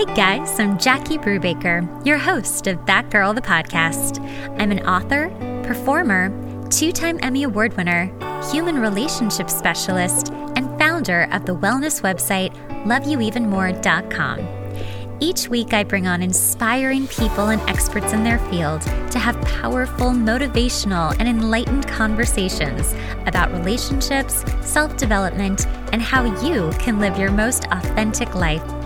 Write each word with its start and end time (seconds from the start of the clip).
Hey 0.00 0.14
guys, 0.14 0.58
I'm 0.58 0.78
Jackie 0.78 1.18
Brubaker, 1.18 2.06
your 2.06 2.16
host 2.16 2.66
of 2.66 2.86
That 2.86 3.10
Girl 3.10 3.34
the 3.34 3.42
Podcast. 3.42 4.18
I'm 4.58 4.72
an 4.72 4.80
author, 4.86 5.28
performer, 5.62 6.30
two 6.70 6.90
time 6.90 7.18
Emmy 7.22 7.42
Award 7.42 7.76
winner, 7.76 8.10
human 8.50 8.78
relationship 8.78 9.50
specialist, 9.50 10.32
and 10.56 10.78
founder 10.78 11.28
of 11.32 11.44
the 11.44 11.54
wellness 11.54 12.00
website 12.00 12.54
loveyouevenmore.com. 12.86 15.18
Each 15.20 15.50
week, 15.50 15.74
I 15.74 15.84
bring 15.84 16.06
on 16.06 16.22
inspiring 16.22 17.06
people 17.08 17.48
and 17.48 17.60
experts 17.68 18.14
in 18.14 18.24
their 18.24 18.38
field 18.48 18.80
to 18.80 19.18
have 19.18 19.38
powerful, 19.42 20.12
motivational, 20.12 21.14
and 21.18 21.28
enlightened 21.28 21.86
conversations 21.86 22.94
about 23.26 23.52
relationships, 23.52 24.46
self 24.62 24.96
development, 24.96 25.66
and 25.92 26.00
how 26.00 26.24
you 26.40 26.70
can 26.78 26.98
live 26.98 27.18
your 27.18 27.32
most 27.32 27.66
authentic 27.66 28.34
life. 28.34 28.79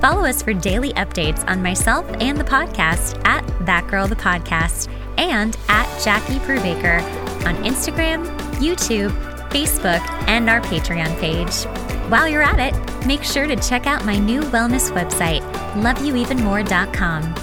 Follow 0.00 0.24
us 0.24 0.42
for 0.42 0.54
daily 0.54 0.94
updates 0.94 1.46
on 1.46 1.62
myself 1.62 2.06
and 2.20 2.38
the 2.38 2.44
podcast 2.44 3.22
at 3.26 3.44
That 3.66 3.86
Girl 3.86 4.08
the 4.08 4.16
Podcast 4.16 4.90
and 5.18 5.58
at 5.68 6.02
Jackie 6.02 6.38
Brubaker 6.38 7.02
on 7.44 7.54
Instagram, 7.64 8.26
YouTube, 8.54 9.10
Facebook, 9.50 10.00
and 10.26 10.48
our 10.48 10.62
Patreon 10.62 11.18
page. 11.20 11.64
While 12.10 12.28
you're 12.28 12.42
at 12.42 12.58
it, 12.58 13.06
make 13.06 13.22
sure 13.22 13.46
to 13.46 13.56
check 13.56 13.86
out 13.86 14.06
my 14.06 14.16
new 14.16 14.40
wellness 14.40 14.90
website, 14.90 15.42
loveyouevenmore.com. 15.74 17.34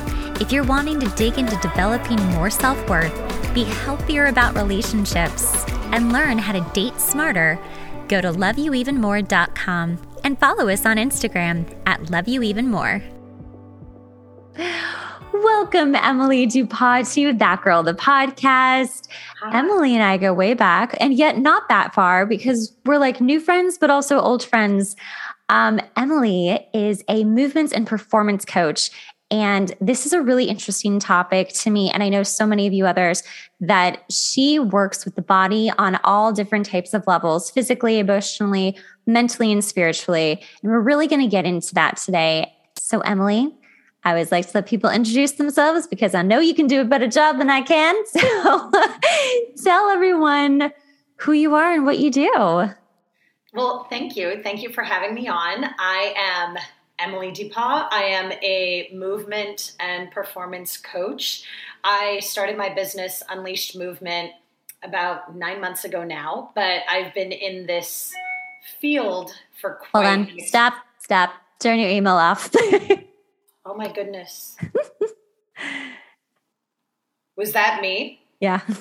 If 0.42 0.52
you're 0.52 0.64
wanting 0.64 1.00
to 1.00 1.10
dig 1.10 1.38
into 1.38 1.58
developing 1.58 2.20
more 2.32 2.50
self 2.50 2.90
worth, 2.90 3.14
be 3.54 3.66
healthier 3.66 4.26
about 4.26 4.56
relationships, 4.56 5.64
and 5.92 6.12
learn 6.12 6.40
how 6.40 6.54
to 6.54 6.62
date 6.74 7.00
smarter, 7.00 7.60
go 8.08 8.20
to 8.20 8.32
loveyouevenmore.com 8.32 10.07
and 10.28 10.38
follow 10.38 10.68
us 10.68 10.86
on 10.86 10.98
Instagram 10.98 11.66
at 11.86 12.10
Love 12.10 12.28
You 12.28 12.44
Even 12.44 12.70
More. 12.70 13.02
Welcome, 15.32 15.96
Emily 15.96 16.46
DuPont, 16.46 17.08
to 17.14 17.32
That 17.32 17.62
Girl, 17.62 17.82
the 17.82 17.94
podcast. 17.94 19.08
Hi. 19.40 19.58
Emily 19.58 19.94
and 19.96 20.04
I 20.04 20.18
go 20.18 20.34
way 20.34 20.54
back, 20.54 20.98
and 21.00 21.14
yet 21.14 21.38
not 21.38 21.70
that 21.70 21.94
far 21.94 22.26
because 22.26 22.76
we're 22.84 22.98
like 22.98 23.22
new 23.22 23.40
friends, 23.40 23.78
but 23.78 23.90
also 23.90 24.20
old 24.20 24.44
friends. 24.44 24.98
Um, 25.48 25.80
Emily 25.96 26.60
is 26.74 27.06
a 27.08 27.24
movements 27.24 27.72
and 27.72 27.88
performance 27.88 28.44
coach. 28.44 28.92
And 29.32 29.74
this 29.80 30.06
is 30.06 30.12
a 30.12 30.22
really 30.22 30.46
interesting 30.46 31.00
topic 31.00 31.50
to 31.50 31.70
me. 31.70 31.90
And 31.90 32.04
I 32.04 32.10
know 32.10 32.24
so 32.24 32.46
many 32.46 32.68
of 32.68 32.74
you 32.74 32.86
others 32.86 33.24
that 33.62 34.04
she 34.10 34.60
works 34.60 35.06
with 35.06 35.16
the 35.16 35.22
body 35.22 35.72
on 35.78 36.00
all 36.04 36.34
different 36.34 36.66
types 36.66 36.94
of 36.94 37.08
levels 37.08 37.50
physically, 37.50 38.00
emotionally, 38.00 38.78
mentally, 39.08 39.52
and 39.52 39.64
spiritually. 39.64 40.42
And 40.62 40.72
we're 40.72 40.80
really 40.80 41.08
going 41.08 41.22
to 41.22 41.28
get 41.28 41.46
into 41.46 41.74
that 41.76 41.98
today. 41.98 42.54
So, 42.78 43.00
Emily, 43.00 43.56
I 44.04 44.12
always 44.12 44.32
like 44.32 44.46
to 44.48 44.52
let 44.56 44.68
people 44.68 44.90
introduce 44.90 45.34
themselves 45.34 45.88
because 45.88 46.14
I 46.14 46.22
know 46.22 46.40
you 46.40 46.54
can 46.54 46.68
do 46.68 46.82
a 46.82 46.86
better 46.86 47.08
job 47.08 47.38
than 47.38 47.50
I 47.50 47.62
can. 47.62 47.96
So, 48.06 48.72
tell 49.64 49.90
everyone 49.90 50.72
who 51.18 51.32
you 51.32 51.56
are 51.56 51.74
and 51.74 51.86
what 51.86 52.00
you 52.00 52.12
do. 52.12 52.70
Well, 53.54 53.88
thank 53.90 54.16
you. 54.16 54.42
Thank 54.44 54.62
you 54.62 54.72
for 54.72 54.84
having 54.84 55.16
me 55.16 55.28
on. 55.28 55.66
I 55.80 56.14
am 56.16 56.58
Emily 57.00 57.32
DuPont. 57.32 57.92
I 57.92 58.04
am 58.04 58.32
a 58.44 58.90
movement 58.94 59.74
and 59.80 60.12
performance 60.12 60.78
coach. 60.78 61.44
I 61.84 62.20
started 62.20 62.58
my 62.58 62.74
business, 62.74 63.24
Unleashed 63.30 63.76
Movement, 63.76 64.32
about 64.84 65.36
nine 65.36 65.60
months 65.60 65.86
ago 65.86 66.04
now, 66.04 66.52
but 66.56 66.82
I've 66.90 67.14
been 67.14 67.32
in 67.32 67.66
this 67.66 68.14
field 68.80 69.32
for 69.60 69.80
quite. 69.92 70.06
Hold 70.06 70.30
on. 70.30 70.40
Stop. 70.40 70.74
Stop. 71.00 71.34
Turn 71.60 71.80
your 71.80 71.90
email 71.90 72.14
off. 72.14 72.50
oh 73.66 73.76
my 73.76 73.92
goodness. 73.92 74.58
Was 77.36 77.54
that 77.54 77.82
me? 77.82 78.22
Yeah. 78.40 78.62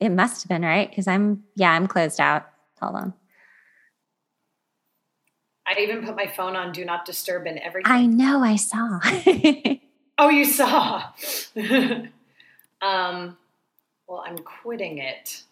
It 0.00 0.10
must 0.10 0.42
have 0.42 0.48
been, 0.48 0.62
right? 0.62 0.90
Because 0.90 1.06
I'm, 1.06 1.44
yeah, 1.54 1.70
I'm 1.70 1.86
closed 1.86 2.20
out. 2.20 2.46
Hold 2.80 2.96
on. 2.96 3.14
I 5.66 5.80
even 5.80 6.04
put 6.04 6.14
my 6.14 6.26
phone 6.26 6.56
on 6.56 6.72
do 6.72 6.84
not 6.84 7.06
disturb 7.06 7.46
and 7.46 7.58
everything. 7.58 7.90
I 7.90 8.04
know, 8.04 8.42
I 8.42 8.56
saw. 8.56 9.00
oh, 10.18 10.28
you 10.28 10.44
saw. 10.44 11.04
um, 12.82 13.38
well, 14.06 14.24
I'm 14.26 14.36
quitting 14.38 14.98
it. 14.98 15.44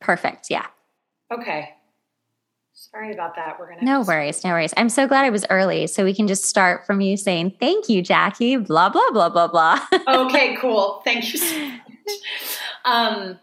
Perfect. 0.00 0.50
Yeah. 0.50 0.66
Okay. 1.30 1.74
Sorry 2.80 3.12
about 3.12 3.36
that. 3.36 3.60
We're 3.60 3.68
gonna. 3.68 3.84
No 3.84 4.00
worries. 4.00 4.42
No 4.42 4.52
worries. 4.52 4.72
I'm 4.74 4.88
so 4.88 5.06
glad 5.06 5.26
I 5.26 5.30
was 5.30 5.44
early, 5.50 5.86
so 5.86 6.02
we 6.02 6.14
can 6.14 6.26
just 6.26 6.44
start 6.44 6.86
from 6.86 7.02
you 7.02 7.18
saying 7.18 7.56
thank 7.60 7.90
you, 7.90 8.00
Jackie. 8.00 8.56
Blah 8.56 8.88
blah 8.88 9.10
blah 9.12 9.28
blah 9.28 9.48
blah. 9.48 9.80
okay. 10.08 10.56
Cool. 10.56 11.02
Thank 11.04 11.30
you 11.30 11.38
so 11.38 11.58
much. 11.58 11.80
Um, 12.86 13.38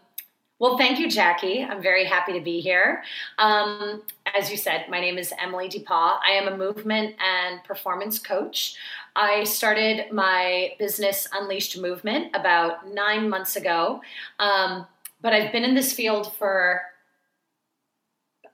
well, 0.58 0.76
thank 0.76 0.98
you, 0.98 1.08
Jackie. 1.08 1.62
I'm 1.62 1.80
very 1.80 2.04
happy 2.04 2.32
to 2.32 2.40
be 2.40 2.60
here. 2.60 3.04
Um, 3.38 4.02
as 4.36 4.50
you 4.50 4.56
said, 4.56 4.86
my 4.88 4.98
name 4.98 5.18
is 5.18 5.32
Emily 5.40 5.68
DuPont. 5.68 6.20
I 6.26 6.32
am 6.32 6.48
a 6.52 6.56
movement 6.56 7.14
and 7.24 7.62
performance 7.62 8.18
coach. 8.18 8.74
I 9.14 9.44
started 9.44 10.12
my 10.12 10.72
business 10.80 11.28
Unleashed 11.32 11.78
Movement 11.78 12.34
about 12.34 12.88
nine 12.92 13.30
months 13.30 13.54
ago, 13.54 14.00
um, 14.40 14.84
but 15.22 15.32
I've 15.32 15.52
been 15.52 15.62
in 15.62 15.76
this 15.76 15.92
field 15.92 16.34
for 16.34 16.82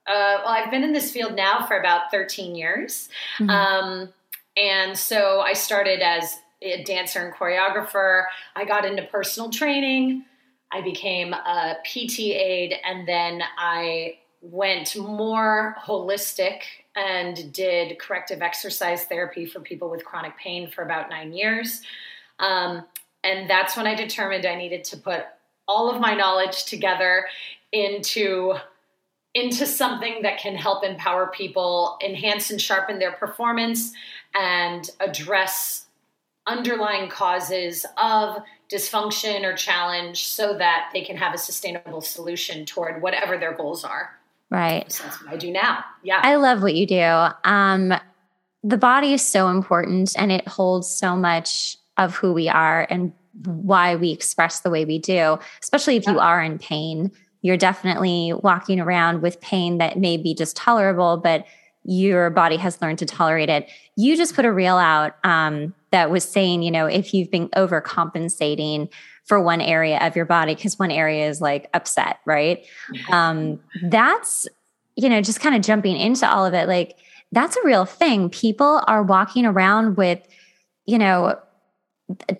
uh, 0.06 0.38
well, 0.44 0.48
I've 0.48 0.70
been 0.70 0.84
in 0.84 0.92
this 0.92 1.10
field 1.10 1.34
now 1.34 1.66
for 1.66 1.78
about 1.78 2.10
13 2.10 2.54
years. 2.54 3.08
Mm-hmm. 3.38 3.50
Um, 3.50 4.12
and 4.56 4.96
so 4.96 5.40
I 5.40 5.54
started 5.54 6.00
as 6.00 6.38
a 6.62 6.82
dancer 6.84 7.24
and 7.24 7.34
choreographer. 7.34 8.24
I 8.54 8.64
got 8.64 8.84
into 8.84 9.02
personal 9.04 9.50
training. 9.50 10.24
I 10.72 10.80
became 10.80 11.32
a 11.32 11.76
PT 11.84 12.20
aide, 12.20 12.74
and 12.84 13.06
then 13.06 13.42
I 13.58 14.18
went 14.40 14.96
more 14.96 15.76
holistic 15.82 16.62
and 16.96 17.52
did 17.52 17.98
corrective 17.98 18.42
exercise 18.42 19.04
therapy 19.04 19.46
for 19.46 19.60
people 19.60 19.90
with 19.90 20.04
chronic 20.04 20.36
pain 20.36 20.70
for 20.70 20.82
about 20.82 21.08
nine 21.08 21.32
years. 21.32 21.82
Um, 22.38 22.84
and 23.22 23.48
that's 23.48 23.76
when 23.76 23.86
I 23.86 23.94
determined 23.94 24.44
I 24.44 24.54
needed 24.54 24.84
to 24.84 24.96
put 24.96 25.24
all 25.66 25.90
of 25.90 26.00
my 26.00 26.14
knowledge 26.14 26.64
together 26.66 27.26
into 27.72 28.54
into 29.34 29.66
something 29.66 30.22
that 30.22 30.38
can 30.38 30.54
help 30.54 30.84
empower 30.84 31.26
people, 31.26 31.98
enhance 32.04 32.50
and 32.50 32.60
sharpen 32.60 32.98
their 32.98 33.12
performance, 33.12 33.92
and 34.34 34.90
address 35.00 35.86
underlying 36.46 37.08
causes 37.08 37.84
of 37.96 38.42
dysfunction 38.72 39.44
or 39.44 39.54
challenge 39.54 40.26
so 40.26 40.56
that 40.56 40.90
they 40.92 41.02
can 41.02 41.16
have 41.16 41.34
a 41.34 41.38
sustainable 41.38 42.00
solution 42.00 42.64
toward 42.64 43.02
whatever 43.02 43.36
their 43.38 43.54
goals 43.54 43.84
are. 43.84 44.10
Right. 44.50 44.90
So 44.90 45.04
that's 45.04 45.22
what 45.22 45.32
I 45.32 45.36
do 45.36 45.50
now. 45.50 45.84
Yeah. 46.02 46.20
I 46.22 46.36
love 46.36 46.62
what 46.62 46.74
you 46.74 46.86
do. 46.86 47.26
Um, 47.44 47.92
the 48.62 48.78
body 48.78 49.12
is 49.12 49.22
so 49.22 49.48
important 49.48 50.14
and 50.16 50.30
it 50.30 50.46
holds 50.46 50.88
so 50.88 51.16
much 51.16 51.76
of 51.96 52.14
who 52.14 52.32
we 52.32 52.48
are 52.48 52.86
and 52.88 53.12
why 53.44 53.96
we 53.96 54.10
express 54.10 54.60
the 54.60 54.70
way 54.70 54.84
we 54.84 54.98
do, 54.98 55.38
especially 55.62 55.96
if 55.96 56.04
yeah. 56.04 56.12
you 56.12 56.18
are 56.20 56.42
in 56.42 56.58
pain. 56.58 57.10
You're 57.44 57.58
definitely 57.58 58.32
walking 58.32 58.80
around 58.80 59.20
with 59.20 59.38
pain 59.42 59.76
that 59.76 59.98
may 59.98 60.16
be 60.16 60.34
just 60.34 60.56
tolerable, 60.56 61.18
but 61.18 61.44
your 61.84 62.30
body 62.30 62.56
has 62.56 62.80
learned 62.80 62.98
to 63.00 63.04
tolerate 63.04 63.50
it. 63.50 63.68
You 63.96 64.16
just 64.16 64.34
put 64.34 64.46
a 64.46 64.50
reel 64.50 64.78
out 64.78 65.16
um, 65.24 65.74
that 65.90 66.10
was 66.10 66.24
saying, 66.24 66.62
you 66.62 66.70
know, 66.70 66.86
if 66.86 67.12
you've 67.12 67.30
been 67.30 67.50
overcompensating 67.50 68.90
for 69.26 69.42
one 69.42 69.60
area 69.60 69.98
of 70.00 70.16
your 70.16 70.24
body 70.24 70.54
because 70.54 70.78
one 70.78 70.90
area 70.90 71.28
is 71.28 71.42
like 71.42 71.68
upset, 71.74 72.20
right? 72.24 72.64
Um, 73.12 73.60
that's, 73.82 74.48
you 74.96 75.10
know, 75.10 75.20
just 75.20 75.40
kind 75.40 75.54
of 75.54 75.60
jumping 75.60 75.98
into 75.98 76.26
all 76.26 76.46
of 76.46 76.54
it. 76.54 76.66
Like, 76.66 76.96
that's 77.30 77.56
a 77.58 77.62
real 77.62 77.84
thing. 77.84 78.30
People 78.30 78.82
are 78.86 79.02
walking 79.02 79.44
around 79.44 79.98
with, 79.98 80.26
you 80.86 80.98
know, 80.98 81.38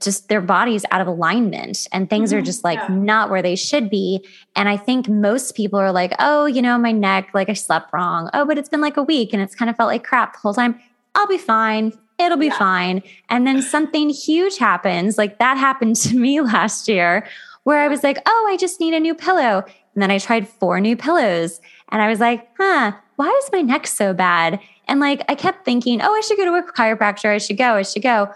just 0.00 0.28
their 0.28 0.40
bodies 0.40 0.84
out 0.90 1.00
of 1.00 1.06
alignment 1.06 1.86
and 1.92 2.10
things 2.10 2.30
mm-hmm, 2.30 2.38
are 2.38 2.42
just 2.42 2.64
like 2.64 2.78
yeah. 2.78 2.94
not 2.94 3.30
where 3.30 3.42
they 3.42 3.56
should 3.56 3.88
be. 3.88 4.24
And 4.54 4.68
I 4.68 4.76
think 4.76 5.08
most 5.08 5.54
people 5.54 5.78
are 5.78 5.92
like, 5.92 6.12
oh, 6.18 6.46
you 6.46 6.60
know, 6.60 6.76
my 6.76 6.92
neck, 6.92 7.30
like 7.32 7.48
I 7.48 7.54
slept 7.54 7.92
wrong. 7.92 8.28
Oh, 8.34 8.44
but 8.44 8.58
it's 8.58 8.68
been 8.68 8.82
like 8.82 8.96
a 8.96 9.02
week 9.02 9.32
and 9.32 9.42
it's 9.42 9.54
kind 9.54 9.70
of 9.70 9.76
felt 9.76 9.88
like 9.88 10.04
crap 10.04 10.34
the 10.34 10.38
whole 10.40 10.54
time. 10.54 10.78
I'll 11.14 11.26
be 11.26 11.38
fine. 11.38 11.92
It'll 12.18 12.38
be 12.38 12.46
yeah. 12.46 12.58
fine. 12.58 13.02
And 13.30 13.46
then 13.46 13.62
something 13.62 14.10
huge 14.10 14.58
happens. 14.58 15.16
Like 15.16 15.38
that 15.38 15.56
happened 15.56 15.96
to 16.02 16.16
me 16.16 16.40
last 16.40 16.86
year 16.86 17.26
where 17.62 17.78
I 17.78 17.88
was 17.88 18.04
like, 18.04 18.18
oh, 18.26 18.48
I 18.50 18.58
just 18.58 18.80
need 18.80 18.92
a 18.92 19.00
new 19.00 19.14
pillow. 19.14 19.64
And 19.94 20.02
then 20.02 20.10
I 20.10 20.18
tried 20.18 20.46
four 20.46 20.78
new 20.80 20.96
pillows 20.96 21.60
and 21.88 22.02
I 22.02 22.08
was 22.08 22.20
like, 22.20 22.48
huh, 22.58 22.92
why 23.16 23.40
is 23.42 23.50
my 23.50 23.62
neck 23.62 23.86
so 23.86 24.12
bad? 24.12 24.60
And 24.86 25.00
like 25.00 25.22
I 25.28 25.34
kept 25.34 25.64
thinking, 25.64 26.02
oh, 26.02 26.12
I 26.12 26.20
should 26.20 26.36
go 26.36 26.44
to 26.44 26.54
a 26.54 26.72
chiropractor. 26.72 27.34
I 27.34 27.38
should 27.38 27.56
go. 27.56 27.76
I 27.76 27.82
should 27.82 28.02
go 28.02 28.30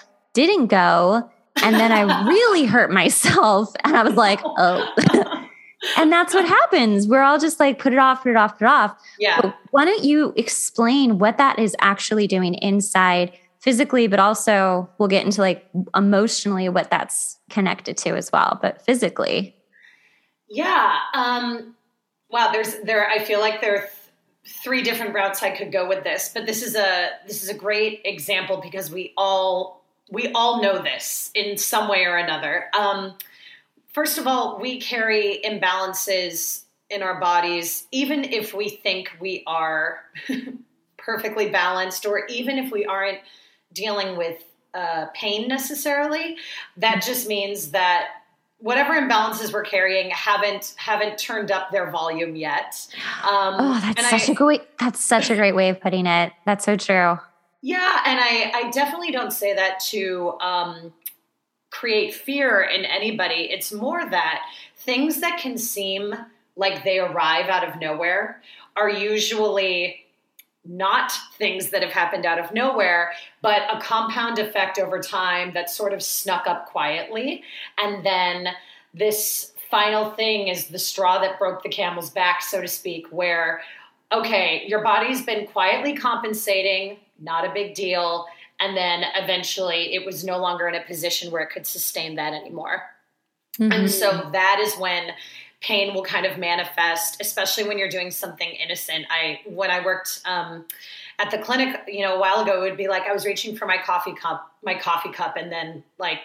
didn't 0.46 0.68
go. 0.68 1.30
And 1.62 1.76
then 1.76 1.92
I 1.92 2.26
really 2.28 2.64
hurt 2.64 2.90
myself. 2.90 3.74
And 3.84 3.96
I 3.96 4.02
was 4.02 4.14
like, 4.14 4.40
oh. 4.44 5.46
and 5.96 6.12
that's 6.12 6.34
what 6.34 6.46
happens. 6.46 7.06
We're 7.06 7.22
all 7.22 7.38
just 7.38 7.60
like, 7.60 7.78
put 7.78 7.92
it 7.92 7.98
off, 7.98 8.22
put 8.22 8.30
it 8.30 8.36
off, 8.36 8.58
put 8.58 8.64
it 8.64 8.70
off. 8.70 8.96
Yeah. 9.18 9.40
But 9.40 9.56
why 9.70 9.84
don't 9.84 10.04
you 10.04 10.32
explain 10.36 11.18
what 11.18 11.38
that 11.38 11.58
is 11.58 11.76
actually 11.80 12.26
doing 12.26 12.54
inside 12.54 13.32
physically, 13.60 14.06
but 14.06 14.20
also 14.20 14.88
we'll 14.98 15.08
get 15.08 15.24
into 15.24 15.40
like 15.40 15.68
emotionally 15.94 16.68
what 16.68 16.90
that's 16.90 17.38
connected 17.50 17.96
to 17.98 18.10
as 18.10 18.30
well, 18.32 18.58
but 18.62 18.82
physically. 18.82 19.54
Yeah. 20.48 20.96
Um, 21.14 21.74
wow. 22.30 22.50
There's 22.52 22.76
there. 22.84 23.08
I 23.08 23.18
feel 23.18 23.40
like 23.40 23.60
there 23.60 23.74
are 23.74 23.80
th- 23.80 23.92
three 24.62 24.82
different 24.82 25.14
routes 25.14 25.42
I 25.42 25.50
could 25.50 25.72
go 25.72 25.86
with 25.88 26.04
this, 26.04 26.30
but 26.32 26.46
this 26.46 26.62
is 26.62 26.74
a 26.74 27.10
this 27.26 27.42
is 27.42 27.48
a 27.48 27.54
great 27.54 28.00
example 28.04 28.60
because 28.62 28.90
we 28.90 29.12
all 29.16 29.84
we 30.10 30.32
all 30.32 30.62
know 30.62 30.82
this 30.82 31.30
in 31.34 31.56
some 31.56 31.88
way 31.88 32.04
or 32.04 32.16
another. 32.16 32.66
Um, 32.78 33.14
first 33.92 34.18
of 34.18 34.26
all, 34.26 34.58
we 34.60 34.80
carry 34.80 35.40
imbalances 35.44 36.62
in 36.90 37.02
our 37.02 37.20
bodies, 37.20 37.86
even 37.92 38.24
if 38.24 38.54
we 38.54 38.68
think 38.68 39.10
we 39.20 39.42
are 39.46 40.00
perfectly 40.96 41.50
balanced, 41.50 42.06
or 42.06 42.26
even 42.26 42.58
if 42.58 42.72
we 42.72 42.86
aren't 42.86 43.18
dealing 43.72 44.16
with 44.16 44.42
uh, 44.74 45.06
pain 45.14 45.48
necessarily. 45.48 46.36
That 46.76 47.02
just 47.02 47.28
means 47.28 47.70
that 47.72 48.08
whatever 48.58 48.94
imbalances 48.94 49.52
we're 49.52 49.62
carrying 49.62 50.10
haven't 50.10 50.74
haven't 50.76 51.18
turned 51.18 51.50
up 51.50 51.70
their 51.70 51.90
volume 51.90 52.36
yet. 52.36 52.86
Um, 53.22 53.56
oh, 53.58 53.80
that's 53.82 54.10
such 54.10 54.28
I, 54.28 54.32
a 54.32 54.34
great 54.34 54.78
that's 54.78 55.04
such 55.04 55.30
a 55.30 55.36
great 55.36 55.54
way 55.54 55.68
of 55.68 55.80
putting 55.80 56.06
it. 56.06 56.32
That's 56.44 56.64
so 56.64 56.76
true. 56.76 57.18
Yeah, 57.62 58.02
and 58.04 58.20
I 58.20 58.52
I 58.54 58.70
definitely 58.70 59.10
don't 59.10 59.32
say 59.32 59.54
that 59.54 59.80
to 59.90 60.38
um, 60.40 60.92
create 61.70 62.14
fear 62.14 62.62
in 62.62 62.84
anybody. 62.84 63.48
It's 63.50 63.72
more 63.72 64.08
that 64.08 64.42
things 64.76 65.20
that 65.20 65.38
can 65.40 65.58
seem 65.58 66.14
like 66.56 66.84
they 66.84 66.98
arrive 66.98 67.48
out 67.48 67.66
of 67.66 67.80
nowhere 67.80 68.42
are 68.76 68.90
usually 68.90 70.04
not 70.64 71.12
things 71.38 71.70
that 71.70 71.82
have 71.82 71.92
happened 71.92 72.26
out 72.26 72.38
of 72.38 72.52
nowhere, 72.52 73.12
but 73.42 73.62
a 73.74 73.80
compound 73.80 74.38
effect 74.38 74.78
over 74.78 75.00
time 75.00 75.52
that 75.54 75.70
sort 75.70 75.92
of 75.92 76.02
snuck 76.02 76.46
up 76.46 76.66
quietly. 76.66 77.42
And 77.78 78.04
then 78.04 78.48
this 78.92 79.52
final 79.70 80.10
thing 80.10 80.48
is 80.48 80.66
the 80.66 80.78
straw 80.78 81.18
that 81.20 81.38
broke 81.38 81.62
the 81.62 81.68
camel's 81.68 82.10
back, 82.10 82.42
so 82.42 82.60
to 82.60 82.68
speak, 82.68 83.06
where, 83.10 83.62
okay, 84.12 84.64
your 84.66 84.82
body's 84.82 85.24
been 85.24 85.46
quietly 85.46 85.94
compensating, 85.94 86.98
not 87.18 87.44
a 87.44 87.52
big 87.52 87.74
deal. 87.74 88.26
And 88.60 88.76
then 88.76 89.04
eventually 89.14 89.94
it 89.94 90.04
was 90.04 90.24
no 90.24 90.38
longer 90.38 90.66
in 90.68 90.74
a 90.74 90.82
position 90.82 91.30
where 91.30 91.42
it 91.42 91.50
could 91.50 91.66
sustain 91.66 92.16
that 92.16 92.32
anymore. 92.32 92.82
Mm-hmm. 93.58 93.72
And 93.72 93.90
so 93.90 94.30
that 94.32 94.60
is 94.60 94.74
when 94.76 95.12
pain 95.60 95.94
will 95.94 96.04
kind 96.04 96.26
of 96.26 96.38
manifest, 96.38 97.20
especially 97.20 97.64
when 97.64 97.78
you're 97.78 97.88
doing 97.88 98.10
something 98.10 98.48
innocent. 98.48 99.06
I 99.10 99.40
when 99.46 99.70
I 99.70 99.84
worked 99.84 100.20
um, 100.24 100.64
at 101.18 101.30
the 101.30 101.38
clinic, 101.38 101.80
you 101.88 102.02
know, 102.02 102.16
a 102.16 102.20
while 102.20 102.40
ago, 102.40 102.58
it 102.58 102.68
would 102.68 102.76
be 102.76 102.88
like 102.88 103.02
I 103.02 103.12
was 103.12 103.24
reaching 103.24 103.56
for 103.56 103.66
my 103.66 103.78
coffee 103.78 104.14
cup, 104.14 104.52
my 104.62 104.74
coffee 104.74 105.12
cup, 105.12 105.36
and 105.36 105.50
then 105.50 105.82
like 105.98 106.18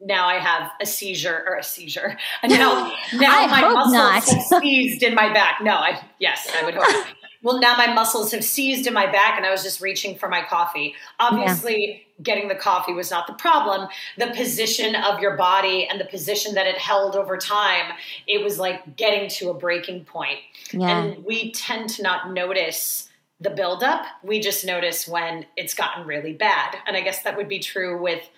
now 0.00 0.26
I 0.26 0.34
have 0.34 0.70
a 0.80 0.86
seizure 0.86 1.44
or 1.46 1.56
a 1.56 1.62
seizure. 1.62 2.16
And 2.42 2.52
now, 2.52 2.92
now 3.14 3.46
my 3.46 3.60
muscles 3.60 3.92
not. 3.92 4.28
have 4.28 4.62
seized 4.62 5.02
in 5.02 5.14
my 5.14 5.32
back. 5.32 5.60
No, 5.62 5.72
I 5.72 6.02
yes, 6.18 6.48
I 6.54 6.64
would 6.64 6.74
hope. 6.74 7.06
well, 7.42 7.60
now 7.60 7.76
my 7.76 7.92
muscles 7.92 8.32
have 8.32 8.44
seized 8.44 8.86
in 8.86 8.94
my 8.94 9.10
back, 9.10 9.36
and 9.36 9.46
I 9.46 9.50
was 9.50 9.62
just 9.62 9.80
reaching 9.80 10.16
for 10.16 10.28
my 10.28 10.42
coffee. 10.42 10.94
Obviously, 11.18 11.86
yeah 11.88 11.98
getting 12.22 12.48
the 12.48 12.54
coffee 12.54 12.92
was 12.92 13.10
not 13.10 13.26
the 13.26 13.32
problem. 13.34 13.88
The 14.16 14.28
position 14.28 14.94
of 14.96 15.20
your 15.20 15.36
body 15.36 15.86
and 15.86 16.00
the 16.00 16.04
position 16.04 16.54
that 16.54 16.66
it 16.66 16.76
held 16.76 17.16
over 17.16 17.36
time, 17.36 17.92
it 18.26 18.42
was 18.42 18.58
like 18.58 18.96
getting 18.96 19.28
to 19.30 19.50
a 19.50 19.54
breaking 19.54 20.04
point. 20.04 20.38
Yeah. 20.72 20.98
And 20.98 21.24
we 21.24 21.52
tend 21.52 21.90
to 21.90 22.02
not 22.02 22.32
notice 22.32 23.08
the 23.40 23.50
buildup. 23.50 24.04
We 24.22 24.40
just 24.40 24.64
notice 24.64 25.06
when 25.06 25.46
it's 25.56 25.74
gotten 25.74 26.06
really 26.06 26.32
bad. 26.32 26.76
And 26.86 26.96
I 26.96 27.02
guess 27.02 27.22
that 27.22 27.36
would 27.36 27.48
be 27.48 27.60
true 27.60 28.00
with 28.02 28.28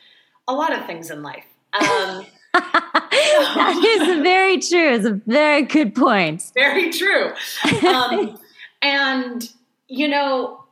a 0.46 0.52
lot 0.52 0.72
of 0.72 0.84
things 0.86 1.10
in 1.10 1.22
life. 1.22 1.44
Um, 1.72 2.26
that 2.52 3.98
is 4.00 4.22
very 4.22 4.58
true. 4.58 4.94
It's 4.94 5.06
a 5.06 5.20
very 5.26 5.62
good 5.62 5.94
point. 5.94 6.50
Very 6.54 6.90
true. 6.90 7.32
Um, 7.86 8.38
and, 8.82 9.48
you 9.88 10.08
know, 10.08 10.64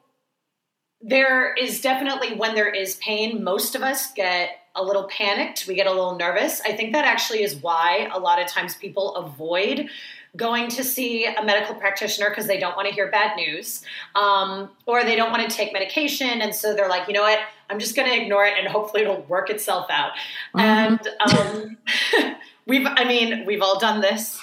there 1.00 1.55
is 1.55 1.81
definitely 1.81 2.34
when 2.34 2.55
there 2.55 2.69
is 2.69 2.96
pain, 2.96 3.44
most 3.44 3.75
of 3.75 3.82
us 3.82 4.12
get 4.12 4.50
a 4.75 4.82
little 4.82 5.08
panicked. 5.08 5.66
We 5.66 5.75
get 5.75 5.87
a 5.87 5.90
little 5.90 6.16
nervous. 6.16 6.60
I 6.62 6.72
think 6.72 6.93
that 6.93 7.05
actually 7.05 7.43
is 7.43 7.56
why 7.56 8.08
a 8.12 8.19
lot 8.19 8.40
of 8.40 8.49
times 8.49 8.75
people 8.76 9.14
avoid 9.16 9.88
going 10.37 10.69
to 10.69 10.84
see 10.84 11.25
a 11.25 11.43
medical 11.43 11.75
practitioner 11.75 12.28
because 12.28 12.46
they 12.46 12.60
don't 12.60 12.76
want 12.76 12.87
to 12.87 12.94
hear 12.94 13.10
bad 13.10 13.37
news 13.37 13.82
um, 14.14 14.70
or 14.87 15.02
they 15.02 15.16
don't 15.16 15.31
want 15.31 15.49
to 15.49 15.55
take 15.55 15.72
medication. 15.72 16.40
And 16.40 16.55
so 16.55 16.75
they're 16.75 16.88
like, 16.88 17.08
you 17.08 17.14
know 17.14 17.22
what? 17.22 17.40
I'm 17.70 17.78
just 17.78 17.96
going 17.96 18.08
to 18.08 18.16
ignore 18.16 18.44
it 18.44 18.55
and 18.58 18.69
hopefully 18.69 19.02
it'll 19.02 19.22
work 19.22 19.50
itself 19.50 19.87
out. 19.90 20.12
Mm-hmm. 20.55 20.60
And 20.60 21.76
um, 22.25 22.37
we've, 22.66 22.87
I 22.87 23.05
mean, 23.05 23.46
we've 23.46 23.62
all 23.62 23.81
done 23.81 24.00
this. 24.00 24.38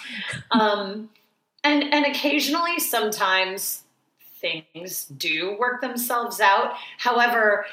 Um, 0.51 1.09
and, 1.65 1.93
and 1.93 2.05
occasionally, 2.05 2.79
sometimes 2.79 3.83
things 4.39 5.05
do 5.05 5.57
work 5.59 5.81
themselves 5.81 6.39
out. 6.39 6.73
However, 6.97 7.65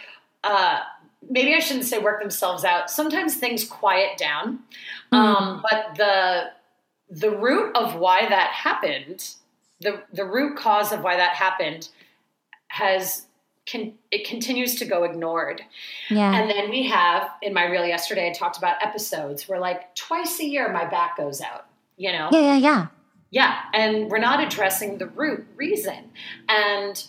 uh, 0.43 0.81
maybe 1.29 1.55
I 1.55 1.59
shouldn't 1.59 1.85
say 1.85 1.99
work 1.99 2.21
themselves 2.21 2.65
out. 2.65 2.91
Sometimes 2.91 3.37
things 3.37 3.65
quiet 3.65 4.19
down, 4.19 4.61
mm. 5.13 5.17
um, 5.17 5.65
but 5.71 5.97
the 5.97 6.51
the 7.11 7.31
root 7.31 7.77
of 7.77 7.97
why 7.97 8.27
that 8.29 8.51
happened, 8.51 9.35
the 9.81 10.03
the 10.13 10.25
root 10.25 10.57
cause 10.57 10.93
of 10.93 11.03
why 11.03 11.17
that 11.17 11.35
happened, 11.35 11.89
has 12.69 13.27
can 13.67 13.93
it 14.11 14.27
continues 14.27 14.77
to 14.77 14.85
go 14.85 15.05
ignored. 15.05 15.63
Yeah. 16.09 16.35
And 16.35 16.51
then 16.51 16.71
we 16.71 16.89
have 16.89 17.31
in 17.43 17.53
my 17.53 17.67
reel 17.67 17.87
yesterday, 17.87 18.31
I 18.31 18.33
talked 18.33 18.59
about 18.59 18.83
episodes 18.83 19.49
where 19.49 19.61
like 19.61 19.95
twice 19.95 20.41
a 20.41 20.45
year 20.47 20.73
my 20.73 20.87
back 20.87 21.17
goes 21.17 21.41
out. 21.41 21.67
You 21.97 22.13
know. 22.13 22.31
Yeah, 22.33 22.41
yeah, 22.41 22.57
yeah. 22.57 22.87
Yeah, 23.33 23.57
and 23.73 24.11
we're 24.11 24.19
not 24.19 24.45
addressing 24.45 24.99
the 24.99 25.07
root 25.07 25.47
reason. 25.57 26.11
And 26.51 27.03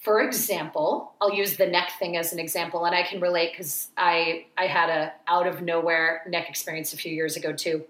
for 0.00 0.22
example, 0.22 1.12
I'll 1.20 1.32
use 1.32 1.58
the 1.58 1.66
neck 1.66 1.92
thing 1.98 2.16
as 2.16 2.32
an 2.32 2.38
example, 2.38 2.86
and 2.86 2.94
I 2.94 3.02
can 3.02 3.20
relate 3.20 3.52
because 3.52 3.90
I 3.98 4.46
I 4.56 4.66
had 4.66 4.88
a 4.88 5.12
out 5.28 5.46
of 5.46 5.60
nowhere 5.60 6.22
neck 6.26 6.48
experience 6.48 6.94
a 6.94 6.96
few 6.96 7.12
years 7.12 7.36
ago 7.36 7.52
too. 7.52 7.84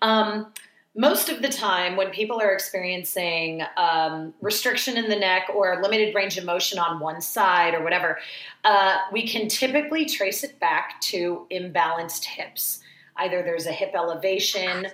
Um, 0.00 0.52
most 0.94 1.28
of 1.28 1.42
the 1.42 1.48
time, 1.48 1.96
when 1.96 2.10
people 2.10 2.40
are 2.40 2.52
experiencing 2.52 3.62
um, 3.76 4.34
restriction 4.40 4.96
in 4.96 5.08
the 5.08 5.16
neck 5.16 5.48
or 5.54 5.82
limited 5.82 6.14
range 6.14 6.38
of 6.38 6.44
motion 6.44 6.78
on 6.78 7.00
one 7.00 7.20
side 7.20 7.74
or 7.74 7.82
whatever, 7.82 8.18
uh, 8.64 8.98
we 9.12 9.26
can 9.26 9.48
typically 9.48 10.06
trace 10.06 10.44
it 10.44 10.58
back 10.60 11.00
to 11.00 11.46
imbalanced 11.50 12.24
hips. 12.24 12.80
Either 13.16 13.42
there's 13.42 13.66
a 13.66 13.72
hip 13.72 13.90
elevation 13.94 14.86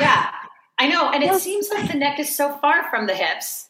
yeah, 0.00 0.30
I 0.78 0.88
know. 0.88 1.10
And 1.10 1.22
it 1.22 1.40
seems 1.40 1.68
like 1.70 1.90
the 1.90 1.98
neck 1.98 2.18
is 2.18 2.34
so 2.34 2.56
far 2.56 2.88
from 2.90 3.06
the 3.06 3.14
hips. 3.14 3.68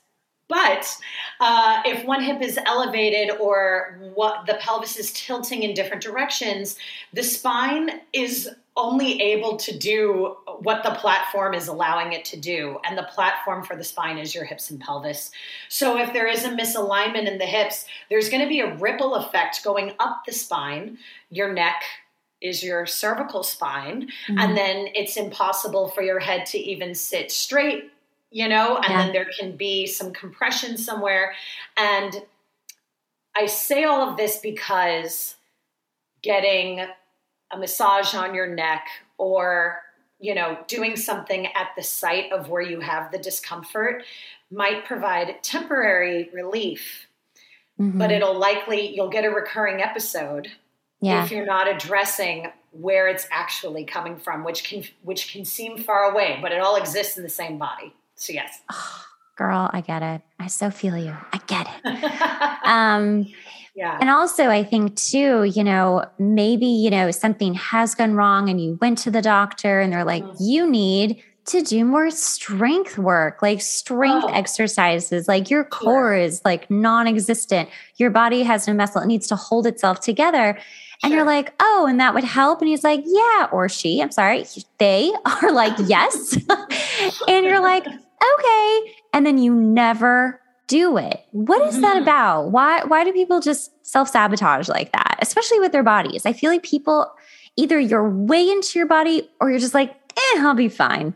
But 0.49 0.95
uh, 1.41 1.81
if 1.87 2.05
one 2.05 2.23
hip 2.23 2.43
is 2.43 2.59
elevated 2.67 3.31
or 3.41 3.99
what 4.15 4.45
the 4.47 4.55
pelvis 4.55 4.99
is 4.99 5.11
tilting 5.13 5.63
in 5.63 5.73
different 5.73 6.03
directions, 6.03 6.77
the 7.15 7.23
spine 7.23 8.03
is 8.13 8.51
only 8.77 9.21
able 9.21 9.57
to 9.57 9.77
do 9.77 10.37
what 10.61 10.83
the 10.83 10.91
platform 10.93 11.55
is 11.55 11.69
allowing 11.69 12.13
it 12.13 12.25
to 12.27 12.37
do. 12.39 12.79
And 12.85 12.97
the 12.97 13.03
platform 13.05 13.65
for 13.65 13.77
the 13.77 13.85
spine 13.85 14.19
is 14.19 14.35
your 14.35 14.45
hips 14.45 14.71
and 14.71 14.81
pelvis. 14.81 15.31
So 15.69 15.99
if 15.99 16.13
there 16.13 16.27
is 16.27 16.45
a 16.45 16.51
misalignment 16.51 17.27
in 17.27 17.39
the 17.39 17.47
hips, 17.47 17.87
there's 18.11 18.29
going 18.29 18.43
to 18.43 18.49
be 18.49 18.61
a 18.61 18.75
ripple 18.77 19.15
effect 19.15 19.63
going 19.65 19.93
up 20.01 20.23
the 20.27 20.33
spine, 20.33 20.99
your 21.31 21.53
neck, 21.53 21.83
is 22.43 22.63
your 22.63 22.85
cervical 22.87 23.43
spine 23.43 24.03
mm-hmm. 24.03 24.39
and 24.39 24.57
then 24.57 24.89
it's 24.95 25.17
impossible 25.17 25.89
for 25.89 26.03
your 26.03 26.19
head 26.19 26.45
to 26.45 26.59
even 26.59 26.95
sit 26.95 27.31
straight 27.31 27.91
you 28.31 28.49
know 28.49 28.77
and 28.77 28.87
yeah. 28.89 29.03
then 29.05 29.13
there 29.13 29.29
can 29.39 29.57
be 29.57 29.87
some 29.87 30.13
compression 30.13 30.77
somewhere 30.77 31.33
and 31.77 32.23
i 33.37 33.47
say 33.47 33.85
all 33.85 34.09
of 34.09 34.17
this 34.17 34.39
because 34.39 35.37
getting 36.23 36.81
a 37.51 37.59
massage 37.59 38.15
on 38.15 38.35
your 38.35 38.47
neck 38.47 38.87
or 39.19 39.83
you 40.19 40.35
know 40.35 40.59
doing 40.67 40.97
something 40.97 41.47
at 41.47 41.69
the 41.77 41.83
site 41.83 42.33
of 42.33 42.49
where 42.49 42.63
you 42.63 42.81
have 42.81 43.13
the 43.13 43.19
discomfort 43.19 44.03
might 44.51 44.85
provide 44.85 45.43
temporary 45.43 46.31
relief 46.33 47.07
mm-hmm. 47.81 47.99
but 47.99 48.11
it'll 48.11 48.39
likely 48.39 48.95
you'll 48.95 49.11
get 49.11 49.25
a 49.25 49.31
recurring 49.31 49.83
episode 49.83 50.49
yeah. 51.03 51.25
if 51.25 51.31
you're 51.31 51.47
not 51.47 51.69
addressing 51.69 52.47
where 52.71 53.09
it's 53.09 53.27
actually 53.31 53.85
coming 53.85 54.17
from, 54.17 54.45
which 54.45 54.65
can 54.65 54.85
which 55.03 55.33
can 55.33 55.45
seem 55.45 55.77
far 55.77 56.11
away, 56.11 56.39
but 56.41 56.53
it 56.53 56.61
all 56.61 56.77
exists 56.77 57.17
in 57.17 57.23
the 57.23 57.29
same 57.29 57.59
body. 57.59 57.95
So 58.15 58.33
yes. 58.33 58.61
Oh, 58.71 59.05
girl, 59.37 59.71
I 59.73 59.81
get 59.81 60.03
it. 60.03 60.23
I 60.39 60.47
so 60.47 60.71
feel 60.71 60.97
you. 60.97 61.15
I 61.33 61.41
get 61.47 61.69
it. 61.85 62.59
um 62.65 63.27
yeah. 63.75 63.99
And 64.01 64.11
also 64.11 64.49
I 64.49 64.65
think 64.65 64.97
too, 64.97 65.45
you 65.45 65.65
know, 65.65 66.05
maybe, 66.19 66.67
you 66.67 66.91
know, 66.91 67.11
something 67.11 67.55
has 67.55 67.95
gone 67.95 68.15
wrong 68.15 68.49
and 68.49 68.61
you 68.61 68.79
went 68.81 68.99
to 68.99 69.11
the 69.11 69.23
doctor 69.23 69.81
and 69.81 69.93
they're 69.93 70.05
like, 70.05 70.25
mm-hmm. 70.25 70.45
you 70.45 70.71
need 70.71 71.23
to 71.45 71.63
do 71.63 71.85
more 71.85 72.11
strength 72.11 72.99
work, 72.99 73.43
like 73.43 73.61
strength 73.61 74.27
oh. 74.29 74.33
exercises. 74.33 75.27
Like 75.27 75.51
your 75.51 75.65
core 75.65 76.13
sure. 76.13 76.15
is 76.15 76.41
like 76.45 76.71
non 76.71 77.09
existent. 77.09 77.69
Your 77.97 78.11
body 78.11 78.43
has 78.43 78.69
no 78.69 78.75
muscle, 78.75 79.03
it 79.03 79.07
needs 79.07 79.27
to 79.29 79.37
hold 79.37 79.67
itself 79.67 80.01
together. 80.01 80.59
And 81.03 81.11
sure. 81.11 81.19
you're 81.19 81.27
like, 81.27 81.53
oh, 81.61 81.87
and 81.89 81.99
that 81.99 82.15
would 82.15 82.25
help. 82.25 82.61
And 82.61 82.69
he's 82.69 82.85
like, 82.85 83.03
yeah, 83.05 83.49
or 83.51 83.69
she, 83.69 84.01
I'm 84.01 84.13
sorry, 84.13 84.45
they 84.79 85.13
are 85.25 85.53
like, 85.53 85.75
yes. 85.87 86.37
and 87.29 87.45
you're 87.45 87.61
like, 87.61 87.87
okay. 87.87 88.95
And 89.13 89.27
then 89.27 89.39
you 89.39 89.55
never 89.55 90.41
do 90.69 90.97
it. 90.97 91.25
What 91.33 91.61
is 91.63 91.75
mm-hmm. 91.75 91.83
that 91.83 92.03
about? 92.03 92.51
Why 92.51 92.85
why 92.85 93.05
do 93.05 93.13
people 93.13 93.41
just 93.41 93.73
self-sabotage 93.87 94.69
like 94.69 94.93
that, 94.93 95.19
especially 95.21 95.61
with 95.61 95.73
their 95.73 95.83
bodies? 95.83 96.25
I 96.25 96.33
feel 96.33 96.51
like 96.51 96.63
people 96.63 97.13
either 97.57 97.79
you're 97.79 98.09
way 98.09 98.49
into 98.49 98.79
your 98.79 98.89
body 98.89 99.29
or 99.41 99.51
you're 99.51 99.59
just 99.59 99.75
like, 99.75 99.91
eh, 99.91 100.39
I'll 100.39 100.55
be 100.55 100.69
fine. 100.69 101.15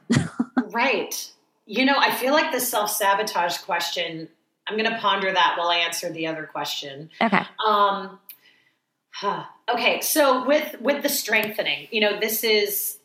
right. 0.72 1.32
You 1.64 1.84
know, 1.84 1.96
I 1.98 2.14
feel 2.14 2.32
like 2.32 2.52
the 2.52 2.60
self-sabotage 2.60 3.58
question, 3.58 4.28
I'm 4.66 4.76
going 4.76 4.90
to 4.90 4.98
ponder 4.98 5.32
that 5.32 5.54
while 5.56 5.68
I 5.68 5.76
answer 5.76 6.10
the 6.10 6.26
other 6.26 6.44
question. 6.44 7.10
Okay. 7.20 7.42
Um 7.66 8.18
huh. 9.12 9.44
Okay, 9.68 10.00
so 10.00 10.46
with 10.46 10.80
with 10.80 11.02
the 11.02 11.08
strengthening, 11.08 11.88
you 11.90 12.00
know, 12.00 12.20
this 12.20 12.44
is 12.44 12.98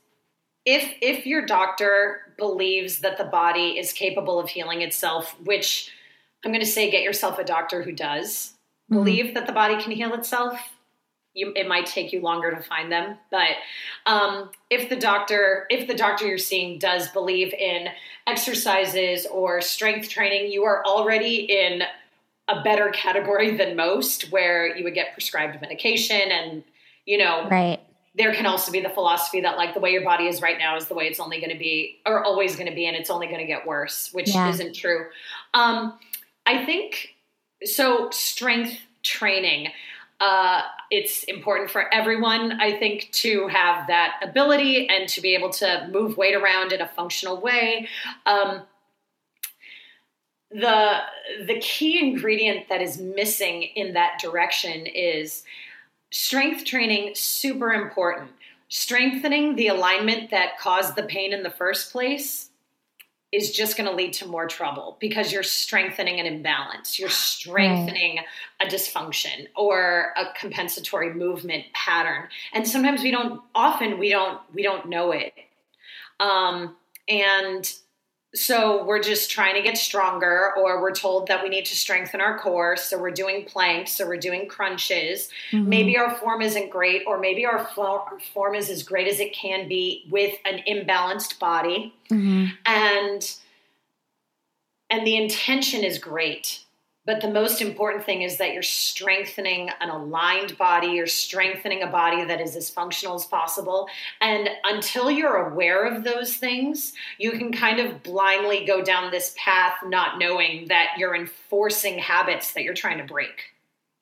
if 0.65 0.93
if 1.01 1.25
your 1.25 1.45
doctor 1.45 2.33
believes 2.37 2.99
that 2.99 3.17
the 3.17 3.23
body 3.23 3.79
is 3.79 3.93
capable 3.93 4.39
of 4.39 4.49
healing 4.49 4.81
itself, 4.81 5.35
which 5.43 5.91
I'm 6.45 6.51
going 6.51 6.63
to 6.63 6.71
say 6.71 6.91
get 6.91 7.03
yourself 7.03 7.39
a 7.39 7.43
doctor 7.43 7.81
who 7.81 7.91
does 7.91 8.53
mm-hmm. 8.91 8.95
believe 8.95 9.33
that 9.33 9.47
the 9.47 9.53
body 9.53 9.81
can 9.81 9.91
heal 9.91 10.13
itself. 10.13 10.59
You, 11.33 11.53
it 11.55 11.65
might 11.65 11.85
take 11.85 12.11
you 12.11 12.19
longer 12.19 12.51
to 12.51 12.61
find 12.61 12.91
them, 12.91 13.17
but 13.31 13.51
um, 14.05 14.49
if 14.69 14.89
the 14.89 14.97
doctor, 14.97 15.65
if 15.69 15.87
the 15.87 15.93
doctor 15.95 16.27
you're 16.27 16.37
seeing 16.37 16.77
does 16.77 17.07
believe 17.07 17.53
in 17.53 17.87
exercises 18.27 19.25
or 19.27 19.61
strength 19.61 20.09
training, 20.09 20.51
you 20.51 20.65
are 20.65 20.83
already 20.85 21.45
in 21.49 21.83
a 22.51 22.61
better 22.63 22.89
category 22.89 23.55
than 23.55 23.75
most, 23.75 24.31
where 24.31 24.75
you 24.75 24.83
would 24.83 24.93
get 24.93 25.13
prescribed 25.13 25.59
medication, 25.61 26.31
and 26.31 26.63
you 27.05 27.17
know, 27.17 27.47
right 27.49 27.79
there 28.13 28.33
can 28.33 28.45
also 28.45 28.73
be 28.73 28.81
the 28.81 28.89
philosophy 28.89 29.39
that 29.39 29.55
like 29.55 29.73
the 29.73 29.79
way 29.79 29.89
your 29.91 30.03
body 30.03 30.27
is 30.27 30.41
right 30.41 30.57
now 30.59 30.75
is 30.75 30.87
the 30.87 30.93
way 30.93 31.05
it's 31.05 31.21
only 31.21 31.39
going 31.39 31.49
to 31.49 31.57
be 31.57 32.01
or 32.05 32.25
always 32.25 32.57
going 32.57 32.67
to 32.67 32.75
be 32.75 32.85
and 32.85 32.97
it's 32.97 33.09
only 33.09 33.25
going 33.25 33.39
to 33.39 33.45
get 33.45 33.65
worse 33.65 34.09
which 34.11 34.35
yeah. 34.35 34.49
isn't 34.49 34.73
true 34.73 35.05
um, 35.53 35.97
I 36.45 36.65
think 36.65 37.15
so. 37.63 38.09
Strength 38.11 38.79
training. 39.03 39.69
Uh, 40.19 40.61
it's 40.91 41.23
important 41.23 41.71
for 41.71 41.91
everyone, 41.93 42.59
I 42.61 42.77
think, 42.77 43.09
to 43.13 43.47
have 43.47 43.87
that 43.87 44.19
ability 44.21 44.87
and 44.87 45.09
to 45.09 45.21
be 45.21 45.33
able 45.33 45.49
to 45.53 45.89
move 45.91 46.15
weight 46.15 46.35
around 46.35 46.73
in 46.73 46.81
a 46.81 46.87
functional 46.87 47.41
way. 47.41 47.87
Um, 48.27 48.61
the 50.53 50.99
the 51.45 51.59
key 51.59 51.99
ingredient 51.99 52.67
that 52.69 52.81
is 52.81 52.97
missing 52.99 53.63
in 53.63 53.93
that 53.93 54.19
direction 54.19 54.85
is 54.85 55.43
strength 56.11 56.65
training. 56.65 57.15
Super 57.15 57.71
important. 57.71 58.31
Strengthening 58.69 59.55
the 59.55 59.67
alignment 59.67 60.31
that 60.31 60.57
caused 60.59 60.95
the 60.95 61.03
pain 61.03 61.33
in 61.33 61.43
the 61.43 61.49
first 61.49 61.91
place 61.91 62.49
is 63.31 63.51
just 63.51 63.77
going 63.77 63.89
to 63.89 63.95
lead 63.95 64.11
to 64.11 64.27
more 64.27 64.45
trouble 64.45 64.97
because 64.99 65.31
you're 65.31 65.43
strengthening 65.43 66.19
an 66.19 66.25
imbalance. 66.25 66.99
You're 66.99 67.09
strengthening 67.09 68.19
a 68.59 68.65
dysfunction 68.65 69.47
or 69.55 70.13
a 70.17 70.25
compensatory 70.37 71.13
movement 71.13 71.65
pattern. 71.73 72.27
And 72.53 72.67
sometimes 72.67 73.01
we 73.01 73.11
don't 73.11 73.41
often 73.55 73.97
we 73.97 74.09
don't 74.09 74.39
we 74.53 74.63
don't 74.63 74.89
know 74.89 75.11
it. 75.11 75.33
Um, 76.19 76.75
and 77.07 77.71
so 78.33 78.85
we're 78.85 79.01
just 79.01 79.29
trying 79.29 79.55
to 79.55 79.61
get 79.61 79.77
stronger 79.77 80.53
or 80.55 80.81
we're 80.81 80.95
told 80.95 81.27
that 81.27 81.43
we 81.43 81.49
need 81.49 81.65
to 81.65 81.75
strengthen 81.75 82.21
our 82.21 82.39
core 82.39 82.77
so 82.77 82.97
we're 82.97 83.11
doing 83.11 83.45
planks 83.45 83.91
so 83.91 84.07
we're 84.07 84.17
doing 84.17 84.47
crunches 84.47 85.29
mm-hmm. 85.51 85.67
maybe 85.67 85.97
our 85.97 86.15
form 86.15 86.41
isn't 86.41 86.69
great 86.69 87.03
or 87.05 87.19
maybe 87.19 87.45
our, 87.45 87.67
form 88.33 88.55
is 88.55 88.69
as 88.69 88.83
great 88.83 89.07
as 89.07 89.19
it 89.19 89.33
can 89.33 89.67
be 89.67 90.05
with 90.09 90.33
an 90.45 90.61
imbalanced 90.67 91.39
body 91.39 91.93
mm-hmm. 92.09 92.45
and 92.65 93.35
and 94.89 95.07
the 95.07 95.15
intention 95.15 95.83
is 95.83 95.97
great 95.97 96.63
but 97.05 97.21
the 97.21 97.31
most 97.31 97.61
important 97.61 98.05
thing 98.05 98.21
is 98.21 98.37
that 98.37 98.53
you're 98.53 98.61
strengthening 98.61 99.71
an 99.79 99.89
aligned 99.89 100.55
body, 100.57 100.89
you're 100.89 101.07
strengthening 101.07 101.81
a 101.81 101.87
body 101.87 102.23
that 102.25 102.39
is 102.39 102.55
as 102.55 102.69
functional 102.69 103.15
as 103.15 103.25
possible. 103.25 103.87
And 104.21 104.49
until 104.63 105.09
you're 105.09 105.47
aware 105.47 105.85
of 105.85 106.03
those 106.03 106.35
things, 106.35 106.93
you 107.17 107.31
can 107.31 107.51
kind 107.51 107.79
of 107.79 108.03
blindly 108.03 108.65
go 108.65 108.83
down 108.83 109.09
this 109.09 109.33
path, 109.35 109.73
not 109.83 110.19
knowing 110.19 110.67
that 110.67 110.89
you're 110.97 111.15
enforcing 111.15 111.97
habits 111.97 112.53
that 112.53 112.63
you're 112.63 112.75
trying 112.75 112.99
to 112.99 113.03
break. 113.03 113.45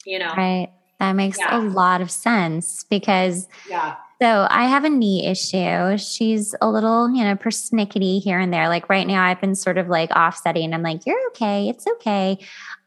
You 0.06 0.20
know? 0.20 0.34
Right. 0.36 0.70
That 1.00 1.14
makes 1.14 1.40
yeah. 1.40 1.58
a 1.58 1.60
lot 1.62 2.02
of 2.02 2.12
sense 2.12 2.84
because 2.90 3.48
yeah. 3.70 3.96
So 4.22 4.48
I 4.50 4.66
have 4.66 4.84
a 4.84 4.90
knee 4.90 5.26
issue. 5.26 5.98
She's 5.98 6.54
a 6.60 6.70
little, 6.70 7.10
you 7.10 7.24
know, 7.24 7.36
persnickety 7.36 8.22
here 8.22 8.38
and 8.38 8.52
there. 8.52 8.68
Like 8.68 8.90
right 8.90 9.08
now, 9.08 9.24
I've 9.24 9.40
been 9.40 9.56
sort 9.56 9.78
of 9.78 9.88
like 9.88 10.12
offsetting. 10.12 10.74
I'm 10.74 10.84
like, 10.84 11.06
you're 11.06 11.28
okay. 11.30 11.70
It's 11.70 11.88
okay 11.88 12.38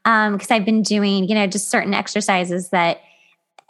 um 0.04 0.34
because 0.34 0.50
I've 0.50 0.64
been 0.64 0.82
doing, 0.82 1.28
you 1.28 1.34
know, 1.34 1.46
just 1.46 1.70
certain 1.70 1.94
exercises 1.94 2.70
that 2.70 3.00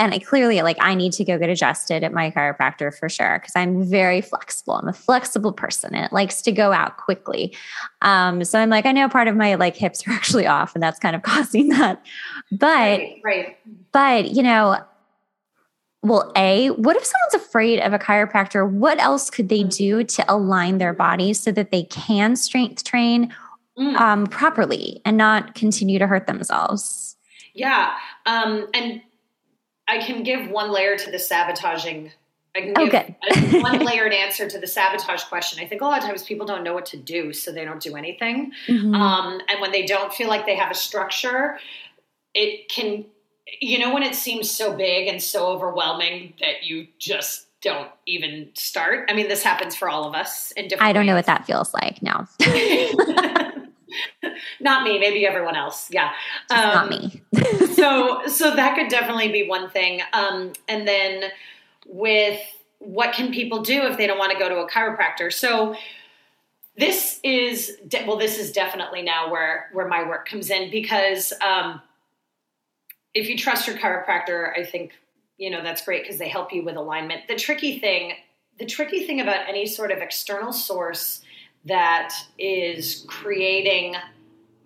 and 0.03 0.13
I 0.13 0.19
clearly 0.19 0.63
like 0.63 0.79
I 0.81 0.95
need 0.95 1.13
to 1.15 1.25
go 1.25 1.39
get 1.39 1.49
adjusted 1.49 2.03
at 2.03 2.13
my 2.13 2.31
chiropractor 2.33 2.97
for 2.97 3.09
sure 3.09 3.39
because 3.39 3.55
I'm 3.55 3.85
very 3.85 4.21
flexible. 4.21 4.75
I'm 4.75 4.89
a 4.89 4.93
flexible 4.93 5.53
person 5.53 5.95
and 5.95 6.05
it 6.05 6.13
likes 6.13 6.43
to 6.43 6.53
go 6.53 6.73
out 6.73 6.97
quickly. 6.97 7.55
Um, 8.01 8.43
so 8.43 8.59
I'm 8.59 8.69
like, 8.69 8.85
I 8.85 8.91
know 8.91 9.09
part 9.09 9.29
of 9.29 9.37
my 9.37 9.55
like 9.55 9.77
hips 9.77 10.07
are 10.09 10.11
actually 10.13 10.47
off 10.47 10.75
and 10.75 10.83
that's 10.83 10.99
kind 10.99 11.15
of 11.15 11.23
causing 11.23 11.69
that. 11.69 12.05
But 12.51 12.67
right, 12.99 13.21
right. 13.25 13.59
but 13.93 14.31
you 14.31 14.43
know, 14.43 14.79
well, 16.03 16.33
A, 16.35 16.71
what 16.71 16.97
if 16.97 17.05
someone's 17.05 17.47
afraid 17.47 17.79
of 17.79 17.93
a 17.93 17.99
chiropractor? 17.99 18.69
What 18.69 18.99
else 18.99 19.31
could 19.31 19.49
they 19.49 19.63
mm. 19.63 19.77
do 19.77 20.03
to 20.03 20.25
align 20.29 20.79
their 20.79 20.93
bodies 20.93 21.39
so 21.39 21.53
that 21.53 21.71
they 21.71 21.85
can 21.85 22.35
strength 22.35 22.83
train 22.83 23.33
mm. 23.79 23.97
um, 23.97 24.27
properly 24.27 25.01
and 25.05 25.17
not 25.17 25.55
continue 25.55 25.99
to 25.99 26.07
hurt 26.07 26.27
themselves. 26.27 27.17
Yeah. 27.55 27.95
Um, 28.27 28.69
and 28.75 29.03
I 29.89 29.99
can 29.99 30.23
give 30.23 30.51
one 30.51 30.71
layer 30.71 30.97
to 30.97 31.11
the 31.11 31.19
sabotaging. 31.19 32.13
I 32.55 32.61
can 32.61 32.75
give 32.75 32.89
okay. 32.89 33.17
one 33.61 33.79
layered 33.85 34.13
answer 34.13 34.49
to 34.49 34.59
the 34.59 34.67
sabotage 34.67 35.25
question. 35.25 35.63
I 35.63 35.67
think 35.67 35.81
a 35.81 35.85
lot 35.85 35.99
of 35.99 36.05
times 36.05 36.23
people 36.23 36.47
don't 36.47 36.63
know 36.63 36.75
what 36.75 36.87
to 36.87 36.97
do, 36.97 37.33
so 37.33 37.51
they 37.51 37.65
don't 37.65 37.81
do 37.81 37.97
anything. 37.97 38.53
Mm-hmm. 38.67 38.95
Um, 38.95 39.41
and 39.49 39.61
when 39.61 39.73
they 39.73 39.87
don't 39.87 40.13
feel 40.13 40.29
like 40.29 40.47
they 40.47 40.57
have 40.57 40.71
a 40.71 40.75
structure, 40.75 41.59
it 42.35 42.69
can, 42.69 43.07
you 43.61 43.79
know, 43.79 43.93
when 43.93 44.03
it 44.03 44.15
seems 44.15 44.51
so 44.51 44.75
big 44.75 45.09
and 45.09 45.23
so 45.23 45.47
overwhelming 45.47 46.35
that 46.41 46.63
you 46.63 46.89
just 46.99 47.47
don't 47.63 47.89
even 48.07 48.51
start. 48.55 49.09
I 49.11 49.15
mean, 49.15 49.29
this 49.29 49.43
happens 49.43 49.75
for 49.75 49.89
all 49.89 50.07
of 50.07 50.15
us 50.15 50.53
in 50.53 50.69
different. 50.69 50.89
I 50.89 50.93
don't 50.93 51.03
ways. 51.03 51.09
know 51.09 51.15
what 51.15 51.27
that 51.27 51.47
feels 51.47 51.73
like. 51.73 52.03
No. 52.03 52.27
not 54.61 54.85
me, 54.85 54.99
maybe 54.99 55.27
everyone 55.27 55.57
else. 55.57 55.91
Yeah. 55.91 56.13
Um, 56.51 56.59
not 56.59 56.91
me. 56.91 57.23
so, 57.75 58.23
so 58.27 58.55
that 58.55 58.77
could 58.77 58.89
definitely 58.89 59.31
be 59.31 59.49
one 59.49 59.71
thing. 59.71 60.01
Um, 60.13 60.53
and 60.69 60.87
then 60.87 61.31
with 61.87 62.41
what 62.79 63.15
can 63.15 63.33
people 63.33 63.63
do 63.63 63.83
if 63.83 63.97
they 63.97 64.07
don't 64.07 64.19
want 64.19 64.33
to 64.33 64.39
go 64.39 64.49
to 64.49 64.57
a 64.59 64.69
chiropractor? 64.69 65.33
So, 65.33 65.77
this 66.77 67.21
is 67.23 67.77
de- 67.87 68.07
well, 68.07 68.17
this 68.17 68.39
is 68.39 68.51
definitely 68.51 69.03
now 69.03 69.31
where 69.31 69.69
where 69.73 69.87
my 69.87 70.09
work 70.09 70.27
comes 70.27 70.49
in 70.49 70.71
because 70.71 71.33
um, 71.45 71.83
if 73.15 73.29
you 73.29 73.37
trust 73.37 73.67
your 73.67 73.77
chiropractor, 73.77 74.57
I 74.59 74.65
think 74.65 74.93
you 75.37 75.51
know 75.51 75.63
that's 75.63 75.85
great 75.85 76.03
because 76.03 76.19
they 76.19 76.29
help 76.29 76.53
you 76.53 76.65
with 76.65 76.77
alignment. 76.77 77.29
The 77.29 77.37
tricky 77.37 77.79
thing, 77.79 78.15
the 78.59 78.65
tricky 78.65 79.07
thing 79.07 79.21
about 79.21 79.49
any 79.49 79.67
sort 79.67 79.91
of 79.91 79.99
external 79.99 80.53
source 80.53 81.22
that 81.65 82.15
is 82.39 83.05
creating 83.09 83.95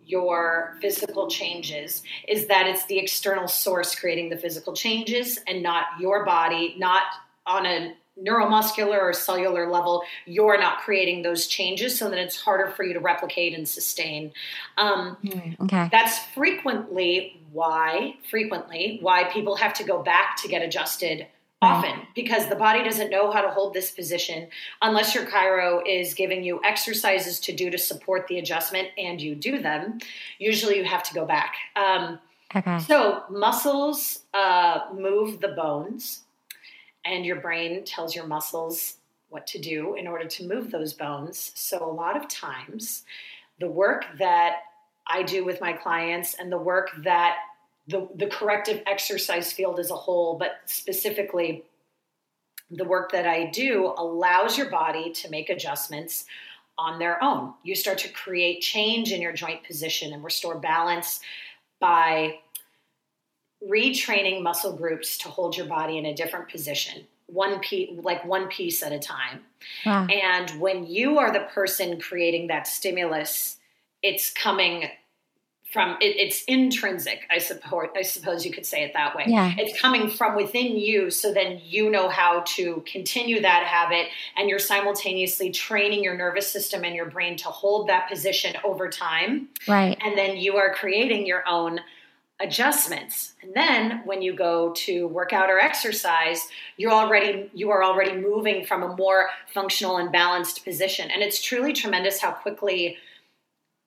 your 0.07 0.77
physical 0.81 1.29
changes 1.29 2.03
is 2.29 2.47
that 2.47 2.67
it's 2.67 2.85
the 2.87 2.99
external 2.99 3.49
source 3.49 3.95
creating 3.95 4.29
the 4.29 4.37
physical 4.37 4.73
changes 4.73 5.41
and 5.47 5.63
not 5.63 5.85
your 6.01 6.25
body, 6.25 6.77
not 6.79 7.03
on 7.45 7.67
a 7.67 7.95
neuromuscular 8.23 8.99
or 8.99 9.13
cellular 9.13 9.71
level, 9.71 10.03
you're 10.25 10.59
not 10.59 10.79
creating 10.79 11.23
those 11.23 11.47
changes 11.47 11.99
so 11.99 12.09
that 12.09 12.19
it's 12.19 12.41
harder 12.41 12.71
for 12.71 12.83
you 12.83 12.95
to 12.95 13.01
replicate 13.01 13.53
and 13.53 13.69
sustain. 13.69 14.33
Um, 14.79 15.19
okay. 15.61 15.89
That's 15.93 16.19
frequently 16.35 17.43
why, 17.53 18.15
frequently, 18.31 18.99
why 19.03 19.25
people 19.25 19.57
have 19.57 19.75
to 19.75 19.85
go 19.85 20.03
back 20.03 20.37
to 20.43 20.49
get 20.49 20.63
adjusted 20.63 21.27
often 21.63 22.01
because 22.15 22.49
the 22.49 22.55
body 22.55 22.85
doesn't 22.85 23.11
know 23.11 23.31
how 23.31 23.41
to 23.41 23.49
hold 23.49 23.73
this 23.73 23.91
position 23.91 24.47
unless 24.83 25.15
your 25.15 25.25
chiro 25.25 25.81
is 25.87 26.13
giving 26.13 26.45
you 26.45 26.61
exercises 26.65 27.41
to 27.41 27.53
do 27.53 27.71
to 27.71 27.79
support 27.79 28.27
the 28.29 28.39
adjustment 28.39 28.89
and 28.99 29.23
you 29.23 29.35
do 29.35 29.61
them 29.61 29.99
usually 30.39 30.77
you 30.77 30.85
have 30.85 31.03
to 31.03 31.15
go 31.15 31.25
back 31.25 31.55
um, 31.77 32.19
okay. 32.55 32.79
so 32.81 33.23
muscles 33.31 34.21
uh, 34.35 34.81
move 34.95 35.41
the 35.41 35.49
bones 35.49 36.25
and 37.07 37.25
your 37.25 37.41
brain 37.41 37.85
tells 37.85 38.15
your 38.15 38.27
muscles 38.27 38.97
what 39.29 39.47
to 39.47 39.59
do 39.59 39.95
in 39.95 40.07
order 40.07 40.27
to 40.27 40.47
move 40.47 40.71
those 40.71 40.93
bones. 40.93 41.53
So, 41.55 41.85
a 41.85 41.91
lot 41.91 42.17
of 42.17 42.29
times, 42.29 43.05
the 43.61 43.69
work 43.69 44.05
that 44.19 44.57
I 45.07 45.23
do 45.23 45.45
with 45.45 45.61
my 45.61 45.73
clients 45.73 46.35
and 46.35 46.51
the 46.51 46.59
work 46.59 46.91
that 47.05 47.37
the, 47.89 48.09
the 48.17 48.27
corrective 48.27 48.83
exercise 48.87 49.53
field 49.53 49.79
as 49.79 49.91
a 49.91 49.97
whole, 49.97 50.37
but 50.39 50.61
specifically 50.67 51.65
the 52.71 52.85
work 52.85 53.13
that 53.13 53.27
I 53.27 53.47
do, 53.51 53.95
allows 53.97 54.59
your 54.59 54.71
body 54.71 55.13
to 55.13 55.31
make 55.31 55.51
adjustments 55.51 56.25
on 56.79 56.99
their 56.99 57.23
own. 57.23 57.55
You 57.63 57.75
start 57.75 57.99
to 57.99 58.09
create 58.09 58.61
change 58.61 59.13
in 59.13 59.23
your 59.23 59.33
joint 59.33 59.65
position 59.65 60.13
and 60.13 60.25
restore 60.25 60.59
balance 60.59 61.21
by 61.81 62.39
retraining 63.65 64.43
muscle 64.43 64.77
groups 64.77 65.17
to 65.19 65.29
hold 65.29 65.57
your 65.57 65.67
body 65.67 65.97
in 65.97 66.07
a 66.07 66.15
different 66.15 66.49
position 66.49 67.07
one 67.27 67.59
piece 67.61 67.91
like 68.03 68.25
one 68.25 68.47
piece 68.49 68.83
at 68.83 68.93
a 68.93 68.99
time 68.99 69.41
wow. 69.85 70.07
and 70.07 70.61
when 70.61 70.87
you 70.87 71.19
are 71.19 71.33
the 71.33 71.47
person 71.53 71.99
creating 71.99 72.47
that 72.47 72.67
stimulus 72.67 73.57
it's 74.03 74.31
coming 74.33 74.85
from 75.77 75.99
it, 76.01 76.17
it's 76.17 76.43
intrinsic 76.45 77.27
i 77.31 77.37
suppose 77.37 77.89
i 77.95 78.01
suppose 78.01 78.47
you 78.47 78.51
could 78.51 78.65
say 78.65 78.83
it 78.83 78.95
that 78.95 79.15
way. 79.15 79.25
Yeah. 79.27 79.53
it's 79.59 79.79
coming 79.79 80.09
from 80.09 80.35
within 80.35 80.79
you 80.79 81.11
so 81.11 81.35
then 81.35 81.61
you 81.63 81.91
know 81.91 82.09
how 82.09 82.41
to 82.47 82.83
continue 82.91 83.43
that 83.43 83.67
habit 83.67 84.07
and 84.39 84.49
you're 84.49 84.59
simultaneously 84.59 85.51
training 85.51 86.03
your 86.03 86.17
nervous 86.17 86.51
system 86.51 86.83
and 86.83 86.95
your 86.95 87.11
brain 87.11 87.37
to 87.37 87.49
hold 87.49 87.89
that 87.89 88.09
position 88.09 88.55
over 88.65 88.89
time. 88.89 89.49
Right. 89.69 89.99
And 90.03 90.17
then 90.17 90.37
you 90.37 90.57
are 90.57 90.73
creating 90.73 91.27
your 91.27 91.47
own 91.47 91.81
adjustments. 92.41 93.33
And 93.43 93.55
then 93.55 94.03
when 94.05 94.21
you 94.23 94.35
go 94.35 94.73
to 94.73 95.09
work 95.09 95.33
out 95.33 95.51
or 95.51 95.59
exercise 95.59 96.49
you're 96.77 96.93
already 96.93 97.51
you 97.55 97.71
are 97.71 97.83
already 97.83 98.17
moving 98.17 98.65
from 98.65 98.83
a 98.83 98.97
more 98.97 99.29
functional 99.53 99.97
and 99.97 100.11
balanced 100.11 100.65
position. 100.65 101.11
And 101.11 101.23
it's 101.23 101.43
truly 101.43 101.73
tremendous 101.73 102.21
how 102.21 102.33
quickly 102.33 102.97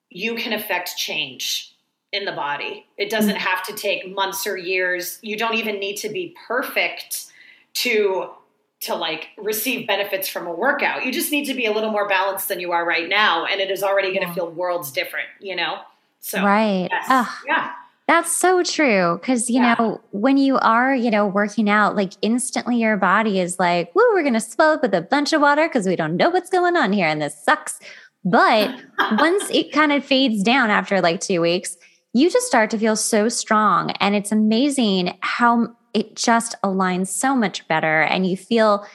you 0.09 0.35
can 0.35 0.53
affect 0.53 0.97
change 0.97 1.75
in 2.11 2.25
the 2.25 2.31
body 2.31 2.85
it 2.97 3.09
doesn't 3.09 3.35
mm. 3.35 3.39
have 3.39 3.63
to 3.63 3.73
take 3.73 4.13
months 4.13 4.47
or 4.47 4.57
years 4.57 5.19
you 5.21 5.37
don't 5.37 5.55
even 5.55 5.79
need 5.79 5.95
to 5.95 6.09
be 6.09 6.35
perfect 6.47 7.27
to 7.73 8.29
to 8.79 8.95
like 8.95 9.27
receive 9.37 9.85
benefits 9.85 10.27
from 10.27 10.47
a 10.47 10.53
workout 10.53 11.05
you 11.05 11.11
just 11.11 11.31
need 11.31 11.45
to 11.45 11.53
be 11.53 11.65
a 11.65 11.71
little 11.71 11.91
more 11.91 12.07
balanced 12.07 12.47
than 12.47 12.59
you 12.59 12.71
are 12.71 12.85
right 12.85 13.09
now 13.09 13.45
and 13.45 13.61
it 13.61 13.69
is 13.69 13.83
already 13.83 14.09
going 14.09 14.21
to 14.21 14.27
yeah. 14.27 14.33
feel 14.33 14.49
worlds 14.51 14.91
different 14.91 15.27
you 15.39 15.55
know 15.55 15.79
so 16.19 16.43
right 16.43 16.87
yes. 16.91 17.27
yeah 17.45 17.73
that's 18.09 18.35
so 18.35 18.63
true. 18.63 19.19
Cause, 19.21 19.51
you 19.51 19.61
yeah. 19.61 19.75
know, 19.77 20.01
when 20.09 20.37
you 20.37 20.57
are, 20.57 20.95
you 20.95 21.11
know, 21.11 21.27
working 21.27 21.69
out, 21.69 21.95
like 21.95 22.13
instantly 22.23 22.77
your 22.77 22.97
body 22.97 23.39
is 23.39 23.59
like, 23.59 23.93
woo, 23.93 24.01
we're 24.13 24.23
going 24.23 24.33
to 24.33 24.41
swell 24.41 24.71
up 24.71 24.81
with 24.81 24.95
a 24.95 25.01
bunch 25.01 25.31
of 25.31 25.41
water 25.41 25.67
because 25.67 25.85
we 25.85 25.95
don't 25.95 26.17
know 26.17 26.31
what's 26.31 26.49
going 26.49 26.75
on 26.75 26.91
here 26.91 27.05
and 27.05 27.21
this 27.21 27.37
sucks. 27.37 27.79
But 28.25 28.73
once 29.19 29.47
it 29.51 29.71
kind 29.71 29.91
of 29.91 30.03
fades 30.03 30.41
down 30.41 30.71
after 30.71 31.01
like 31.01 31.21
two 31.21 31.39
weeks, 31.39 31.77
you 32.13 32.29
just 32.29 32.47
start 32.47 32.69
to 32.71 32.77
feel 32.77 32.95
so 32.95 33.29
strong. 33.29 33.91
And 33.99 34.15
it's 34.15 34.31
amazing 34.31 35.17
how 35.21 35.75
it 35.93 36.15
just 36.15 36.55
aligns 36.63 37.07
so 37.07 37.35
much 37.35 37.67
better 37.67 38.01
and 38.01 38.27
you 38.27 38.37
feel 38.37 38.85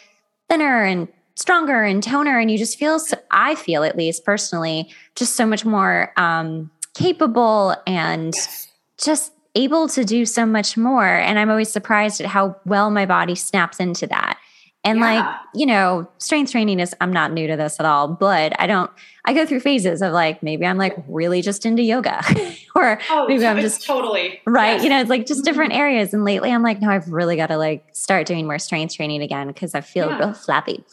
thinner 0.49 0.85
and 0.85 1.09
stronger 1.37 1.83
and 1.83 2.03
toner. 2.03 2.39
And 2.39 2.51
you 2.51 2.59
just 2.59 2.79
feel, 2.79 2.99
so, 2.99 3.17
I 3.31 3.55
feel 3.55 3.83
at 3.83 3.97
least 3.97 4.25
personally, 4.25 4.93
just 5.17 5.35
so 5.35 5.47
much 5.47 5.65
more 5.65 6.13
um, 6.17 6.71
capable 6.95 7.77
and. 7.87 8.35
Yes 8.35 8.65
just 9.03 9.33
able 9.55 9.89
to 9.89 10.05
do 10.05 10.27
so 10.27 10.45
much 10.47 10.77
more. 10.77 11.07
And 11.07 11.39
I'm 11.39 11.51
always 11.51 11.71
surprised 11.71 12.21
at 12.21 12.27
how 12.27 12.57
well 12.65 12.91
my 12.91 13.07
body 13.07 13.35
snaps 13.35 13.81
into 13.81 14.07
that. 14.09 14.39
And 14.85 14.99
yeah. 14.99 15.05
like, 15.05 15.37
you 15.55 15.65
know, 15.65 16.07
strength 16.19 16.53
training 16.53 16.79
is, 16.79 16.95
I'm 17.01 17.13
not 17.13 17.33
new 17.33 17.47
to 17.47 17.57
this 17.57 17.81
at 17.81 17.87
all, 17.87 18.07
but 18.09 18.59
I 18.61 18.67
don't, 18.67 18.91
I 19.25 19.33
go 19.33 19.47
through 19.47 19.61
phases 19.61 20.03
of 20.03 20.13
like, 20.13 20.43
maybe 20.43 20.67
I'm 20.67 20.77
like 20.77 20.95
really 21.09 21.41
just 21.41 21.65
into 21.65 21.83
yoga 21.83 22.23
or 22.75 23.01
oh, 23.11 23.27
maybe 23.27 23.47
I'm 23.47 23.61
just 23.61 23.87
totally 23.87 24.41
right. 24.47 24.75
Yes. 24.75 24.85
You 24.85 24.91
know, 24.91 25.01
it's 25.01 25.09
like 25.09 25.25
just 25.27 25.43
different 25.43 25.73
mm-hmm. 25.73 25.81
areas. 25.81 26.13
And 26.13 26.25
lately 26.25 26.53
I'm 26.53 26.63
like, 26.63 26.83
no, 26.83 26.91
I've 26.91 27.09
really 27.09 27.37
got 27.37 27.47
to 27.47 27.57
like 27.57 27.87
start 27.93 28.27
doing 28.27 28.47
more 28.47 28.59
strength 28.59 28.95
training 28.95 29.23
again 29.23 29.49
because 29.49 29.75
I 29.75 29.81
feel 29.81 30.09
yeah. 30.09 30.19
real 30.19 30.33
flappy. 30.35 30.85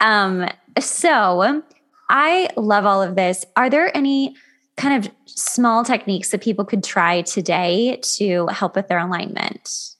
Um, 0.00 0.46
so 0.78 1.62
I 2.10 2.50
love 2.56 2.84
all 2.84 3.02
of 3.02 3.16
this. 3.16 3.46
Are 3.56 3.70
there 3.70 3.96
any 3.96 4.36
kind 4.76 5.02
of 5.02 5.10
small 5.24 5.82
techniques 5.84 6.30
that 6.30 6.42
people 6.42 6.64
could 6.66 6.84
try 6.84 7.22
today 7.22 7.98
to 8.02 8.48
help 8.48 8.76
with 8.76 8.88
their 8.88 8.98
alignment? 8.98 9.96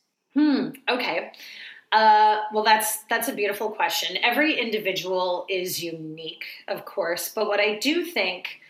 Uh, 1.92 2.42
well, 2.53 2.62
that's 2.62 3.03
that's 3.05 3.29
a 3.29 3.33
beautiful 3.33 3.68
question. 3.70 4.16
Every 4.22 4.59
individual 4.59 5.44
is 5.48 5.83
unique, 5.83 6.44
of 6.68 6.85
course, 6.85 7.29
but 7.29 7.48
what 7.48 7.59
I 7.59 7.79
do 7.79 8.05
think 8.05 8.61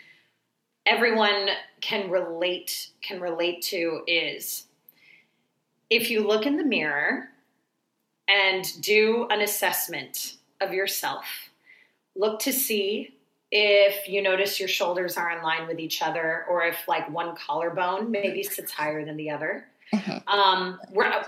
everyone 0.87 1.49
can 1.83 2.11
relate 2.11 2.89
can 3.03 3.21
relate 3.21 3.61
to 3.63 4.03
is 4.07 4.65
if 5.91 6.09
you 6.11 6.27
look 6.27 6.47
in 6.47 6.57
the 6.57 6.65
mirror 6.65 7.29
and 8.29 8.65
do 8.81 9.27
an 9.31 9.43
assessment 9.43 10.37
of 10.61 10.73
yourself, 10.73 11.27
look 12.17 12.39
to 12.41 12.53
see 12.53 13.15
if 13.51 14.09
you 14.09 14.23
notice 14.23 14.61
your 14.61 14.69
shoulders 14.69 15.17
are 15.17 15.37
in 15.37 15.43
line 15.43 15.67
with 15.67 15.81
each 15.81 16.01
other, 16.01 16.47
or 16.49 16.63
if 16.63 16.77
like 16.87 17.11
one 17.11 17.35
collarbone 17.37 18.11
maybe 18.11 18.43
sits 18.43 18.73
higher 18.73 19.05
than 19.05 19.17
the 19.17 19.29
other. 19.29 19.67
Mm-hmm. 19.93 20.29
Um, 20.29 20.79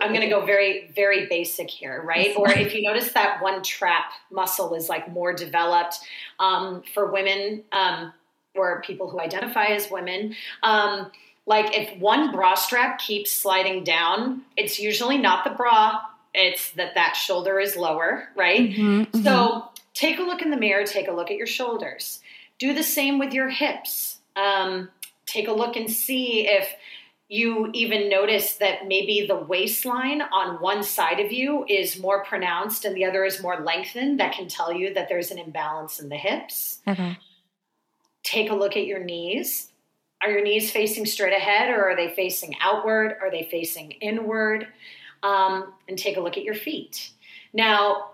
I'm 0.00 0.10
going 0.10 0.20
to 0.20 0.28
go 0.28 0.44
very, 0.44 0.90
very 0.94 1.26
basic 1.26 1.68
here, 1.68 2.02
right? 2.02 2.34
Or 2.36 2.50
if 2.50 2.74
you 2.74 2.82
notice 2.82 3.12
that 3.12 3.42
one 3.42 3.62
trap 3.62 4.12
muscle 4.30 4.74
is 4.74 4.88
like 4.88 5.10
more 5.10 5.32
developed 5.32 5.98
um, 6.38 6.82
for 6.94 7.10
women 7.10 7.64
um, 7.72 8.12
or 8.54 8.82
people 8.82 9.10
who 9.10 9.20
identify 9.20 9.66
as 9.66 9.90
women. 9.90 10.34
Um, 10.62 11.10
like 11.46 11.76
if 11.76 11.98
one 11.98 12.30
bra 12.30 12.54
strap 12.54 12.98
keeps 12.98 13.32
sliding 13.32 13.82
down, 13.82 14.42
it's 14.56 14.78
usually 14.78 15.18
not 15.18 15.44
the 15.44 15.50
bra, 15.50 16.00
it's 16.34 16.70
that 16.72 16.94
that 16.94 17.14
shoulder 17.14 17.58
is 17.58 17.76
lower, 17.76 18.28
right? 18.36 18.70
Mm-hmm, 18.70 19.00
mm-hmm. 19.00 19.22
So 19.22 19.68
take 19.94 20.18
a 20.18 20.22
look 20.22 20.42
in 20.42 20.50
the 20.50 20.56
mirror, 20.56 20.84
take 20.84 21.08
a 21.08 21.12
look 21.12 21.30
at 21.30 21.36
your 21.36 21.46
shoulders. 21.46 22.20
Do 22.58 22.74
the 22.74 22.82
same 22.82 23.18
with 23.18 23.32
your 23.32 23.48
hips. 23.48 24.18
Um, 24.36 24.88
take 25.26 25.48
a 25.48 25.52
look 25.52 25.76
and 25.76 25.90
see 25.90 26.46
if 26.46 26.68
you 27.32 27.70
even 27.72 28.10
notice 28.10 28.56
that 28.56 28.86
maybe 28.86 29.26
the 29.26 29.34
waistline 29.34 30.20
on 30.20 30.60
one 30.60 30.82
side 30.82 31.18
of 31.18 31.32
you 31.32 31.64
is 31.66 31.98
more 31.98 32.22
pronounced 32.24 32.84
and 32.84 32.94
the 32.94 33.06
other 33.06 33.24
is 33.24 33.40
more 33.40 33.60
lengthened. 33.60 34.20
That 34.20 34.34
can 34.34 34.48
tell 34.48 34.70
you 34.70 34.92
that 34.92 35.08
there's 35.08 35.30
an 35.30 35.38
imbalance 35.38 35.98
in 35.98 36.10
the 36.10 36.16
hips. 36.16 36.80
Okay. 36.86 37.16
Take 38.22 38.50
a 38.50 38.54
look 38.54 38.76
at 38.76 38.84
your 38.84 39.02
knees. 39.02 39.70
Are 40.20 40.30
your 40.30 40.42
knees 40.42 40.70
facing 40.70 41.06
straight 41.06 41.32
ahead 41.32 41.70
or 41.70 41.82
are 41.82 41.96
they 41.96 42.14
facing 42.14 42.54
outward? 42.60 43.16
Are 43.22 43.30
they 43.30 43.48
facing 43.50 43.92
inward? 43.92 44.68
Um, 45.22 45.72
and 45.88 45.98
take 45.98 46.18
a 46.18 46.20
look 46.20 46.36
at 46.36 46.44
your 46.44 46.54
feet. 46.54 47.12
Now, 47.54 48.10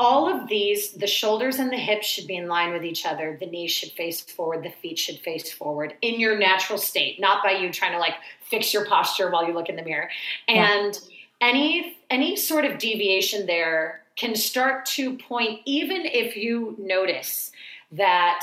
all 0.00 0.34
of 0.34 0.48
these, 0.48 0.92
the 0.92 1.06
shoulders 1.06 1.58
and 1.58 1.70
the 1.70 1.76
hips 1.76 2.06
should 2.06 2.26
be 2.26 2.36
in 2.36 2.48
line 2.48 2.72
with 2.72 2.82
each 2.82 3.04
other. 3.04 3.36
The 3.38 3.44
knees 3.44 3.70
should 3.70 3.92
face 3.92 4.22
forward. 4.22 4.64
The 4.64 4.70
feet 4.70 4.98
should 4.98 5.18
face 5.18 5.52
forward 5.52 5.94
in 6.00 6.18
your 6.18 6.38
natural 6.38 6.78
state, 6.78 7.20
not 7.20 7.44
by 7.44 7.50
you 7.50 7.70
trying 7.70 7.92
to 7.92 7.98
like 7.98 8.14
fix 8.40 8.72
your 8.72 8.86
posture 8.86 9.30
while 9.30 9.46
you 9.46 9.52
look 9.52 9.68
in 9.68 9.76
the 9.76 9.82
mirror. 9.82 10.08
And 10.48 10.98
yeah. 11.08 11.48
any 11.48 11.96
any 12.08 12.34
sort 12.34 12.64
of 12.64 12.78
deviation 12.78 13.44
there 13.44 14.00
can 14.16 14.34
start 14.34 14.86
to 14.86 15.18
point, 15.18 15.60
even 15.66 16.06
if 16.06 16.34
you 16.34 16.76
notice 16.78 17.52
that 17.92 18.42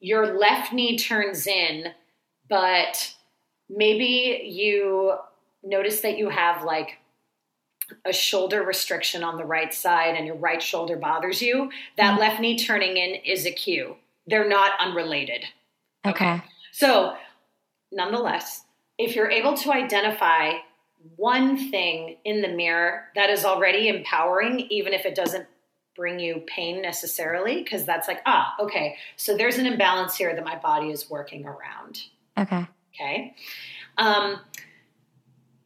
your 0.00 0.38
left 0.38 0.72
knee 0.72 0.96
turns 0.96 1.46
in, 1.46 1.88
but 2.48 3.14
maybe 3.68 4.48
you 4.50 5.14
notice 5.62 6.00
that 6.00 6.16
you 6.16 6.30
have 6.30 6.64
like 6.64 6.98
a 8.04 8.12
shoulder 8.12 8.62
restriction 8.62 9.22
on 9.22 9.36
the 9.36 9.44
right 9.44 9.72
side 9.72 10.14
and 10.16 10.26
your 10.26 10.36
right 10.36 10.62
shoulder 10.62 10.96
bothers 10.96 11.42
you, 11.42 11.70
that 11.96 12.12
mm-hmm. 12.12 12.20
left 12.20 12.40
knee 12.40 12.58
turning 12.58 12.96
in 12.96 13.14
is 13.24 13.46
a 13.46 13.52
cue. 13.52 13.96
They're 14.26 14.48
not 14.48 14.72
unrelated. 14.78 15.44
Okay. 16.06 16.34
okay. 16.34 16.42
So, 16.72 17.16
nonetheless, 17.90 18.64
if 18.98 19.16
you're 19.16 19.30
able 19.30 19.56
to 19.58 19.72
identify 19.72 20.52
one 21.16 21.70
thing 21.70 22.16
in 22.24 22.42
the 22.42 22.48
mirror 22.48 23.04
that 23.14 23.30
is 23.30 23.44
already 23.44 23.88
empowering, 23.88 24.60
even 24.70 24.92
if 24.92 25.04
it 25.04 25.14
doesn't 25.14 25.46
bring 25.94 26.18
you 26.18 26.42
pain 26.46 26.80
necessarily, 26.80 27.62
because 27.62 27.84
that's 27.84 28.08
like, 28.08 28.20
ah, 28.26 28.54
okay, 28.60 28.96
so 29.16 29.36
there's 29.36 29.58
an 29.58 29.66
imbalance 29.66 30.16
here 30.16 30.34
that 30.34 30.44
my 30.44 30.56
body 30.56 30.90
is 30.90 31.10
working 31.10 31.44
around. 31.44 32.04
Okay. 32.38 32.66
Okay. 32.94 33.34
Um, 33.98 34.40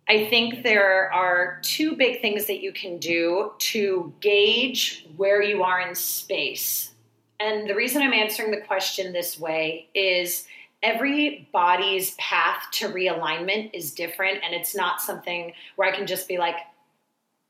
I 0.08 0.26
think 0.26 0.62
there 0.62 1.12
are 1.12 1.58
two 1.62 1.96
big 1.96 2.20
things 2.20 2.46
that 2.46 2.60
you 2.60 2.72
can 2.72 2.98
do 2.98 3.52
to 3.58 4.12
gauge 4.20 5.06
where 5.16 5.42
you 5.42 5.64
are 5.64 5.80
in 5.80 5.94
space. 5.94 6.92
And 7.40 7.68
the 7.68 7.74
reason 7.74 8.02
I'm 8.02 8.12
answering 8.12 8.52
the 8.52 8.60
question 8.60 9.12
this 9.12 9.38
way 9.38 9.88
is 9.94 10.46
every 10.82 11.48
body's 11.52 12.12
path 12.12 12.62
to 12.72 12.88
realignment 12.88 13.70
is 13.74 13.92
different. 13.92 14.38
And 14.44 14.54
it's 14.54 14.76
not 14.76 15.00
something 15.00 15.52
where 15.74 15.92
I 15.92 15.96
can 15.96 16.06
just 16.06 16.28
be 16.28 16.38
like, 16.38 16.56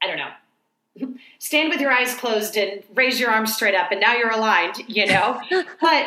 I 0.03 0.07
don't 0.07 0.17
know, 0.17 1.15
stand 1.39 1.69
with 1.69 1.81
your 1.81 1.93
eyes 1.93 2.15
closed 2.15 2.57
and 2.57 2.83
raise 2.95 3.21
your 3.21 3.31
arms 3.31 3.55
straight 3.55 3.75
up 3.75 3.93
and 3.93 4.01
now 4.01 4.15
you're 4.15 4.33
aligned, 4.33 4.77
you 4.89 5.07
know? 5.07 5.41
but 5.81 6.07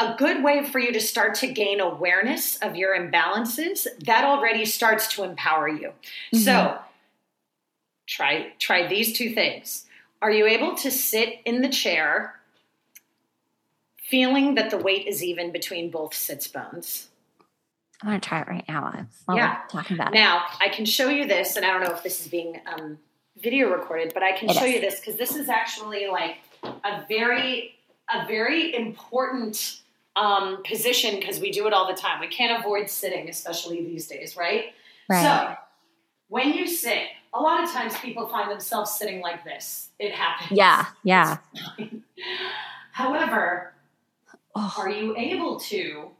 a 0.00 0.14
good 0.16 0.42
way 0.42 0.64
for 0.64 0.78
you 0.78 0.92
to 0.92 1.00
start 1.00 1.34
to 1.36 1.46
gain 1.46 1.78
awareness 1.78 2.56
of 2.58 2.74
your 2.74 2.96
imbalances, 2.96 3.86
that 4.06 4.24
already 4.24 4.64
starts 4.64 5.06
to 5.14 5.24
empower 5.24 5.68
you. 5.68 5.88
Mm-hmm. 6.32 6.38
So 6.38 6.78
try 8.06 8.52
try 8.58 8.86
these 8.86 9.16
two 9.16 9.34
things. 9.34 9.86
Are 10.22 10.30
you 10.30 10.46
able 10.46 10.74
to 10.76 10.90
sit 10.90 11.40
in 11.44 11.62
the 11.62 11.68
chair 11.68 12.40
feeling 13.96 14.54
that 14.56 14.70
the 14.70 14.78
weight 14.78 15.06
is 15.06 15.22
even 15.22 15.52
between 15.52 15.90
both 15.90 16.14
sits 16.14 16.48
bones? 16.48 17.08
I 18.02 18.06
want 18.06 18.22
to 18.22 18.28
try 18.28 18.40
it 18.40 18.48
right 18.48 18.64
now. 18.66 19.06
While 19.26 19.36
yeah. 19.36 19.60
talking 19.68 19.96
about 19.96 20.14
now, 20.14 20.38
it. 20.38 20.64
I 20.64 20.68
can 20.70 20.86
show 20.86 21.10
you 21.10 21.26
this, 21.26 21.56
and 21.56 21.66
I 21.66 21.70
don't 21.70 21.82
know 21.82 21.94
if 21.94 22.02
this 22.02 22.20
is 22.20 22.28
being 22.28 22.58
um, 22.66 22.98
video 23.38 23.70
recorded, 23.70 24.12
but 24.14 24.22
I 24.22 24.32
can 24.32 24.48
it 24.48 24.56
show 24.56 24.64
is. 24.64 24.74
you 24.74 24.80
this 24.80 25.00
because 25.00 25.16
this 25.16 25.36
is 25.36 25.50
actually 25.50 26.06
like 26.08 26.38
a 26.62 27.04
very, 27.08 27.74
a 28.12 28.26
very 28.26 28.74
important 28.74 29.79
um, 30.16 30.62
position 30.64 31.18
because 31.18 31.40
we 31.40 31.50
do 31.50 31.66
it 31.66 31.72
all 31.72 31.86
the 31.86 31.98
time. 32.00 32.20
We 32.20 32.28
can't 32.28 32.58
avoid 32.58 32.90
sitting, 32.90 33.28
especially 33.28 33.84
these 33.84 34.06
days, 34.06 34.36
right? 34.36 34.66
Right. 35.08 35.22
So 35.22 35.56
when 36.28 36.52
you 36.52 36.66
sit, 36.66 37.04
a 37.32 37.40
lot 37.40 37.62
of 37.62 37.70
times 37.70 37.96
people 37.98 38.26
find 38.28 38.50
themselves 38.50 38.92
sitting 38.92 39.20
like 39.20 39.44
this. 39.44 39.88
It 39.98 40.12
happens. 40.12 40.56
Yeah, 40.56 40.86
yeah. 41.04 41.38
However, 42.92 43.72
oh. 44.54 44.74
are 44.78 44.90
you 44.90 45.16
able 45.16 45.60
to 45.60 46.10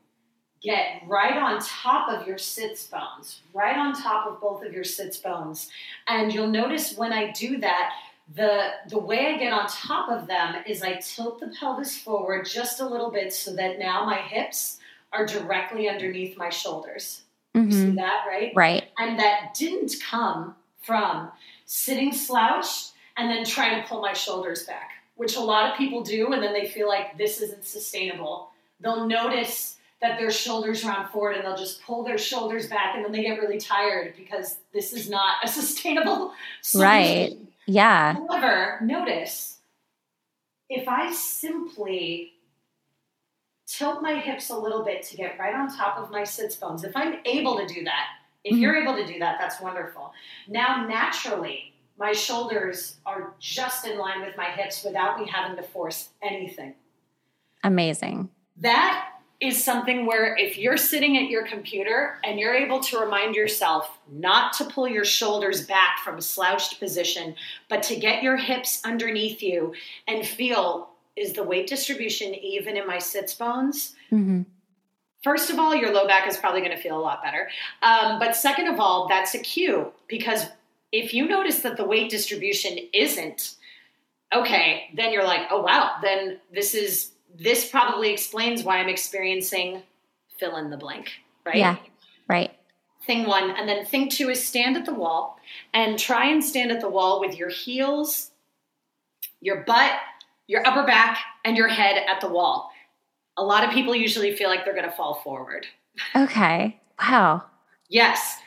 get 0.61 1.03
right 1.07 1.37
on 1.37 1.61
top 1.61 2.09
of 2.11 2.27
your 2.27 2.39
sits 2.39 2.87
bones, 2.87 3.41
right 3.55 3.77
on 3.77 3.95
top 3.95 4.27
of 4.27 4.41
both 4.41 4.65
of 4.65 4.73
your 4.73 4.85
sits 4.85 5.17
bones. 5.17 5.71
And 6.07 6.33
you'll 6.33 6.49
notice 6.49 6.97
when 6.97 7.13
I 7.13 7.33
do 7.33 7.59
that, 7.59 7.93
the 8.35 8.71
the 8.89 8.99
way 8.99 9.35
I 9.35 9.39
get 9.39 9.53
on 9.53 9.67
top 9.69 10.09
of 10.09 10.27
them 10.27 10.57
is 10.67 10.83
I 10.83 10.95
tilt 10.95 11.41
the 11.41 11.53
pelvis 11.59 11.99
forward 11.99 12.47
just 12.47 12.81
a 12.81 12.87
little 12.87 13.11
bit 13.11 13.33
so 13.33 13.55
that 13.57 13.79
now 13.79 14.05
my 14.05 14.19
hips 14.19 14.79
are 15.13 15.27
directly 15.27 15.89
underneath 15.89 16.37
my 16.37 16.49
shoulders. 16.49 17.23
Mm-hmm. 17.57 17.71
see 17.71 17.91
that, 17.97 18.25
right? 18.29 18.53
Right. 18.55 18.85
And 18.99 19.19
that 19.19 19.55
didn't 19.55 19.95
come 20.09 20.55
from 20.83 21.33
sitting 21.67 22.13
slouched 22.13 22.93
and 23.17 23.29
then 23.29 23.45
trying 23.45 23.83
to 23.83 23.89
pull 23.89 24.01
my 24.01 24.13
shoulders 24.13 24.65
back, 24.65 24.91
which 25.17 25.37
a 25.37 25.41
lot 25.41 25.71
of 25.71 25.77
people 25.77 26.03
do, 26.03 26.33
and 26.33 26.41
then 26.41 26.53
they 26.53 26.69
feel 26.69 26.89
like 26.89 27.19
this 27.19 27.41
isn't 27.41 27.67
sustainable. 27.67 28.51
They'll 28.79 29.07
notice 29.07 29.79
that 30.01 30.19
their 30.19 30.31
shoulders 30.31 30.85
round 30.85 31.11
forward 31.11 31.37
and 31.37 31.45
they'll 31.45 31.57
just 31.57 31.83
pull 31.83 32.05
their 32.05 32.17
shoulders 32.17 32.69
back 32.69 32.95
and 32.95 33.05
then 33.05 33.13
they 33.13 33.23
get 33.23 33.39
really 33.39 33.59
tired 33.59 34.15
because 34.17 34.59
this 34.73 34.93
is 34.93 35.11
not 35.11 35.35
a 35.45 35.49
sustainable 35.49 36.33
solution. 36.63 36.89
Right. 36.89 37.37
Yeah. 37.71 38.15
However, 38.15 38.79
notice 38.83 39.59
if 40.69 40.89
I 40.89 41.13
simply 41.13 42.33
tilt 43.67 44.03
my 44.03 44.19
hips 44.19 44.51
a 44.51 44.57
little 44.57 44.85
bit 44.85 45.03
to 45.05 45.17
get 45.17 45.39
right 45.39 45.55
on 45.55 45.69
top 45.69 45.97
of 45.97 46.11
my 46.11 46.25
sits 46.25 46.57
bones, 46.57 46.83
if 46.83 46.97
I'm 46.97 47.19
able 47.25 47.57
to 47.59 47.67
do 47.67 47.85
that, 47.85 48.09
if 48.43 48.53
mm-hmm. 48.53 48.63
you're 48.63 48.77
able 48.77 48.97
to 48.97 49.07
do 49.07 49.19
that, 49.21 49.37
that's 49.39 49.61
wonderful. 49.61 50.13
Now, 50.49 50.87
naturally, 50.89 51.75
my 51.97 52.13
shoulders 52.13 52.97
are 53.07 53.35
just 53.39 53.87
in 53.87 53.99
line 53.99 54.23
with 54.23 54.37
my 54.37 54.47
hips 54.47 54.83
without 54.85 55.21
me 55.21 55.31
having 55.33 55.57
to 55.57 55.63
force 55.63 56.09
anything. 56.23 56.75
Amazing. 57.63 58.31
That 58.57 59.11
is 59.41 59.63
something 59.63 60.05
where 60.05 60.37
if 60.37 60.59
you're 60.59 60.77
sitting 60.77 61.17
at 61.17 61.31
your 61.31 61.47
computer 61.47 62.19
and 62.25 62.39
you're 62.39 62.55
able 62.55 62.79
to 62.81 62.99
remind 62.99 63.35
yourself 63.35 63.99
not 64.13 64.53
to 64.53 64.65
pull 64.67 64.87
your 64.87 65.05
shoulders 65.05 65.67
back 65.67 65.99
from 66.05 66.19
a 66.19 66.23
slouched 66.23 66.79
position, 66.79 67.35
but 67.69 67.83
to 67.83 67.97
get 67.97 68.23
your 68.23 68.37
hips 68.37 68.83
underneath 68.85 69.43
you 69.43 69.73
and 70.07 70.27
feel 70.27 70.91
is 71.17 71.33
the 71.33 71.43
weight 71.43 71.67
distribution 71.67 72.35
even 72.35 72.77
in 72.77 72.87
my 72.87 72.99
sits 72.99 73.35
bones? 73.35 73.95
Mm-hmm. 74.13 74.43
First 75.23 75.51
of 75.51 75.59
all, 75.59 75.75
your 75.75 75.93
low 75.93 76.07
back 76.07 76.29
is 76.29 76.37
probably 76.37 76.61
going 76.61 76.77
to 76.77 76.83
feel 76.83 76.99
a 76.99 77.01
lot 77.01 77.23
better. 77.23 77.49
Um, 77.83 78.19
but 78.19 78.37
second 78.37 78.69
of 78.69 78.79
all, 78.79 79.07
that's 79.09 79.35
a 79.35 79.39
cue 79.39 79.93
because 80.07 80.47
if 80.93 81.15
you 81.15 81.29
notice 81.29 81.61
that 81.61 81.77
the 81.77 81.85
weight 81.85 82.11
distribution 82.11 82.79
isn't, 82.93 83.55
okay, 84.35 84.91
then 84.95 85.13
you're 85.13 85.25
like, 85.25 85.47
oh 85.51 85.63
wow, 85.63 85.97
then 86.03 86.41
this 86.53 86.75
is 86.75 87.13
this 87.39 87.69
probably 87.69 88.11
explains 88.11 88.63
why 88.63 88.79
I'm 88.79 88.89
experiencing 88.89 89.83
fill 90.39 90.57
in 90.57 90.71
the 90.71 90.77
blank, 90.77 91.11
right? 91.45 91.57
Yeah, 91.57 91.77
right. 92.29 92.51
Thing 93.07 93.27
one. 93.27 93.51
And 93.51 93.69
then 93.69 93.85
thing 93.85 94.09
two 94.09 94.31
is 94.31 94.45
stand 94.45 94.77
at 94.77 94.85
the 94.85 94.95
wall 94.95 95.39
and 95.75 95.99
try 95.99 96.27
and 96.27 96.43
stand 96.43 96.71
at 96.71 96.81
the 96.81 96.89
wall 96.89 97.21
with 97.21 97.37
your 97.37 97.49
heels, 97.49 98.31
your 99.41 99.63
butt, 99.65 99.93
your 100.47 100.67
upper 100.67 100.85
back, 100.85 101.19
and 101.45 101.57
your 101.57 101.69
head 101.69 102.03
at 102.09 102.21
the 102.21 102.29
wall. 102.29 102.71
A 103.37 103.45
lot 103.45 103.65
of 103.65 103.71
people 103.71 103.95
usually 103.95 104.35
feel 104.35 104.49
like 104.49 104.65
they're 104.65 104.75
going 104.75 104.89
to 104.89 104.97
fall 104.97 105.21
forward. 105.23 105.67
Okay. 106.15 106.81
Wow. 106.99 107.45
Yes 107.89 108.40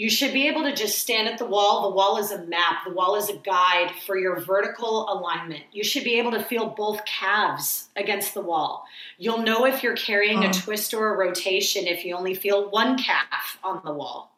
you 0.00 0.08
should 0.08 0.32
be 0.32 0.48
able 0.48 0.62
to 0.62 0.74
just 0.74 0.96
stand 0.96 1.28
at 1.28 1.36
the 1.36 1.44
wall. 1.44 1.82
The 1.82 1.94
wall 1.94 2.16
is 2.16 2.30
a 2.30 2.42
map, 2.46 2.84
the 2.86 2.92
wall 2.94 3.16
is 3.16 3.28
a 3.28 3.36
guide 3.36 3.92
for 4.06 4.16
your 4.16 4.40
vertical 4.40 5.06
alignment. 5.12 5.64
You 5.72 5.84
should 5.84 6.04
be 6.04 6.18
able 6.18 6.30
to 6.30 6.42
feel 6.42 6.70
both 6.70 7.04
calves 7.04 7.90
against 7.96 8.32
the 8.32 8.40
wall. 8.40 8.86
You'll 9.18 9.42
know 9.42 9.66
if 9.66 9.82
you're 9.82 9.94
carrying 9.94 10.42
oh. 10.42 10.48
a 10.48 10.52
twist 10.54 10.94
or 10.94 11.12
a 11.12 11.18
rotation 11.18 11.86
if 11.86 12.06
you 12.06 12.16
only 12.16 12.32
feel 12.32 12.70
one 12.70 12.96
calf 12.96 13.58
on 13.62 13.82
the 13.84 13.92
wall. 13.92 14.32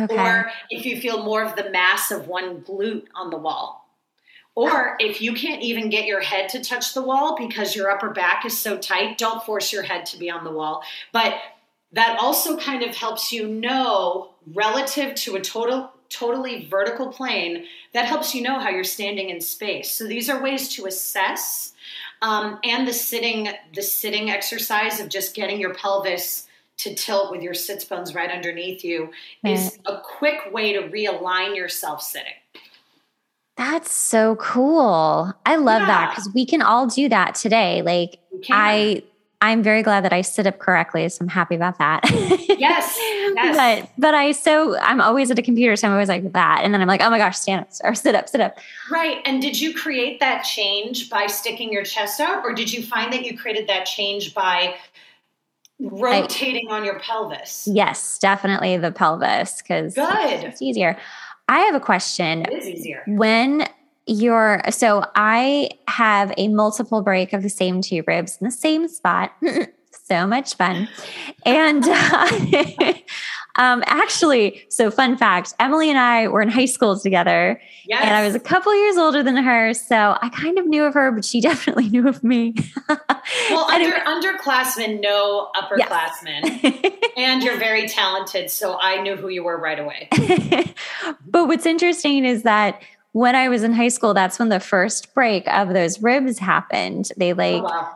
Okay. 0.00 0.16
Or 0.16 0.50
if 0.70 0.86
you 0.86 0.98
feel 0.98 1.22
more 1.22 1.44
of 1.44 1.56
the 1.56 1.68
mass 1.68 2.10
of 2.10 2.26
one 2.26 2.62
glute 2.62 3.04
on 3.14 3.28
the 3.28 3.36
wall. 3.36 3.86
Or 4.54 4.96
if 4.98 5.20
you 5.20 5.34
can't 5.34 5.60
even 5.60 5.90
get 5.90 6.06
your 6.06 6.22
head 6.22 6.48
to 6.50 6.64
touch 6.64 6.94
the 6.94 7.02
wall 7.02 7.36
because 7.36 7.76
your 7.76 7.90
upper 7.90 8.08
back 8.08 8.46
is 8.46 8.56
so 8.56 8.78
tight, 8.78 9.18
don't 9.18 9.44
force 9.44 9.74
your 9.74 9.82
head 9.82 10.06
to 10.06 10.16
be 10.16 10.30
on 10.30 10.42
the 10.42 10.50
wall. 10.50 10.82
But 11.12 11.34
that 11.92 12.18
also 12.18 12.56
kind 12.56 12.82
of 12.82 12.96
helps 12.96 13.30
you 13.30 13.46
know 13.46 14.31
relative 14.54 15.14
to 15.16 15.36
a 15.36 15.40
total 15.40 15.92
totally 16.08 16.66
vertical 16.66 17.08
plane 17.08 17.64
that 17.94 18.04
helps 18.04 18.34
you 18.34 18.42
know 18.42 18.58
how 18.58 18.68
you're 18.68 18.84
standing 18.84 19.30
in 19.30 19.40
space. 19.40 19.90
So 19.90 20.06
these 20.06 20.28
are 20.28 20.42
ways 20.42 20.68
to 20.76 20.84
assess 20.84 21.72
um, 22.20 22.58
and 22.64 22.86
the 22.86 22.92
sitting 22.92 23.48
the 23.74 23.82
sitting 23.82 24.30
exercise 24.30 25.00
of 25.00 25.08
just 25.08 25.34
getting 25.34 25.60
your 25.60 25.74
pelvis 25.74 26.46
to 26.78 26.94
tilt 26.94 27.30
with 27.30 27.42
your 27.42 27.54
sits 27.54 27.84
bones 27.84 28.14
right 28.14 28.30
underneath 28.30 28.84
you 28.84 29.10
right. 29.44 29.52
is 29.52 29.78
a 29.86 29.98
quick 30.02 30.52
way 30.52 30.72
to 30.72 30.82
realign 30.88 31.56
yourself 31.56 32.02
sitting. 32.02 32.32
That's 33.56 33.90
so 33.90 34.36
cool. 34.36 35.32
I 35.44 35.56
love 35.56 35.82
yeah. 35.82 35.86
that 35.86 36.10
because 36.10 36.32
we 36.32 36.46
can 36.46 36.62
all 36.62 36.86
do 36.86 37.08
that 37.08 37.34
today. 37.34 37.82
Like 37.82 38.18
i 38.50 39.02
I'm 39.42 39.60
very 39.60 39.82
glad 39.82 40.04
that 40.04 40.12
I 40.12 40.20
sit 40.20 40.46
up 40.46 40.60
correctly. 40.60 41.08
So 41.08 41.22
I'm 41.22 41.28
happy 41.28 41.56
about 41.56 41.76
that. 41.78 42.00
yes. 42.58 42.96
yes. 42.98 43.56
But 43.56 43.90
but 43.98 44.14
I 44.14 44.30
so 44.30 44.78
I'm 44.78 45.00
always 45.00 45.32
at 45.32 45.38
a 45.38 45.42
computer, 45.42 45.74
so 45.74 45.88
I'm 45.88 45.92
always 45.92 46.08
like 46.08 46.32
that. 46.32 46.60
And 46.62 46.72
then 46.72 46.80
I'm 46.80 46.86
like, 46.86 47.02
oh 47.02 47.10
my 47.10 47.18
gosh, 47.18 47.36
stand 47.36 47.62
up 47.62 47.68
or 47.82 47.92
sit 47.96 48.14
up, 48.14 48.28
sit 48.28 48.40
up. 48.40 48.58
Right. 48.88 49.18
And 49.24 49.42
did 49.42 49.60
you 49.60 49.74
create 49.74 50.20
that 50.20 50.44
change 50.44 51.10
by 51.10 51.26
sticking 51.26 51.72
your 51.72 51.82
chest 51.82 52.20
out, 52.20 52.44
or 52.44 52.54
did 52.54 52.72
you 52.72 52.84
find 52.84 53.12
that 53.12 53.24
you 53.24 53.36
created 53.36 53.68
that 53.68 53.84
change 53.84 54.32
by 54.32 54.76
rotating 55.80 56.70
I, 56.70 56.76
on 56.76 56.84
your 56.84 57.00
pelvis? 57.00 57.68
Yes, 57.70 58.20
definitely 58.20 58.76
the 58.76 58.92
pelvis 58.92 59.60
because 59.60 59.94
good. 59.94 60.44
it's 60.44 60.62
easier. 60.62 60.96
I 61.48 61.58
have 61.62 61.74
a 61.74 61.80
question. 61.80 62.42
It 62.42 62.52
is 62.52 62.68
easier. 62.68 63.02
When 63.08 63.66
your 64.06 64.62
so 64.70 65.04
I 65.14 65.70
have 65.88 66.32
a 66.36 66.48
multiple 66.48 67.02
break 67.02 67.32
of 67.32 67.42
the 67.42 67.50
same 67.50 67.82
two 67.82 68.02
ribs 68.06 68.36
in 68.40 68.44
the 68.44 68.50
same 68.50 68.88
spot. 68.88 69.32
so 70.04 70.26
much 70.26 70.56
fun. 70.56 70.88
And 71.46 71.84
uh, 71.86 72.28
um, 73.56 73.82
actually, 73.86 74.64
so 74.68 74.90
fun 74.90 75.16
fact 75.16 75.54
Emily 75.60 75.88
and 75.88 75.98
I 75.98 76.28
were 76.28 76.42
in 76.42 76.48
high 76.48 76.64
school 76.64 76.98
together. 76.98 77.60
Yes. 77.86 78.02
And 78.04 78.14
I 78.14 78.24
was 78.24 78.34
a 78.34 78.40
couple 78.40 78.74
years 78.74 78.96
older 78.96 79.22
than 79.22 79.36
her. 79.36 79.72
So 79.74 80.16
I 80.20 80.28
kind 80.30 80.58
of 80.58 80.66
knew 80.66 80.84
of 80.84 80.94
her, 80.94 81.12
but 81.12 81.24
she 81.24 81.40
definitely 81.40 81.88
knew 81.88 82.08
of 82.08 82.24
me. 82.24 82.54
well, 83.50 83.70
under, 83.70 83.92
underclassmen 83.92 85.00
know 85.00 85.50
upperclassmen. 85.54 86.62
Yes. 86.62 86.94
and 87.16 87.42
you're 87.42 87.58
very 87.58 87.88
talented. 87.88 88.50
So 88.50 88.78
I 88.80 89.00
knew 89.00 89.16
who 89.16 89.28
you 89.28 89.44
were 89.44 89.58
right 89.58 89.78
away. 89.78 90.08
but 91.24 91.46
what's 91.46 91.66
interesting 91.66 92.24
is 92.24 92.42
that 92.42 92.82
when 93.12 93.34
I 93.34 93.48
was 93.48 93.62
in 93.62 93.72
high 93.72 93.88
school, 93.88 94.14
that's 94.14 94.38
when 94.38 94.48
the 94.48 94.60
first 94.60 95.14
break 95.14 95.46
of 95.48 95.70
those 95.70 96.02
ribs 96.02 96.38
happened. 96.38 97.10
They 97.16 97.32
oh, 97.32 97.36
like 97.36 97.62
oh, 97.62 97.64
wow. 97.64 97.90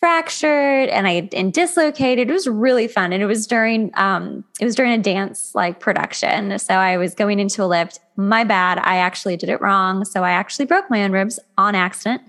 fractured 0.00 0.88
and 0.88 1.06
I 1.06 1.28
and 1.32 1.52
dislocated. 1.52 2.30
It 2.30 2.32
was 2.32 2.48
really 2.48 2.88
fun. 2.88 3.12
And 3.12 3.22
it 3.22 3.26
was 3.26 3.46
during 3.46 3.90
um 3.94 4.44
it 4.60 4.64
was 4.64 4.74
during 4.74 4.92
a 4.92 4.98
dance 4.98 5.54
like 5.54 5.78
production. 5.78 6.58
So 6.58 6.74
I 6.74 6.96
was 6.96 7.14
going 7.14 7.38
into 7.38 7.62
a 7.62 7.66
lift. 7.66 8.00
My 8.16 8.44
bad. 8.44 8.78
I 8.78 8.96
actually 8.96 9.36
did 9.36 9.50
it 9.50 9.60
wrong. 9.60 10.04
So 10.04 10.22
I 10.22 10.32
actually 10.32 10.66
broke 10.66 10.88
my 10.90 11.04
own 11.04 11.12
ribs 11.12 11.38
on 11.56 11.74
accident. 11.74 12.22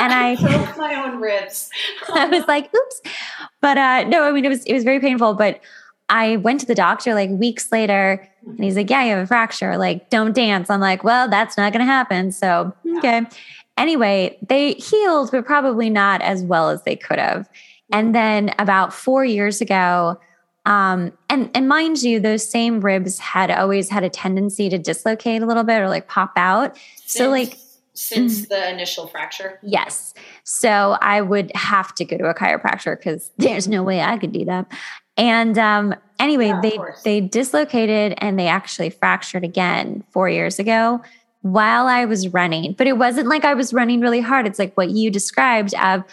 And 0.00 0.12
I, 0.12 0.32
I 0.32 0.36
broke 0.64 0.78
my 0.78 1.04
own 1.04 1.20
ribs. 1.20 1.70
I 2.12 2.26
was 2.26 2.46
like, 2.48 2.74
oops. 2.74 3.02
But 3.60 3.78
uh 3.78 4.02
no, 4.04 4.24
I 4.24 4.32
mean 4.32 4.44
it 4.44 4.48
was 4.48 4.64
it 4.64 4.74
was 4.74 4.82
very 4.82 4.98
painful. 4.98 5.34
But 5.34 5.60
I 6.08 6.36
went 6.36 6.60
to 6.60 6.66
the 6.66 6.74
doctor 6.74 7.14
like 7.14 7.30
weeks 7.30 7.70
later 7.70 8.26
and 8.46 8.64
he's 8.64 8.76
like, 8.76 8.90
Yeah, 8.90 9.04
you 9.04 9.10
have 9.10 9.24
a 9.24 9.26
fracture. 9.26 9.76
Like, 9.76 10.10
don't 10.10 10.34
dance. 10.34 10.70
I'm 10.70 10.80
like, 10.80 11.04
Well, 11.04 11.28
that's 11.28 11.56
not 11.56 11.72
going 11.72 11.84
to 11.86 11.92
happen. 11.92 12.32
So, 12.32 12.72
okay. 12.98 13.22
Anyway, 13.76 14.36
they 14.46 14.72
healed, 14.72 15.30
but 15.30 15.46
probably 15.46 15.90
not 15.90 16.20
as 16.22 16.42
well 16.42 16.70
as 16.70 16.82
they 16.82 16.96
could 16.96 17.18
have. 17.18 17.48
And 17.92 18.14
then 18.14 18.54
about 18.58 18.92
four 18.92 19.24
years 19.24 19.60
ago, 19.60 20.18
um, 20.66 21.12
and 21.30 21.50
and 21.54 21.66
mind 21.68 22.02
you, 22.02 22.20
those 22.20 22.48
same 22.48 22.80
ribs 22.80 23.18
had 23.18 23.50
always 23.50 23.88
had 23.88 24.04
a 24.04 24.10
tendency 24.10 24.68
to 24.68 24.78
dislocate 24.78 25.42
a 25.42 25.46
little 25.46 25.64
bit 25.64 25.80
or 25.80 25.88
like 25.88 26.08
pop 26.08 26.32
out. 26.36 26.76
Since, 26.96 27.12
so 27.12 27.30
like 27.30 27.56
since 27.94 28.42
mm. 28.42 28.48
the 28.48 28.70
initial 28.70 29.06
fracture. 29.06 29.58
Yes. 29.62 30.12
So 30.44 30.98
I 31.00 31.20
would 31.20 31.50
have 31.54 31.94
to 31.96 32.04
go 32.04 32.18
to 32.18 32.26
a 32.26 32.34
chiropractor 32.34 32.96
because 32.98 33.30
there's 33.38 33.66
no 33.66 33.82
way 33.82 34.00
I 34.00 34.18
could 34.18 34.32
do 34.32 34.44
that. 34.44 34.70
And 35.18 35.58
um, 35.58 35.94
anyway, 36.20 36.46
yeah, 36.46 36.60
they 36.62 36.78
they 37.04 37.20
dislocated 37.20 38.14
and 38.18 38.38
they 38.38 38.46
actually 38.46 38.90
fractured 38.90 39.44
again 39.44 40.04
four 40.10 40.28
years 40.28 40.58
ago 40.58 41.02
while 41.42 41.86
I 41.86 42.04
was 42.04 42.28
running. 42.28 42.72
But 42.72 42.86
it 42.86 42.96
wasn't 42.96 43.28
like 43.28 43.44
I 43.44 43.54
was 43.54 43.74
running 43.74 44.00
really 44.00 44.20
hard. 44.20 44.46
It's 44.46 44.58
like 44.58 44.74
what 44.76 44.90
you 44.90 45.10
described 45.10 45.74
of 45.74 46.04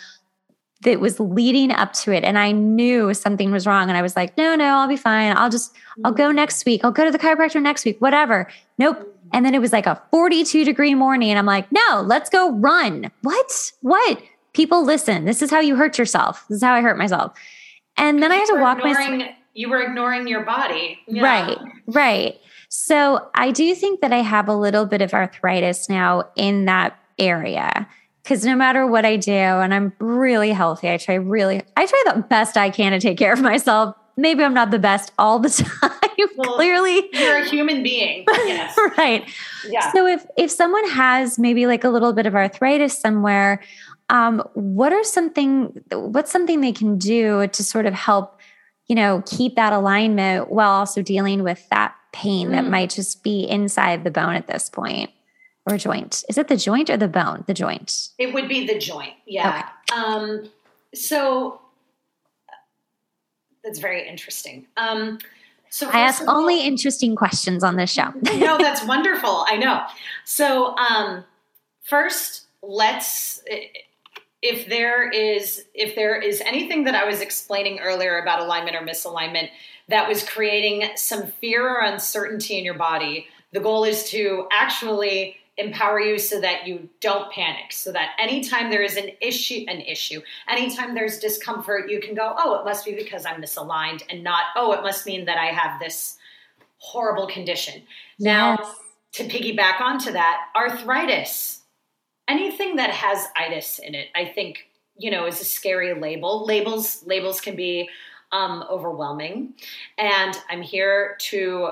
that 0.82 1.00
was 1.00 1.20
leading 1.20 1.72
up 1.72 1.94
to 1.94 2.12
it. 2.12 2.24
And 2.24 2.38
i 2.38 2.52
knew 2.52 3.14
something 3.14 3.52
was 3.52 3.66
wrong. 3.66 3.90
And 3.90 3.98
i 3.98 4.02
was 4.02 4.16
like 4.16 4.38
no 4.38 4.56
no 4.56 4.66
i'll 4.78 4.88
be 4.88 4.98
fine. 4.98 5.36
I'll 5.38 5.50
just 5.50 5.76
i'll 6.04 6.12
go 6.12 6.26
mm-hmm. 6.26 6.36
next 6.36 6.66
week. 6.66 6.84
I'll 6.84 6.92
go 6.92 7.06
to 7.06 7.12
the 7.12 7.20
chiropractor 7.20 7.62
next 7.62 7.86
week. 7.86 8.02
Whatever. 8.02 8.50
Nope. 8.78 9.12
And 9.34 9.46
then 9.46 9.56
it 9.56 9.60
was 9.60 9.74
like 9.74 9.88
a 9.88 10.02
42 10.12 10.66
degree 10.66 10.96
morning. 10.96 11.30
And 11.30 11.40
i'm 11.40 11.46
like 11.46 11.72
no 11.72 12.04
let's 12.06 12.30
go 12.30 12.52
run. 12.54 13.12
What? 13.22 13.72
What? 13.82 14.22
People 14.54 14.86
listen. 14.86 15.26
This 15.26 15.42
is 15.42 15.52
how 15.52 15.60
you 15.60 15.76
hurt 15.76 15.98
yourself. 15.98 16.46
This 16.50 16.58
is 16.58 16.64
how 16.64 16.74
i 16.74 16.82
hurt 16.82 16.98
myself 16.98 17.38
and 17.98 18.22
then 18.22 18.32
i 18.32 18.36
had 18.36 18.46
to 18.46 18.56
walk 18.56 18.78
ignoring, 18.78 19.18
myself 19.20 19.36
you 19.54 19.70
were 19.70 19.82
ignoring 19.82 20.28
your 20.28 20.44
body 20.44 21.00
yeah. 21.08 21.24
right 21.24 21.58
right 21.88 22.40
so 22.70 23.30
i 23.36 23.52
do 23.52 23.74
think 23.76 24.02
that 24.02 24.12
i 24.12 24.22
have 24.22 24.48
a 24.48 24.56
little 24.56 24.86
bit 24.86 25.02
of 25.02 25.14
arthritis 25.14 25.90
now 25.90 26.24
in 26.36 26.66
that 26.66 26.98
area 27.18 27.88
because 28.26 28.44
no 28.44 28.56
matter 28.56 28.88
what 28.88 29.06
I 29.06 29.18
do, 29.18 29.32
and 29.32 29.72
I'm 29.72 29.94
really 30.00 30.50
healthy, 30.50 30.90
I 30.90 30.98
try 30.98 31.14
really, 31.14 31.62
I 31.78 31.86
try 31.86 32.04
the 32.08 32.22
best 32.22 32.58
I 32.58 32.72
can 32.72 32.92
to 32.92 33.00
take 33.00 33.20
care 33.20 33.32
of 33.32 33.40
myself. 33.40 33.96
Maybe 34.18 34.44
I'm 34.44 34.54
not 34.56 34.72
the 34.72 34.80
best 34.80 35.12
all 35.20 35.38
the 35.38 35.50
time. 35.82 35.92
Well, 36.36 36.56
Clearly, 36.56 37.08
you're 37.14 37.38
a 37.38 37.46
human 37.46 37.84
being. 37.84 38.26
Yes. 38.46 38.76
right. 38.98 39.30
Yeah. 39.68 39.92
So 39.92 40.08
if 40.08 40.26
if 40.38 40.50
someone 40.50 40.88
has 40.90 41.38
maybe 41.38 41.68
like 41.68 41.84
a 41.84 41.90
little 41.90 42.14
bit 42.14 42.26
of 42.26 42.36
arthritis 42.36 42.98
somewhere, 42.98 43.62
um, 44.10 44.40
what 44.54 44.94
are 44.94 45.04
something 45.04 45.82
what's 45.92 46.32
something 46.32 46.62
they 46.62 46.72
can 46.72 46.98
do 46.98 47.48
to 47.48 47.64
sort 47.64 47.86
of 47.86 47.94
help, 47.94 48.40
you 48.88 48.96
know, 48.96 49.24
keep 49.26 49.56
that 49.56 49.74
alignment 49.74 50.52
while 50.52 50.72
also 50.72 51.02
dealing 51.02 51.44
with 51.44 51.68
that 51.70 51.96
pain 52.14 52.50
mm. 52.50 52.52
that 52.52 52.66
might 52.66 52.90
just 52.90 53.24
be 53.24 53.44
inside 53.44 54.04
the 54.04 54.12
bone 54.12 54.36
at 54.36 54.48
this 54.48 54.70
point? 54.70 55.10
or 55.70 55.78
joint? 55.78 56.24
Is 56.30 56.38
it 56.38 56.48
the 56.48 56.58
joint 56.58 56.90
or 56.90 56.98
the 56.98 57.08
bone? 57.08 57.44
The 57.48 57.54
joint. 57.54 58.10
It 58.18 58.34
would 58.34 58.48
be 58.48 58.68
the 58.68 58.78
joint. 58.78 59.14
Yeah. 59.26 59.68
Okay. 59.90 60.00
Um, 60.00 60.50
so 60.94 61.62
that's 63.64 63.80
very 63.80 64.08
interesting. 64.08 64.68
Um, 64.78 65.20
so 65.70 65.90
I 65.90 66.02
ask 66.02 66.22
all, 66.22 66.38
only 66.38 66.66
interesting 66.66 67.16
questions 67.16 67.64
on 67.64 67.76
this 67.76 67.92
show. 67.92 68.12
no, 68.36 68.58
that's 68.58 68.86
wonderful. 68.86 69.46
I 69.50 69.58
know. 69.58 69.82
So 70.24 70.76
um, 70.78 71.26
first, 71.84 72.46
let's 72.62 73.44
if 74.46 74.70
there 74.70 75.10
is 75.10 75.66
if 75.74 75.96
there 75.96 76.16
is 76.22 76.40
anything 76.42 76.84
that 76.84 76.94
I 76.94 77.04
was 77.06 77.20
explaining 77.20 77.80
earlier 77.80 78.20
about 78.20 78.42
alignment 78.42 78.76
or 78.76 78.82
misalignment 78.82 79.50
that 79.90 80.08
was 80.08 80.24
creating 80.24 80.90
some 80.96 81.28
fear 81.28 81.68
or 81.68 81.82
uncertainty 81.82 82.58
in 82.60 82.64
your 82.64 82.76
body, 82.76 83.28
the 83.54 83.60
goal 83.60 83.86
is 83.86 84.04
to 84.12 84.48
actually 84.52 85.38
empower 85.58 86.00
you 86.00 86.20
so 86.20 86.40
that 86.42 86.68
you 86.68 86.88
don't 87.00 87.32
panic 87.32 87.72
so 87.72 87.92
that 87.92 88.12
anytime 88.20 88.70
there 88.70 88.84
is 88.84 88.98
an 88.98 89.10
issue 89.22 89.64
an 89.70 89.80
issue 89.80 90.22
anytime 90.50 90.94
there's 90.94 91.18
discomfort 91.18 91.90
you 91.90 92.02
can 92.02 92.14
go 92.14 92.36
oh 92.38 92.60
it 92.60 92.66
must 92.66 92.84
be 92.84 92.94
because 92.94 93.26
i'm 93.26 93.42
misaligned 93.42 94.04
and 94.10 94.22
not 94.22 94.48
oh 94.58 94.74
it 94.74 94.82
must 94.82 95.06
mean 95.06 95.24
that 95.24 95.38
i 95.38 95.46
have 95.46 95.80
this 95.80 96.18
horrible 96.80 97.26
condition 97.26 97.76
yes. 97.76 97.86
now 98.18 98.58
to 99.14 99.24
piggyback 99.24 99.80
onto 99.80 100.12
that 100.12 100.42
arthritis 100.58 101.62
anything 102.28 102.76
that 102.76 102.90
has 102.90 103.28
itis 103.36 103.80
in 103.80 103.96
it 103.96 104.08
i 104.16 104.26
think 104.26 104.70
you 104.98 105.12
know 105.12 105.26
is 105.26 105.42
a 105.42 105.46
scary 105.46 105.94
label 106.00 106.46
labels 106.46 107.04
labels 107.06 107.42
can 107.42 107.56
be 107.56 107.90
um, 108.32 108.64
overwhelming 108.70 109.54
and 109.98 110.42
i'm 110.50 110.62
here 110.62 111.16
to 111.20 111.72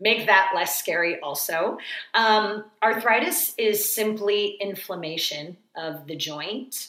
make 0.00 0.26
that 0.26 0.52
less 0.54 0.78
scary 0.78 1.18
also. 1.20 1.78
Um, 2.14 2.64
arthritis 2.82 3.54
is 3.58 3.92
simply 3.92 4.56
inflammation 4.60 5.56
of 5.76 6.06
the 6.06 6.16
joint. 6.16 6.88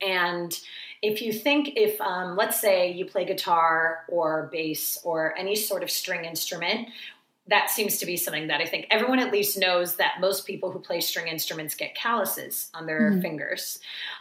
And 0.00 0.58
if 1.02 1.22
you 1.22 1.32
think, 1.32 1.70
if 1.76 2.00
um, 2.00 2.36
let's 2.36 2.60
say 2.60 2.90
you 2.92 3.06
play 3.06 3.24
guitar 3.24 4.04
or 4.08 4.48
bass 4.52 4.98
or 5.04 5.36
any 5.38 5.54
sort 5.54 5.82
of 5.82 5.90
string 5.90 6.24
instrument, 6.24 6.88
that 7.48 7.70
seems 7.70 7.98
to 7.98 8.06
be 8.06 8.16
something 8.16 8.48
that 8.48 8.60
I 8.60 8.66
think 8.66 8.86
everyone 8.90 9.20
at 9.20 9.32
least 9.32 9.58
knows 9.58 9.96
that 9.96 10.20
most 10.20 10.46
people 10.46 10.70
who 10.70 10.78
play 10.78 11.00
string 11.00 11.28
instruments 11.28 11.74
get 11.74 11.94
calluses 11.94 12.70
on 12.74 12.86
their 12.86 13.10
mm-hmm. 13.10 13.20
fingers. 13.20 13.78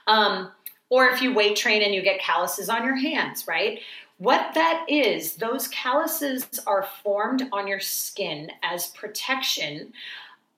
Um, 0.08 0.52
or 0.90 1.08
if 1.08 1.22
you 1.22 1.34
weight 1.34 1.56
train 1.56 1.82
and 1.82 1.94
you 1.94 2.02
get 2.02 2.22
calluses 2.22 2.70
on 2.70 2.86
your 2.86 2.96
hands, 2.96 3.48
right? 3.48 3.80
What 4.18 4.54
that 4.54 4.86
is, 4.88 5.36
those 5.36 5.68
calluses 5.68 6.48
are 6.68 6.88
formed 7.04 7.50
on 7.52 7.68
your 7.68 7.80
skin 7.80 8.52
as 8.64 8.88
protection 8.88 9.92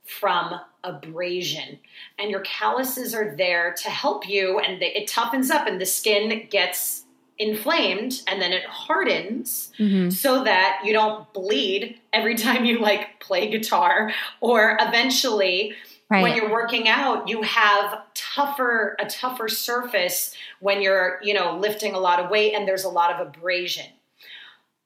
from 0.03 0.59
abrasion. 0.83 1.79
And 2.19 2.29
your 2.29 2.41
calluses 2.41 3.15
are 3.15 3.35
there 3.35 3.73
to 3.81 3.89
help 3.89 4.27
you, 4.27 4.59
and 4.59 4.81
they, 4.81 4.93
it 4.93 5.09
toughens 5.09 5.49
up, 5.49 5.67
and 5.67 5.81
the 5.81 5.85
skin 5.85 6.47
gets 6.49 7.03
inflamed 7.39 8.21
and 8.27 8.41
then 8.41 8.51
it 8.51 8.63
hardens 8.65 9.71
mm-hmm. 9.77 10.09
so 10.09 10.43
that 10.43 10.81
you 10.83 10.93
don't 10.93 11.31
bleed 11.33 11.99
every 12.13 12.35
time 12.35 12.65
you 12.65 12.79
like 12.79 13.19
play 13.19 13.49
guitar 13.49 14.11
or 14.41 14.77
eventually 14.81 15.75
Right. 16.09 16.23
When 16.23 16.37
you're 16.37 16.49
working 16.49 16.87
out, 16.87 17.27
you 17.27 17.41
have 17.41 17.99
tougher 18.13 18.95
a 18.97 19.05
tougher 19.07 19.49
surface 19.49 20.33
when 20.61 20.81
you're, 20.81 21.19
you 21.21 21.33
know, 21.33 21.57
lifting 21.57 21.95
a 21.95 21.99
lot 21.99 22.21
of 22.21 22.31
weight 22.31 22.53
and 22.53 22.65
there's 22.65 22.85
a 22.85 22.89
lot 22.89 23.11
of 23.11 23.27
abrasion. 23.27 23.87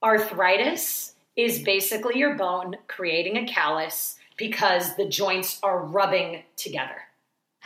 Arthritis 0.02 1.14
is 1.36 1.62
basically 1.62 2.18
your 2.18 2.36
bone 2.36 2.76
creating 2.88 3.38
a 3.38 3.46
callus 3.46 4.18
because 4.36 4.96
the 4.96 5.08
joints 5.08 5.60
are 5.62 5.80
rubbing 5.86 6.42
together. 6.58 7.04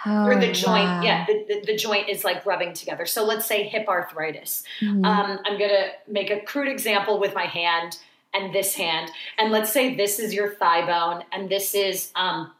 Oh, 0.06 0.26
or 0.26 0.40
the 0.40 0.52
joint, 0.52 0.86
wow. 0.86 1.02
yeah, 1.02 1.26
the, 1.26 1.46
the, 1.48 1.62
the, 1.68 1.78
joint 1.78 2.10
is 2.10 2.24
like 2.24 2.46
rubbing 2.46 2.74
together. 2.74 3.06
So 3.06 3.24
let's 3.24 3.46
say 3.46 3.64
hip 3.64 3.88
arthritis. 3.88 4.64
Mm-hmm. 4.82 5.06
Um, 5.06 5.40
I'm 5.46 5.58
going 5.58 5.70
to 5.70 5.90
make 6.08 6.30
a 6.30 6.42
crude 6.42 6.68
example 6.68 7.20
with 7.20 7.34
my 7.34 7.46
hand 7.46 7.98
and 8.34 8.54
this 8.54 8.76
hand. 8.76 9.10
And 9.38 9.52
let's 9.52 9.72
say 9.72 9.96
this 9.96 10.20
is 10.20 10.34
your 10.34 10.54
thigh 10.56 10.86
bone 10.86 11.24
and 11.32 11.50
this 11.50 11.74
is 11.74 12.12
um, 12.16 12.52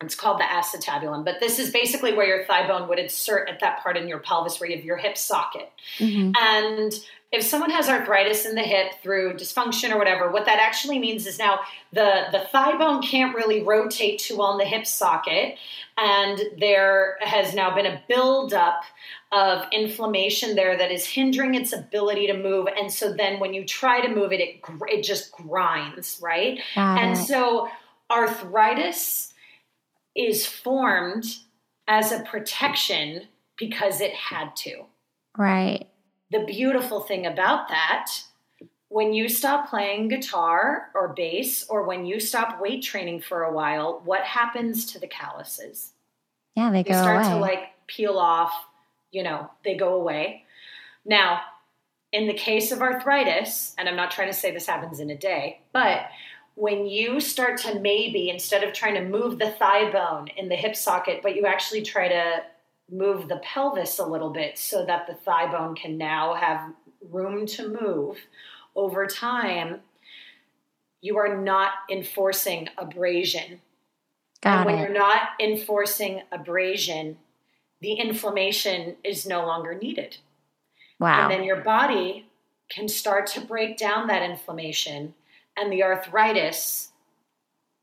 it's 0.00 0.14
called 0.14 0.40
the 0.40 0.44
acetabulum, 0.44 1.24
but 1.24 1.40
this 1.40 1.58
is 1.58 1.70
basically 1.70 2.12
where 2.12 2.26
your 2.26 2.44
thigh 2.44 2.66
bone 2.66 2.88
would 2.88 2.98
insert 2.98 3.48
at 3.48 3.60
that 3.60 3.82
part 3.82 3.96
in 3.96 4.08
your 4.08 4.18
pelvis 4.18 4.60
where 4.60 4.68
you 4.68 4.76
have 4.76 4.84
your 4.84 4.96
hip 4.96 5.16
socket. 5.16 5.70
Mm-hmm. 5.98 6.32
And 6.40 6.92
if 7.32 7.42
someone 7.42 7.70
has 7.70 7.88
arthritis 7.88 8.44
in 8.44 8.54
the 8.54 8.62
hip 8.62 8.92
through 9.02 9.34
dysfunction 9.34 9.90
or 9.90 9.96
whatever, 9.96 10.30
what 10.30 10.44
that 10.44 10.58
actually 10.58 10.98
means 10.98 11.26
is 11.26 11.38
now 11.38 11.60
the, 11.90 12.24
the 12.30 12.40
thigh 12.52 12.76
bone 12.76 13.00
can't 13.00 13.34
really 13.34 13.62
rotate 13.62 14.18
too 14.18 14.36
well 14.36 14.52
in 14.52 14.58
the 14.58 14.66
hip 14.66 14.86
socket. 14.86 15.56
And 15.96 16.38
there 16.58 17.16
has 17.20 17.54
now 17.54 17.74
been 17.74 17.86
a 17.86 18.02
buildup 18.06 18.82
of 19.32 19.64
inflammation 19.72 20.54
there 20.56 20.76
that 20.76 20.92
is 20.92 21.06
hindering 21.06 21.54
its 21.54 21.72
ability 21.72 22.26
to 22.26 22.34
move. 22.34 22.68
And 22.78 22.92
so 22.92 23.14
then 23.14 23.40
when 23.40 23.54
you 23.54 23.64
try 23.64 24.02
to 24.02 24.14
move 24.14 24.32
it, 24.32 24.40
it, 24.40 24.60
it 24.88 25.02
just 25.02 25.32
grinds, 25.32 26.20
right? 26.22 26.60
Got 26.74 26.98
and 26.98 27.18
it. 27.18 27.24
so 27.24 27.68
arthritis 28.10 29.32
is 30.14 30.44
formed 30.44 31.24
as 31.88 32.12
a 32.12 32.20
protection 32.24 33.22
because 33.56 34.02
it 34.02 34.12
had 34.12 34.54
to. 34.56 34.84
Right. 35.38 35.88
The 36.32 36.44
beautiful 36.46 37.00
thing 37.00 37.26
about 37.26 37.68
that, 37.68 38.10
when 38.88 39.12
you 39.12 39.28
stop 39.28 39.68
playing 39.68 40.08
guitar 40.08 40.88
or 40.94 41.08
bass, 41.08 41.66
or 41.68 41.84
when 41.84 42.06
you 42.06 42.20
stop 42.20 42.60
weight 42.60 42.82
training 42.82 43.20
for 43.20 43.44
a 43.44 43.52
while, 43.52 44.00
what 44.04 44.22
happens 44.22 44.86
to 44.92 44.98
the 44.98 45.06
calluses? 45.06 45.92
Yeah, 46.56 46.70
they, 46.70 46.82
go 46.82 46.88
they 46.88 46.94
go 46.94 47.02
start 47.02 47.26
away. 47.26 47.34
to 47.34 47.40
like 47.40 47.68
peel 47.86 48.18
off, 48.18 48.52
you 49.10 49.22
know, 49.22 49.50
they 49.64 49.76
go 49.76 49.94
away. 49.94 50.44
Now, 51.04 51.42
in 52.12 52.26
the 52.26 52.34
case 52.34 52.72
of 52.72 52.80
arthritis, 52.80 53.74
and 53.78 53.88
I'm 53.88 53.96
not 53.96 54.10
trying 54.10 54.28
to 54.28 54.34
say 54.34 54.50
this 54.50 54.66
happens 54.66 55.00
in 55.00 55.10
a 55.10 55.16
day, 55.16 55.60
but 55.72 56.06
when 56.54 56.86
you 56.86 57.20
start 57.20 57.58
to 57.58 57.80
maybe 57.80 58.28
instead 58.28 58.62
of 58.62 58.74
trying 58.74 58.94
to 58.94 59.04
move 59.04 59.38
the 59.38 59.50
thigh 59.52 59.90
bone 59.90 60.28
in 60.36 60.48
the 60.48 60.56
hip 60.56 60.76
socket, 60.76 61.20
but 61.22 61.34
you 61.34 61.46
actually 61.46 61.82
try 61.82 62.08
to 62.08 62.42
move 62.92 63.26
the 63.26 63.40
pelvis 63.42 63.98
a 63.98 64.06
little 64.06 64.30
bit 64.30 64.58
so 64.58 64.84
that 64.84 65.06
the 65.06 65.14
thigh 65.14 65.50
bone 65.50 65.74
can 65.74 65.96
now 65.96 66.34
have 66.34 66.72
room 67.10 67.46
to 67.46 67.68
move, 67.68 68.18
over 68.76 69.06
time, 69.06 69.80
you 71.00 71.16
are 71.16 71.36
not 71.36 71.72
enforcing 71.90 72.68
abrasion. 72.78 73.60
Got 74.42 74.58
and 74.58 74.66
when 74.66 74.74
it. 74.76 74.80
you're 74.82 74.98
not 74.98 75.30
enforcing 75.40 76.22
abrasion, 76.30 77.16
the 77.80 77.94
inflammation 77.94 78.96
is 79.02 79.26
no 79.26 79.44
longer 79.46 79.74
needed. 79.74 80.18
Wow. 81.00 81.22
And 81.22 81.30
then 81.32 81.44
your 81.44 81.62
body 81.62 82.26
can 82.70 82.88
start 82.88 83.26
to 83.28 83.40
break 83.40 83.76
down 83.76 84.06
that 84.06 84.22
inflammation, 84.22 85.14
and 85.56 85.72
the 85.72 85.82
arthritis 85.82 86.90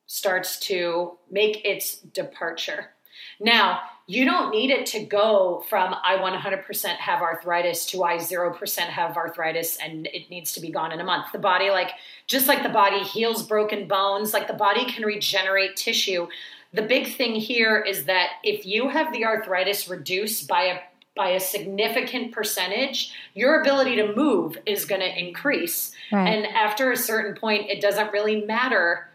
starts 0.06 0.58
to 0.60 1.18
make 1.30 1.64
its 1.66 2.00
departure. 2.00 2.92
Now, 3.40 3.82
you 4.10 4.26
don't 4.26 4.50
need 4.50 4.72
it 4.72 4.88
to 4.88 5.06
go 5.06 5.64
from 5.70 5.94
I 6.04 6.18
100% 6.18 6.86
have 6.96 7.22
arthritis 7.22 7.86
to 7.92 8.04
I 8.04 8.18
0% 8.18 8.80
have 8.80 9.16
arthritis 9.16 9.78
and 9.78 10.08
it 10.08 10.32
needs 10.32 10.52
to 10.54 10.62
be 10.62 10.72
gone 10.72 10.92
in 10.92 11.00
a 11.00 11.04
month. 11.04 11.32
The 11.32 11.38
body, 11.38 11.70
like, 11.70 11.92
just 12.26 12.48
like 12.48 12.64
the 12.64 12.70
body 12.70 13.04
heals 13.04 13.44
broken 13.44 13.88
bones, 13.88 14.34
like 14.34 14.48
the 14.48 14.56
body 14.56 14.86
can 14.86 15.04
regenerate 15.04 15.76
tissue. 15.76 16.28
The 16.74 16.82
big 16.82 17.18
thing 17.18 17.36
here 17.36 17.78
is 17.78 18.06
that 18.06 18.30
if 18.44 18.66
you 18.66 18.90
have 18.90 19.14
the 19.14 19.26
arthritis 19.26 19.88
reduced 19.88 20.48
by 20.48 20.64
a 20.64 20.80
by 21.16 21.32
a 21.32 21.40
significant 21.40 22.32
percentage, 22.32 23.14
your 23.34 23.60
ability 23.60 23.98
to 23.98 24.16
move 24.16 24.58
is 24.66 24.86
going 24.86 25.02
to 25.02 25.20
increase. 25.20 25.92
Right. 26.14 26.30
And 26.30 26.46
after 26.46 26.94
a 26.94 26.98
certain 26.98 27.36
point, 27.36 27.70
it 27.70 27.82
doesn't 27.82 28.14
really 28.14 28.46
matter 28.46 29.09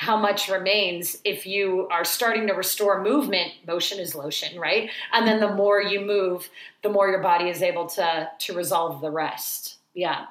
how 0.00 0.16
much 0.16 0.48
remains 0.48 1.18
if 1.24 1.46
you 1.46 1.86
are 1.90 2.06
starting 2.06 2.46
to 2.46 2.54
restore 2.54 3.02
movement 3.02 3.52
motion 3.66 3.98
is 3.98 4.14
lotion 4.14 4.58
right 4.58 4.88
and 5.12 5.26
then 5.26 5.40
the 5.40 5.54
more 5.54 5.82
you 5.82 6.00
move 6.00 6.48
the 6.82 6.88
more 6.88 7.08
your 7.10 7.22
body 7.22 7.50
is 7.50 7.60
able 7.60 7.86
to 7.86 8.28
to 8.38 8.54
resolve 8.54 9.02
the 9.02 9.10
rest 9.10 9.76
yeah 9.94 10.24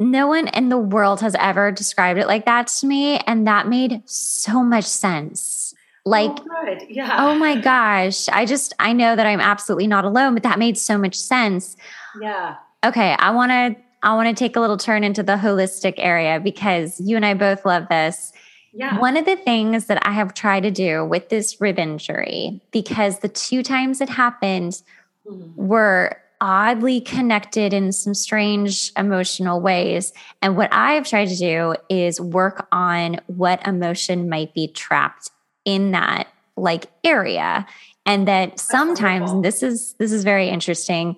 no 0.00 0.26
one 0.26 0.48
in 0.48 0.70
the 0.70 0.78
world 0.78 1.20
has 1.20 1.36
ever 1.38 1.70
described 1.70 2.18
it 2.18 2.26
like 2.26 2.46
that 2.46 2.68
to 2.68 2.86
me. 2.86 3.18
And 3.18 3.46
that 3.46 3.68
made 3.68 4.00
so 4.06 4.62
much 4.62 4.86
sense. 4.86 5.74
Oh, 6.06 6.10
like, 6.10 6.30
oh, 6.30 6.78
yeah 6.88 7.16
oh 7.18 7.34
my 7.34 7.60
gosh, 7.60 8.26
I 8.30 8.46
just, 8.46 8.72
I 8.78 8.94
know 8.94 9.14
that 9.14 9.26
I'm 9.26 9.40
absolutely 9.40 9.86
not 9.86 10.06
alone, 10.06 10.32
but 10.32 10.42
that 10.44 10.58
made 10.58 10.78
so 10.78 10.96
much 10.96 11.14
sense. 11.14 11.76
yeah 12.18 12.56
Okay, 12.82 13.14
I 13.18 13.30
want 13.30 13.50
to. 13.50 13.76
I 14.02 14.14
want 14.14 14.34
to 14.34 14.34
take 14.34 14.56
a 14.56 14.60
little 14.60 14.78
turn 14.78 15.04
into 15.04 15.22
the 15.22 15.34
holistic 15.34 15.92
area 15.98 16.40
because 16.40 16.98
you 16.98 17.16
and 17.16 17.26
I 17.26 17.34
both 17.34 17.66
love 17.66 17.86
this. 17.90 18.32
Yeah 18.72 18.98
One 18.98 19.16
of 19.16 19.24
the 19.24 19.36
things 19.36 19.86
that 19.86 20.04
I 20.06 20.12
have 20.12 20.34
tried 20.34 20.62
to 20.62 20.70
do 20.70 21.04
with 21.04 21.28
this 21.28 21.60
rib 21.60 21.78
injury, 21.78 22.60
because 22.72 23.18
the 23.20 23.28
two 23.28 23.62
times 23.62 24.00
it 24.00 24.08
happened 24.08 24.82
Mhm. 25.28 25.54
were 25.56 26.16
oddly 26.40 27.00
connected 27.02 27.74
in 27.74 27.92
some 27.92 28.14
strange 28.14 28.92
emotional 28.96 29.60
ways. 29.60 30.12
And 30.40 30.56
what 30.56 30.72
I've 30.72 31.06
tried 31.06 31.28
to 31.28 31.36
do 31.36 31.74
is 31.90 32.18
work 32.20 32.66
on 32.72 33.20
what 33.26 33.66
emotion 33.66 34.28
might 34.30 34.54
be 34.54 34.66
trapped 34.68 35.30
in 35.66 35.90
that 35.90 36.28
like 36.56 36.86
area. 37.04 37.66
And 38.06 38.26
that 38.26 38.58
sometimes, 38.58 39.30
and 39.30 39.44
this 39.44 39.62
is 39.62 39.94
this 39.98 40.10
is 40.12 40.24
very 40.24 40.48
interesting. 40.48 41.16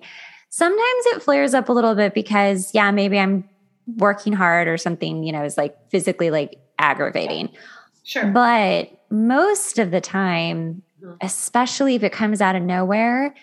Sometimes 0.49 1.05
it 1.15 1.23
flares 1.23 1.53
up 1.53 1.69
a 1.69 1.73
little 1.73 1.95
bit 1.95 2.13
because 2.13 2.69
yeah, 2.73 2.91
maybe 2.91 3.17
I'm 3.17 3.45
working 3.97 4.33
hard 4.33 4.67
or 4.67 4.77
something, 4.77 5.23
you 5.23 5.31
know, 5.31 5.43
is 5.43 5.57
like 5.57 5.75
physically 5.89 6.29
like 6.31 6.57
aggravating. 6.79 7.49
sure 8.03 8.25
But 8.27 8.89
most 9.09 9.79
of 9.79 9.91
the 9.91 10.01
time, 10.01 10.81
Mhm. 11.03 11.17
especially 11.21 11.95
if 11.95 12.03
it 12.03 12.11
comes 12.11 12.41
out 12.41 12.55
of 12.55 12.63
nowhere, 12.63 13.33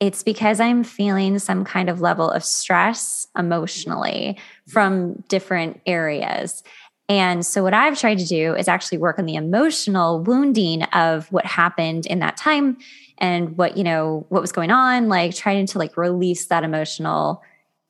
it's 0.00 0.22
because 0.22 0.60
I'm 0.60 0.84
feeling 0.84 1.38
some 1.38 1.64
kind 1.64 1.88
of 1.88 2.00
level 2.00 2.30
of 2.30 2.44
stress 2.44 3.26
emotionally 3.38 4.38
from 4.68 5.22
different 5.28 5.80
areas. 5.86 6.62
And 7.08 7.46
so, 7.46 7.62
what 7.62 7.72
I've 7.72 7.98
tried 7.98 8.18
to 8.18 8.26
do 8.26 8.54
is 8.54 8.68
actually 8.68 8.98
work 8.98 9.18
on 9.18 9.26
the 9.26 9.36
emotional 9.36 10.20
wounding 10.22 10.82
of 10.84 11.30
what 11.32 11.46
happened 11.46 12.04
in 12.06 12.18
that 12.18 12.36
time 12.36 12.76
and 13.18 13.56
what, 13.56 13.76
you 13.76 13.84
know, 13.84 14.26
what 14.28 14.42
was 14.42 14.52
going 14.52 14.70
on, 14.70 15.08
like 15.08 15.34
trying 15.34 15.66
to 15.66 15.78
like 15.78 15.96
release 15.96 16.46
that 16.48 16.64
emotional 16.64 17.42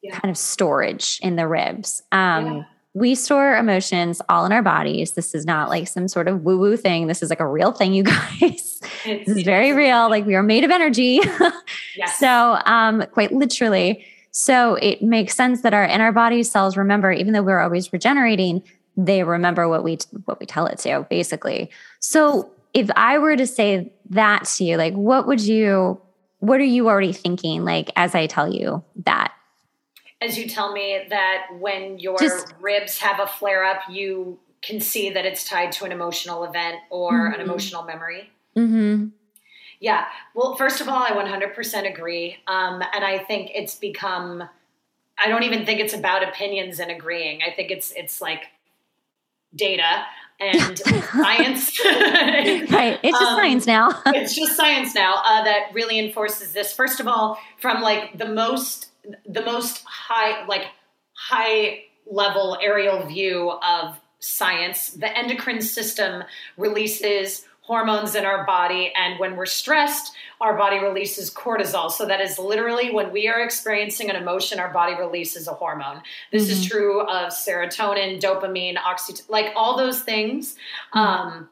Yeah. 0.03 0.17
kind 0.19 0.31
of 0.31 0.37
storage 0.37 1.19
in 1.23 1.35
the 1.37 1.49
ribs. 1.49 2.03
Um, 2.13 2.47
Yeah. 2.59 2.63
We 2.97 3.15
store 3.15 3.55
emotions 3.57 4.23
all 4.31 4.47
in 4.47 4.53
our 4.53 4.63
bodies. 4.63 5.13
This 5.13 5.35
is 5.35 5.45
not 5.45 5.69
like 5.69 5.87
some 5.87 6.09
sort 6.09 6.29
of 6.29 6.45
woo 6.45 6.59
woo 6.59 6.79
thing. 6.79 7.09
This 7.09 7.23
is 7.23 7.29
like 7.29 7.41
a 7.41 7.47
real 7.47 7.71
thing, 7.71 7.93
you 7.93 8.03
guys. 8.41 8.81
This 9.05 9.29
is 9.29 9.43
very 9.43 9.73
real. 9.73 10.09
Like 10.09 10.25
we 10.25 10.35
are 10.35 10.43
made 10.43 10.65
of 10.65 10.71
energy. 10.71 11.21
yes. 11.97 12.19
so, 12.19 12.59
um, 12.65 13.05
quite 13.13 13.33
literally. 13.33 14.03
So 14.31 14.77
it 14.77 15.03
makes 15.03 15.35
sense 15.35 15.61
that 15.61 15.75
our 15.75 15.85
in 15.85 16.01
our 16.01 16.11
body 16.11 16.43
cells 16.43 16.75
remember, 16.75 17.13
even 17.13 17.35
though 17.35 17.43
we're 17.43 17.61
always 17.61 17.93
regenerating, 17.93 18.63
they 18.97 19.25
remember 19.25 19.69
what 19.69 19.85
we 19.85 19.99
what 20.25 20.41
we 20.41 20.47
tell 20.47 20.67
it 20.67 20.79
to, 20.79 21.07
basically. 21.11 21.71
So 22.01 22.51
if 22.73 22.89
I 22.97 23.19
were 23.19 23.37
to 23.37 23.47
say 23.47 23.93
that 24.09 24.47
to 24.57 24.65
you, 24.65 24.79
like 24.79 24.95
what 24.95 25.27
would 25.27 25.43
you 25.43 26.01
what 26.39 26.61
are 26.61 26.65
you 26.65 26.89
already 26.89 27.13
thinking 27.13 27.63
like 27.63 27.91
as 27.95 28.15
I 28.15 28.27
tell 28.27 28.51
you 28.51 28.83
that? 29.05 29.35
As 30.21 30.39
you 30.39 30.49
tell 30.49 30.73
me 30.73 31.05
that 31.11 31.49
when 31.59 31.99
your 31.99 32.19
Just- 32.19 32.55
ribs 32.61 32.99
have 32.99 33.21
a 33.21 33.27
flare 33.27 33.65
up 33.65 33.83
you 33.91 34.39
can 34.63 34.81
see 34.81 35.11
that 35.11 35.25
it's 35.27 35.45
tied 35.49 35.71
to 35.73 35.85
an 35.85 35.93
emotional 35.93 36.45
event 36.45 36.77
or 36.91 37.27
an 37.27 37.35
Mhm. 37.35 37.41
emotional 37.41 37.83
memory 37.85 38.31
Mm-hmm. 38.57 39.09
Yeah. 39.81 40.07
Well, 40.35 40.55
first 40.57 40.81
of 40.81 40.89
all, 40.89 41.03
I 41.03 41.11
100% 41.11 41.87
agree. 41.87 42.39
Um, 42.47 42.83
and 42.95 43.05
I 43.05 43.19
think 43.19 43.51
it's 43.55 43.75
become, 43.75 44.49
I 45.19 45.29
don't 45.29 45.43
even 45.43 45.67
think 45.67 45.81
it's 45.81 45.93
about 45.93 46.27
opinions 46.27 46.81
and 46.81 46.91
agreeing. 46.91 47.43
I 47.47 47.51
think 47.55 47.71
it's, 47.71 47.93
it's 47.93 48.23
like 48.23 48.45
data 49.55 50.07
and 50.41 50.79
science. 51.13 51.79
Right. 51.85 52.99
It's 53.03 53.19
just 53.19 53.23
Um, 53.31 53.37
science 53.39 53.67
now. 53.67 54.03
it's 54.07 54.35
just 54.35 54.57
science 54.57 54.95
now 54.95 55.17
uh, 55.25 55.45
that 55.45 55.69
really 55.75 55.99
enforces 55.99 56.53
this. 56.55 56.73
First 56.73 56.99
of 57.01 57.07
all, 57.07 57.39
from 57.61 57.83
like 57.83 58.17
the 58.17 58.27
most, 58.29 58.87
the 59.27 59.43
most 59.43 59.85
high, 59.85 60.45
like 60.47 60.67
high 61.15 61.85
level 62.11 62.59
aerial 62.61 63.05
view 63.07 63.51
of 63.63 64.01
science, 64.19 64.91
the 64.91 65.17
endocrine 65.17 65.61
system 65.61 66.25
releases 66.57 67.45
hormones 67.61 68.15
in 68.15 68.25
our 68.25 68.47
body. 68.47 68.93
And 68.95 69.19
when 69.19 69.35
we're 69.35 69.45
stressed, 69.45 70.13
our 70.41 70.57
body 70.57 70.79
releases 70.79 71.33
cortisol. 71.33 71.91
So 71.91 72.07
that 72.07 72.21
is 72.21 72.39
literally 72.39 72.93
when 72.93 73.11
we 73.11 73.27
are 73.27 73.41
experiencing 73.41 74.09
an 74.09 74.15
emotion, 74.15 74.61
our 74.61 74.73
body 74.73 74.95
releases 74.95 75.49
a 75.49 75.53
hormone. 75.53 76.03
This 76.31 76.49
is 76.49 76.65
Mhm. 76.65 76.71
true 76.71 77.01
of 77.03 77.33
serotonin, 77.33 78.21
dopamine, 78.21 78.77
oxytocin, 78.77 79.29
like 79.29 79.53
all 79.57 79.77
those 79.77 80.01
things. 80.01 80.57
Um, 80.93 81.49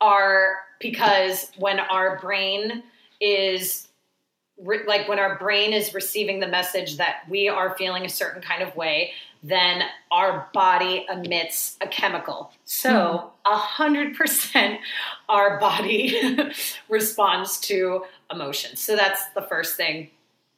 are 0.00 0.58
because 0.80 1.50
when 1.56 1.78
our 1.78 2.18
brain 2.18 2.82
is 3.20 3.88
re- 4.62 4.84
like 4.86 5.08
when 5.08 5.18
our 5.18 5.38
brain 5.38 5.72
is 5.72 5.92
receiving 5.94 6.40
the 6.40 6.46
message 6.48 6.96
that 6.96 7.22
we 7.28 7.48
are 7.48 7.76
feeling 7.76 8.04
a 8.04 8.08
certain 8.08 8.40
kind 8.42 8.62
of 8.62 8.74
way 8.76 9.12
then 9.44 9.82
our 10.12 10.48
body 10.54 11.04
emits 11.10 11.76
a 11.80 11.86
chemical 11.88 12.52
so 12.64 13.32
a 13.44 13.56
hundred 13.56 14.16
percent 14.16 14.78
our 15.28 15.58
body 15.58 16.16
responds 16.88 17.58
to 17.60 18.04
emotions 18.30 18.80
so 18.80 18.94
that's 18.96 19.28
the 19.34 19.42
first 19.42 19.76
thing 19.76 20.08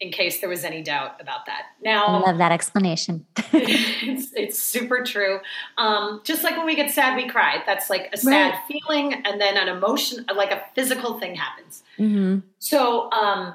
in 0.00 0.10
case 0.10 0.40
there 0.40 0.50
was 0.50 0.64
any 0.64 0.82
doubt 0.82 1.18
about 1.20 1.46
that 1.46 1.62
now 1.82 2.04
I 2.06 2.18
love 2.18 2.38
that 2.38 2.52
explanation. 2.52 3.24
it's, 3.52 4.32
it's 4.34 4.58
super 4.58 5.02
true. 5.04 5.38
Um, 5.78 6.20
just 6.24 6.42
like 6.42 6.56
when 6.56 6.66
we 6.66 6.74
get 6.74 6.90
sad, 6.90 7.16
we 7.16 7.28
cry. 7.28 7.62
That's 7.64 7.88
like 7.88 8.10
a 8.12 8.16
sad 8.16 8.50
Right. 8.52 8.58
feeling, 8.68 9.14
and 9.24 9.40
then 9.40 9.56
an 9.56 9.68
emotion, 9.68 10.26
like 10.34 10.50
a 10.50 10.62
physical 10.74 11.18
thing 11.20 11.36
happens. 11.36 11.82
hmm 11.96 12.38
So, 12.58 13.10
um, 13.12 13.54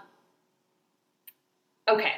okay. 1.90 2.14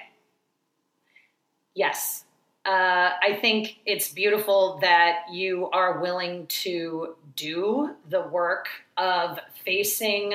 Yes. 1.73 2.25
Uh, 2.65 3.11
I 3.21 3.37
think 3.41 3.77
it's 3.85 4.09
beautiful 4.09 4.77
that 4.81 5.23
you 5.31 5.69
are 5.71 5.99
willing 5.99 6.45
to 6.47 7.15
do 7.35 7.95
the 8.09 8.21
work 8.21 8.67
of 8.97 9.39
facing 9.65 10.33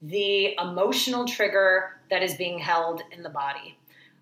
the 0.00 0.54
emotional 0.60 1.24
trigger 1.24 2.00
that 2.10 2.22
is 2.22 2.34
being 2.34 2.58
held 2.58 3.02
in 3.10 3.22
the 3.22 3.28
body. 3.28 3.76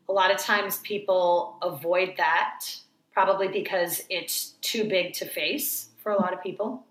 A 0.08 0.12
lot 0.12 0.30
of 0.30 0.38
times 0.38 0.78
people 0.78 1.58
avoid 1.60 2.14
that, 2.16 2.64
probably 3.12 3.48
because 3.48 4.02
it's 4.08 4.54
too 4.60 4.84
big 4.84 5.12
to 5.14 5.26
face 5.26 5.88
for 6.02 6.12
a 6.12 6.20
lot 6.20 6.32
of 6.32 6.42
people. 6.42 6.82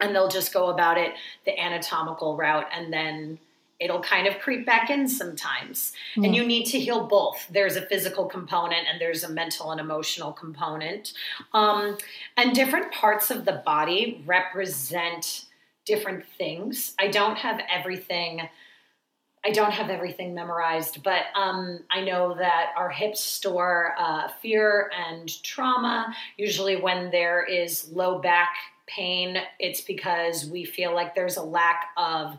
And 0.00 0.14
they'll 0.14 0.28
just 0.28 0.54
go 0.54 0.68
about 0.68 0.96
it 0.96 1.12
the 1.44 1.58
anatomical 1.58 2.36
route 2.36 2.66
and 2.72 2.90
then 2.90 3.38
it'll 3.80 4.02
kind 4.02 4.26
of 4.26 4.38
creep 4.38 4.66
back 4.66 4.90
in 4.90 5.08
sometimes. 5.08 5.92
And 6.16 6.36
you 6.36 6.44
need 6.44 6.66
to 6.66 6.78
heal 6.78 7.06
both. 7.06 7.46
There's 7.50 7.76
a 7.76 7.82
physical 7.82 8.26
component 8.26 8.86
and 8.90 9.00
there's 9.00 9.24
a 9.24 9.30
mental 9.30 9.70
and 9.72 9.80
emotional 9.80 10.32
component. 10.32 11.14
Um, 11.54 11.96
and 12.36 12.54
different 12.54 12.92
parts 12.92 13.30
of 13.30 13.46
the 13.46 13.62
body 13.64 14.22
represent 14.26 15.46
different 15.86 16.26
things. 16.38 16.94
I 16.98 17.08
don't 17.08 17.38
have 17.38 17.60
everything 17.68 18.48
I 19.42 19.52
don't 19.52 19.72
have 19.72 19.88
everything 19.88 20.34
memorized, 20.34 21.02
but 21.02 21.22
um, 21.34 21.80
I 21.90 22.02
know 22.02 22.34
that 22.34 22.72
our 22.76 22.90
hips 22.90 23.20
store 23.20 23.94
uh, 23.98 24.28
fear 24.42 24.90
and 24.94 25.42
trauma. 25.42 26.14
Usually, 26.36 26.76
when 26.76 27.10
there 27.10 27.42
is 27.42 27.90
low 27.90 28.18
back 28.18 28.50
pain, 28.86 29.38
it's 29.58 29.80
because 29.80 30.44
we 30.44 30.64
feel 30.64 30.94
like 30.94 31.14
there's 31.14 31.38
a 31.38 31.42
lack 31.42 31.86
of 31.96 32.36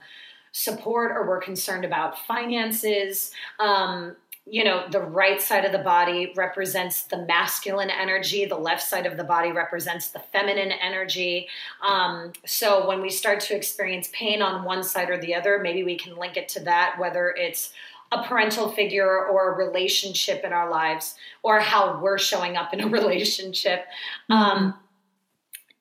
support 0.51 1.11
or 1.11 1.27
we're 1.27 1.41
concerned 1.41 1.85
about 1.85 2.19
finances. 2.25 3.31
Um, 3.59 4.15
you 4.45 4.63
know, 4.63 4.83
the 4.89 4.99
right 4.99 5.41
side 5.41 5.65
of 5.65 5.71
the 5.71 5.79
body 5.79 6.33
represents 6.35 7.03
the 7.03 7.25
masculine 7.25 7.91
energy, 7.91 8.45
the 8.45 8.57
left 8.57 8.81
side 8.81 9.05
of 9.05 9.15
the 9.15 9.23
body 9.23 9.51
represents 9.51 10.09
the 10.09 10.19
feminine 10.19 10.71
energy. 10.71 11.47
Um, 11.87 12.33
so 12.45 12.87
when 12.87 13.01
we 13.01 13.09
start 13.09 13.39
to 13.41 13.55
experience 13.55 14.09
pain 14.11 14.41
on 14.41 14.65
one 14.65 14.83
side 14.83 15.09
or 15.09 15.19
the 15.19 15.35
other, 15.35 15.59
maybe 15.59 15.83
we 15.83 15.95
can 15.95 16.17
link 16.17 16.37
it 16.37 16.49
to 16.49 16.59
that, 16.61 16.95
whether 16.97 17.29
it's 17.37 17.71
a 18.11 18.23
parental 18.23 18.69
figure 18.69 19.27
or 19.27 19.53
a 19.53 19.65
relationship 19.65 20.43
in 20.43 20.51
our 20.51 20.69
lives 20.69 21.15
or 21.43 21.59
how 21.59 21.99
we're 22.01 22.17
showing 22.17 22.57
up 22.57 22.73
in 22.73 22.81
a 22.81 22.87
relationship. 22.89 23.85
Mm-hmm. 24.29 24.33
Um, 24.33 24.79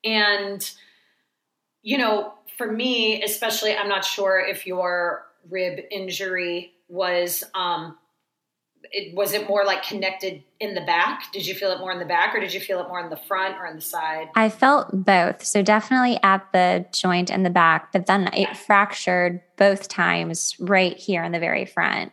and, 0.03 0.71
you 1.81 1.97
know, 1.97 2.33
for 2.57 2.71
me, 2.71 3.23
especially, 3.23 3.75
I'm 3.75 3.89
not 3.89 4.05
sure 4.05 4.39
if 4.39 4.67
your 4.67 5.27
rib 5.49 5.79
injury 5.91 6.73
was 6.87 7.43
um, 7.55 7.97
it, 8.91 9.15
was 9.15 9.33
it 9.33 9.47
more 9.47 9.63
like 9.65 9.83
connected 9.83 10.43
in 10.59 10.73
the 10.75 10.81
back? 10.81 11.31
Did 11.31 11.45
you 11.45 11.53
feel 11.53 11.71
it 11.71 11.79
more 11.79 11.91
in 11.91 11.99
the 11.99 12.05
back 12.05 12.35
or 12.35 12.39
did 12.39 12.53
you 12.53 12.59
feel 12.59 12.79
it 12.81 12.87
more 12.87 12.99
in 12.99 13.09
the 13.09 13.17
front 13.17 13.57
or 13.57 13.65
in 13.65 13.75
the 13.75 13.81
side? 13.81 14.29
I 14.35 14.49
felt 14.49 14.89
both. 14.91 15.43
So 15.43 15.61
definitely 15.61 16.19
at 16.23 16.51
the 16.51 16.85
joint 16.93 17.29
in 17.29 17.43
the 17.43 17.49
back, 17.49 17.91
but 17.91 18.05
then 18.05 18.29
it 18.33 18.55
fractured 18.57 19.41
both 19.57 19.87
times 19.87 20.55
right 20.59 20.97
here 20.97 21.23
in 21.23 21.31
the 21.31 21.39
very 21.39 21.65
front. 21.65 22.11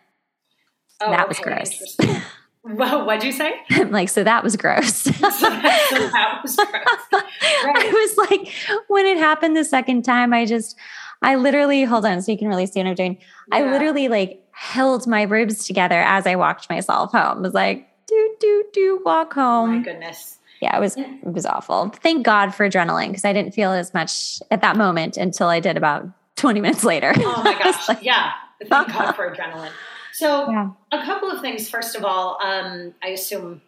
Oh, 1.00 1.10
that 1.10 1.28
okay. 1.28 1.28
was 1.28 1.38
gross. 1.38 1.96
Well, 2.68 3.06
what'd 3.06 3.24
you 3.24 3.32
say? 3.32 3.54
like, 3.86 4.08
so 4.08 4.24
that 4.24 4.44
was 4.44 4.56
gross. 4.56 4.94
so, 5.02 5.10
that, 5.10 6.40
was 6.42 6.56
gross. 6.56 7.22
Right. 7.64 7.76
I 7.76 7.90
was 7.90 8.30
like, 8.30 8.52
when 8.88 9.06
it 9.06 9.18
happened 9.18 9.56
the 9.56 9.64
second 9.64 10.02
time, 10.02 10.32
I 10.32 10.44
just, 10.44 10.76
I 11.22 11.36
literally, 11.36 11.84
hold 11.84 12.04
on 12.04 12.20
so 12.22 12.30
you 12.30 12.38
can 12.38 12.48
really 12.48 12.66
see 12.66 12.80
what 12.80 12.86
I'm 12.86 12.94
doing. 12.94 13.18
Yeah. 13.50 13.58
I 13.58 13.70
literally 13.72 14.08
like 14.08 14.42
held 14.52 15.06
my 15.06 15.22
ribs 15.22 15.66
together 15.66 16.00
as 16.00 16.26
I 16.26 16.36
walked 16.36 16.68
myself 16.68 17.12
home. 17.12 17.38
It 17.38 17.42
was 17.42 17.54
like, 17.54 17.88
do, 18.06 18.36
do, 18.40 18.64
do, 18.72 19.02
walk 19.04 19.32
home. 19.34 19.70
Oh 19.70 19.72
my 19.74 19.82
goodness. 19.82 20.38
Yeah, 20.60 20.76
it 20.76 20.80
was 20.80 20.96
it 20.96 21.24
was 21.24 21.46
awful. 21.46 21.90
Thank 22.02 22.24
God 22.24 22.54
for 22.54 22.68
adrenaline 22.68 23.08
because 23.08 23.24
I 23.24 23.32
didn't 23.32 23.54
feel 23.54 23.70
as 23.70 23.94
much 23.94 24.40
at 24.50 24.60
that 24.62 24.76
moment 24.76 25.16
until 25.16 25.48
I 25.48 25.60
did 25.60 25.76
about 25.76 26.08
20 26.36 26.60
minutes 26.60 26.84
later. 26.84 27.12
Oh 27.16 27.42
my 27.44 27.56
gosh. 27.58 27.88
like, 27.88 28.02
yeah. 28.02 28.32
Thank 28.66 28.88
God 28.88 29.12
for 29.12 29.32
adrenaline. 29.32 29.70
So 30.12 30.50
yeah. 30.50 30.70
a 30.92 31.04
couple 31.04 31.30
of 31.30 31.40
things. 31.40 31.68
First 31.68 31.96
of 31.96 32.04
all, 32.04 32.38
um, 32.42 32.94
I 33.02 33.08
assume 33.08 33.60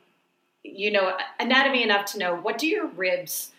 you 0.63 0.91
know 0.91 1.17
anatomy 1.39 1.83
enough 1.83 2.05
to 2.13 2.19
know 2.19 2.37
what 2.37 2.59
do 2.59 2.67
your 2.67 2.87
ribs 2.89 3.53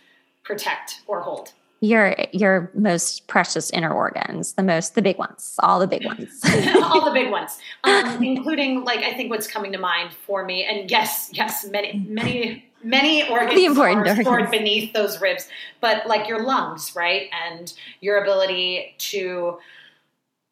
protect 0.44 1.02
or 1.08 1.22
hold? 1.22 1.54
your 1.82 2.16
your 2.32 2.72
most 2.76 3.28
precious 3.28 3.72
inner 3.72 3.92
organs 3.92 4.54
the 4.54 4.64
most 4.64 4.94
the 4.94 5.02
big 5.02 5.18
ones 5.18 5.56
all 5.60 5.80
the 5.80 5.88
big 5.88 6.06
ones 6.06 6.40
all 6.84 7.04
the 7.04 7.12
big 7.12 7.32
ones 7.38 7.58
um, 7.84 8.24
including 8.24 8.86
like 8.86 9.00
i 9.00 9.12
think 9.14 9.30
what's 9.32 9.48
coming 9.48 9.72
to 9.72 9.80
mind 9.80 10.14
for 10.14 10.46
me 10.46 10.64
and 10.64 10.90
yes 10.90 11.30
yes 11.34 11.66
many 11.72 11.94
many 12.08 12.64
many 12.84 13.28
organs 13.30 13.56
the 13.56 13.66
important 13.66 14.08
are 14.08 14.22
stored 14.22 14.52
beneath 14.52 14.94
those 14.94 15.20
ribs 15.20 15.50
but 15.82 16.06
like 16.06 16.28
your 16.28 16.44
lungs 16.44 16.96
right 16.96 17.30
and 17.48 17.74
your 18.00 18.22
ability 18.22 18.94
to 19.00 19.58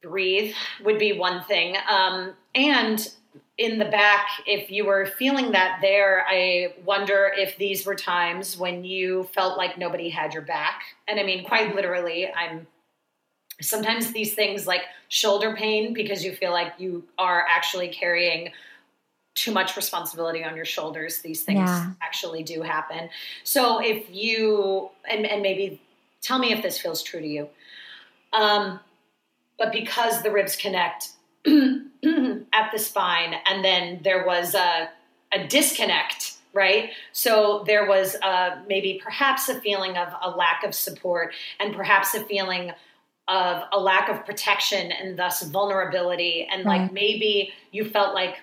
breathe 0.01 0.53
would 0.83 0.97
be 0.97 1.13
one 1.13 1.43
thing 1.43 1.75
um, 1.89 2.33
and 2.55 3.11
in 3.59 3.77
the 3.77 3.85
back, 3.85 4.27
if 4.47 4.71
you 4.71 4.85
were 4.85 5.05
feeling 5.05 5.51
that 5.51 5.79
there, 5.81 6.25
I 6.27 6.75
wonder 6.85 7.29
if 7.35 7.57
these 7.57 7.85
were 7.85 7.93
times 7.93 8.57
when 8.57 8.85
you 8.85 9.25
felt 9.33 9.57
like 9.57 9.77
nobody 9.77 10.09
had 10.09 10.33
your 10.33 10.43
back. 10.43 10.81
And 11.09 11.19
I 11.19 11.23
mean, 11.23 11.43
quite 11.43 11.75
literally, 11.75 12.31
I'm 12.31 12.65
sometimes 13.61 14.13
these 14.13 14.33
things 14.33 14.65
like 14.65 14.83
shoulder 15.09 15.53
pain 15.57 15.93
because 15.93 16.23
you 16.23 16.33
feel 16.33 16.51
like 16.51 16.73
you 16.77 17.03
are 17.17 17.45
actually 17.49 17.89
carrying 17.89 18.53
too 19.35 19.51
much 19.51 19.75
responsibility 19.75 20.41
on 20.41 20.55
your 20.55 20.63
shoulders. 20.63 21.19
These 21.19 21.43
things 21.43 21.59
yeah. 21.59 21.91
actually 22.01 22.43
do 22.43 22.61
happen. 22.61 23.09
So 23.43 23.79
if 23.83 24.05
you, 24.09 24.89
and, 25.09 25.25
and 25.25 25.41
maybe 25.41 25.81
tell 26.21 26.39
me 26.39 26.53
if 26.53 26.63
this 26.63 26.79
feels 26.79 27.03
true 27.03 27.19
to 27.19 27.27
you. 27.27 27.49
Um, 28.31 28.79
but 29.59 29.71
because 29.71 30.23
the 30.23 30.31
ribs 30.31 30.55
connect, 30.55 31.09
at 31.45 32.71
the 32.71 32.79
spine, 32.79 33.35
and 33.45 33.63
then 33.63 33.99
there 34.03 34.25
was 34.25 34.55
a, 34.55 34.89
a 35.31 35.47
disconnect, 35.47 36.33
right? 36.53 36.91
So 37.11 37.63
there 37.67 37.87
was 37.87 38.15
a, 38.15 38.63
maybe 38.67 38.99
perhaps 39.03 39.47
a 39.49 39.59
feeling 39.61 39.97
of 39.97 40.09
a 40.21 40.29
lack 40.29 40.63
of 40.63 40.73
support, 40.73 41.33
and 41.59 41.75
perhaps 41.75 42.15
a 42.15 42.23
feeling 42.23 42.71
of 43.27 43.63
a 43.71 43.79
lack 43.79 44.09
of 44.09 44.25
protection, 44.25 44.91
and 44.91 45.17
thus 45.19 45.43
vulnerability, 45.43 46.47
and 46.51 46.65
right. 46.65 46.81
like 46.81 46.93
maybe 46.93 47.53
you 47.71 47.85
felt 47.85 48.15
like 48.15 48.37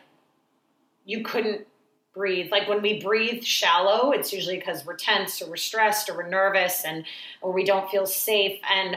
you 1.04 1.22
couldn't 1.24 1.66
breathe. 2.14 2.50
Like 2.50 2.68
when 2.68 2.82
we 2.82 3.00
breathe 3.00 3.42
shallow, 3.42 4.10
it's 4.12 4.32
usually 4.32 4.56
because 4.56 4.84
we're 4.86 4.96
tense 4.96 5.42
or 5.42 5.50
we're 5.50 5.56
stressed 5.56 6.08
or 6.08 6.16
we're 6.16 6.28
nervous 6.28 6.84
and 6.84 7.04
or 7.42 7.52
we 7.52 7.62
don't 7.62 7.90
feel 7.90 8.06
safe. 8.06 8.58
And 8.74 8.96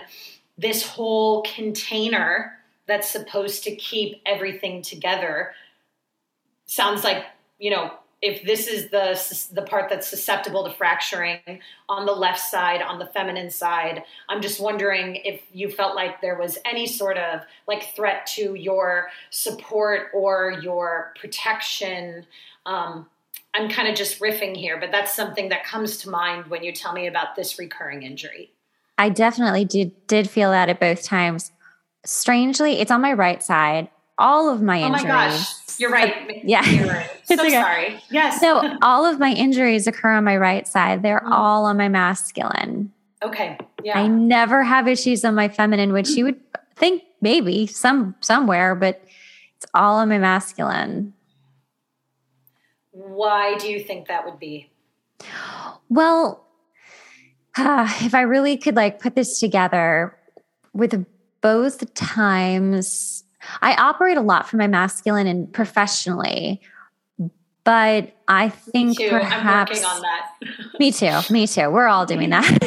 this 0.60 0.86
whole 0.86 1.42
container 1.44 2.54
that's 2.86 3.10
supposed 3.10 3.64
to 3.64 3.76
keep 3.76 4.22
everything 4.26 4.82
together 4.82 5.54
sounds 6.66 7.04
like 7.04 7.26
you 7.60 7.72
know 7.72 7.92
if 8.22 8.44
this 8.44 8.68
is 8.68 8.90
the 8.90 9.52
the 9.54 9.62
part 9.62 9.90
that's 9.90 10.08
susceptible 10.08 10.66
to 10.66 10.74
fracturing 10.74 11.40
on 11.88 12.06
the 12.06 12.12
left 12.12 12.40
side 12.40 12.82
on 12.82 13.00
the 13.00 13.06
feminine 13.08 13.50
side 13.50 14.04
i'm 14.28 14.42
just 14.42 14.60
wondering 14.60 15.16
if 15.24 15.42
you 15.54 15.70
felt 15.70 15.96
like 15.96 16.20
there 16.20 16.38
was 16.38 16.58
any 16.66 16.86
sort 16.86 17.18
of 17.18 17.42
like 17.68 17.96
threat 17.96 18.26
to 18.26 18.56
your 18.56 19.10
support 19.30 20.08
or 20.14 20.60
your 20.62 21.14
protection. 21.20 22.26
Um, 22.66 23.08
i'm 23.54 23.70
kind 23.70 23.88
of 23.88 23.96
just 23.96 24.20
riffing 24.20 24.58
here 24.58 24.78
but 24.80 24.92
that's 24.92 25.16
something 25.16 25.50
that 25.50 25.64
comes 25.64 25.98
to 26.00 26.10
mind 26.10 26.48
when 26.48 26.64
you 26.64 26.74
tell 26.74 26.92
me 26.92 27.08
about 27.08 27.36
this 27.36 27.58
recurring 27.58 28.04
injury 28.04 28.52
i 29.00 29.10
definitely 29.10 29.66
did 29.66 29.92
did 30.06 30.30
feel 30.30 30.52
that 30.52 30.70
at 30.70 30.80
both 30.80 31.04
times 31.04 31.52
strangely, 32.06 32.80
it's 32.80 32.92
on 32.92 33.02
my 33.02 33.14
right 33.14 33.42
side. 33.42 33.90
All 34.18 34.50
of 34.50 34.62
my 34.62 34.80
injuries. 34.80 35.04
Oh 35.04 35.08
my 35.08 35.28
gosh. 35.30 35.80
You're 35.80 35.92
right. 35.92 36.42
Yeah. 36.44 36.66
You're 36.66 36.88
right. 36.88 37.10
So 37.30 37.36
okay. 37.36 37.52
sorry. 37.52 38.02
Yes. 38.10 38.42
So 38.42 38.78
all 38.82 39.06
of 39.06 39.20
my 39.20 39.32
injuries 39.32 39.86
occur 39.86 40.14
on 40.14 40.24
my 40.24 40.36
right 40.36 40.68
side. 40.68 41.04
They're 41.04 41.22
mm. 41.24 41.32
all 41.32 41.66
on 41.66 41.78
my 41.78 41.88
masculine. 41.88 42.92
Okay. 43.22 43.56
Yeah. 43.84 44.00
I 44.00 44.08
never 44.08 44.64
have 44.64 44.88
issues 44.88 45.24
on 45.24 45.36
my 45.36 45.48
feminine, 45.48 45.94
which 45.94 46.10
you 46.10 46.26
would 46.26 46.40
think 46.76 47.04
maybe 47.22 47.68
some 47.68 48.16
somewhere, 48.20 48.74
but 48.74 49.04
it's 49.58 49.68
all 49.76 49.98
on 49.98 50.10
my 50.10 50.18
masculine. 50.18 51.14
Why 52.92 53.56
do 53.60 53.70
you 53.70 53.80
think 53.80 54.08
that 54.08 54.26
would 54.26 54.40
be? 54.40 54.72
Well, 55.88 56.44
uh, 57.58 57.92
if 58.02 58.14
I 58.14 58.22
really 58.22 58.58
could 58.58 58.76
like 58.76 59.00
put 59.00 59.16
this 59.16 59.40
together 59.40 60.16
with 60.74 61.06
both 61.42 61.94
times 61.94 63.24
I 63.62 63.74
operate 63.76 64.18
a 64.18 64.22
lot 64.22 64.48
from 64.48 64.60
my 64.60 64.68
masculine 64.68 65.28
and 65.28 65.52
professionally, 65.52 66.62
but 67.64 68.14
I 68.28 68.50
think 68.50 68.98
perhaps 68.98 69.84
me 70.80 70.92
too, 70.92 71.20
me 71.30 71.48
too. 71.48 71.70
We're 71.70 71.88
all 71.88 72.06
doing 72.06 72.30
that. 72.30 72.58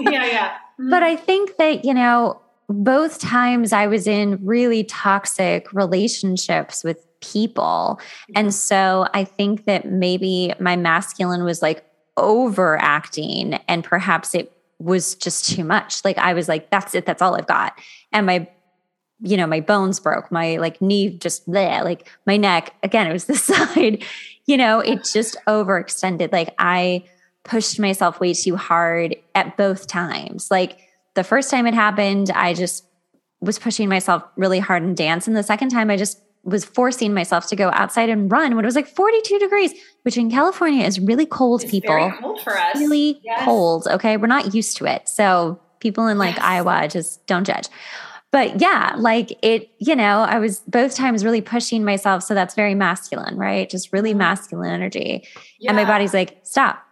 yeah, 0.00 0.26
yeah. 0.26 0.48
Mm-hmm. 0.48 0.56
But 0.90 1.02
I 1.02 1.14
think 1.14 1.58
that, 1.58 1.84
you 1.84 1.92
know, 1.92 2.40
both 2.70 3.18
times 3.18 3.70
I 3.70 3.86
was 3.86 4.06
in 4.06 4.38
really 4.42 4.82
toxic 4.84 5.70
relationships 5.74 6.82
with 6.82 7.06
people. 7.20 8.00
And 8.34 8.48
mm-hmm. 8.48 8.52
so 8.52 9.06
I 9.12 9.24
think 9.24 9.66
that 9.66 9.84
maybe 9.84 10.54
my 10.58 10.76
masculine 10.76 11.44
was 11.44 11.60
like 11.60 11.84
overacting 12.16 13.54
and 13.68 13.84
perhaps 13.84 14.34
it 14.34 14.52
was 14.78 15.14
just 15.14 15.48
too 15.48 15.64
much. 15.64 16.04
Like 16.04 16.18
I 16.18 16.34
was 16.34 16.48
like, 16.48 16.70
that's 16.70 16.94
it, 16.94 17.06
that's 17.06 17.22
all 17.22 17.36
I've 17.36 17.46
got. 17.46 17.78
And 18.12 18.26
my, 18.26 18.48
you 19.20 19.36
know, 19.36 19.46
my 19.46 19.60
bones 19.60 20.00
broke, 20.00 20.32
my 20.32 20.56
like 20.56 20.80
knee 20.80 21.10
just 21.10 21.50
there, 21.50 21.84
like 21.84 22.08
my 22.26 22.36
neck, 22.36 22.74
again, 22.82 23.06
it 23.06 23.12
was 23.12 23.26
the 23.26 23.34
side, 23.36 24.02
you 24.46 24.56
know, 24.56 24.80
it 24.80 25.04
just 25.04 25.36
overextended. 25.46 26.32
Like 26.32 26.54
I 26.58 27.04
pushed 27.44 27.78
myself 27.78 28.20
way 28.20 28.34
too 28.34 28.56
hard 28.56 29.16
at 29.34 29.56
both 29.56 29.86
times. 29.86 30.50
Like 30.50 30.78
the 31.14 31.24
first 31.24 31.50
time 31.50 31.66
it 31.66 31.74
happened, 31.74 32.30
I 32.30 32.54
just 32.54 32.84
was 33.40 33.58
pushing 33.58 33.88
myself 33.88 34.22
really 34.36 34.58
hard 34.58 34.82
and 34.82 34.96
dance. 34.96 35.26
And 35.26 35.36
the 35.36 35.42
second 35.42 35.70
time 35.70 35.90
I 35.90 35.96
just 35.96 36.20
was 36.42 36.64
forcing 36.64 37.12
myself 37.12 37.46
to 37.48 37.56
go 37.56 37.70
outside 37.72 38.08
and 38.08 38.30
run 38.32 38.56
when 38.56 38.64
it 38.64 38.68
was 38.68 38.76
like 38.76 38.88
42 38.88 39.38
degrees, 39.38 39.72
which 40.02 40.16
in 40.16 40.30
California 40.30 40.84
is 40.84 40.98
really 40.98 41.26
cold, 41.26 41.62
it's 41.62 41.70
people. 41.70 41.94
Very 41.94 42.12
cold 42.18 42.40
for 42.40 42.56
us. 42.56 42.76
Really 42.76 43.20
yes. 43.22 43.44
cold. 43.44 43.86
Okay. 43.88 44.16
We're 44.16 44.26
not 44.26 44.54
used 44.54 44.76
to 44.78 44.86
it. 44.86 45.08
So 45.08 45.60
people 45.80 46.06
in 46.06 46.18
like 46.18 46.36
yes. 46.36 46.44
Iowa 46.44 46.88
just 46.88 47.26
don't 47.26 47.46
judge. 47.46 47.68
but 48.32 48.60
yeah, 48.60 48.94
like 48.96 49.36
it, 49.42 49.70
you 49.78 49.96
know, 49.96 50.20
I 50.20 50.38
was 50.38 50.60
both 50.60 50.94
times 50.94 51.24
really 51.24 51.40
pushing 51.40 51.84
myself. 51.84 52.22
So 52.22 52.34
that's 52.34 52.54
very 52.54 52.74
masculine, 52.74 53.36
right? 53.36 53.68
Just 53.68 53.92
really 53.92 54.10
mm-hmm. 54.10 54.18
masculine 54.18 54.70
energy. 54.70 55.26
Yeah. 55.58 55.70
And 55.70 55.76
my 55.76 55.84
body's 55.84 56.14
like, 56.14 56.38
stop, 56.44 56.82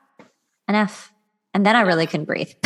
enough. 0.69 1.13
And 1.55 1.65
then 1.65 1.77
I 1.77 1.81
really 1.83 2.07
couldn't 2.07 2.27
breathe. 2.27 2.53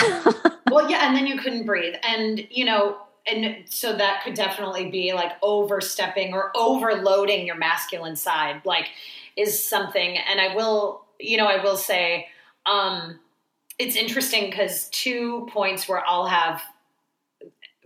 well, 0.70 0.90
yeah. 0.90 1.06
And 1.06 1.16
then 1.16 1.26
you 1.26 1.38
couldn't 1.38 1.66
breathe. 1.66 1.94
And, 2.02 2.46
you 2.50 2.64
know, 2.64 2.96
and 3.26 3.64
so 3.66 3.96
that 3.96 4.22
could 4.24 4.34
definitely 4.34 4.90
be 4.90 5.12
like 5.12 5.32
overstepping 5.42 6.34
or 6.34 6.50
overloading 6.56 7.46
your 7.46 7.56
masculine 7.56 8.16
side, 8.16 8.62
like, 8.64 8.88
is 9.36 9.64
something. 9.64 10.16
And 10.18 10.40
I 10.40 10.54
will, 10.54 11.04
you 11.20 11.36
know, 11.36 11.46
I 11.46 11.62
will 11.62 11.76
say, 11.76 12.28
um, 12.66 13.20
it's 13.78 13.96
interesting 13.96 14.50
because 14.50 14.88
two 14.88 15.48
points 15.52 15.88
where 15.88 16.02
I'll 16.06 16.26
have 16.26 16.62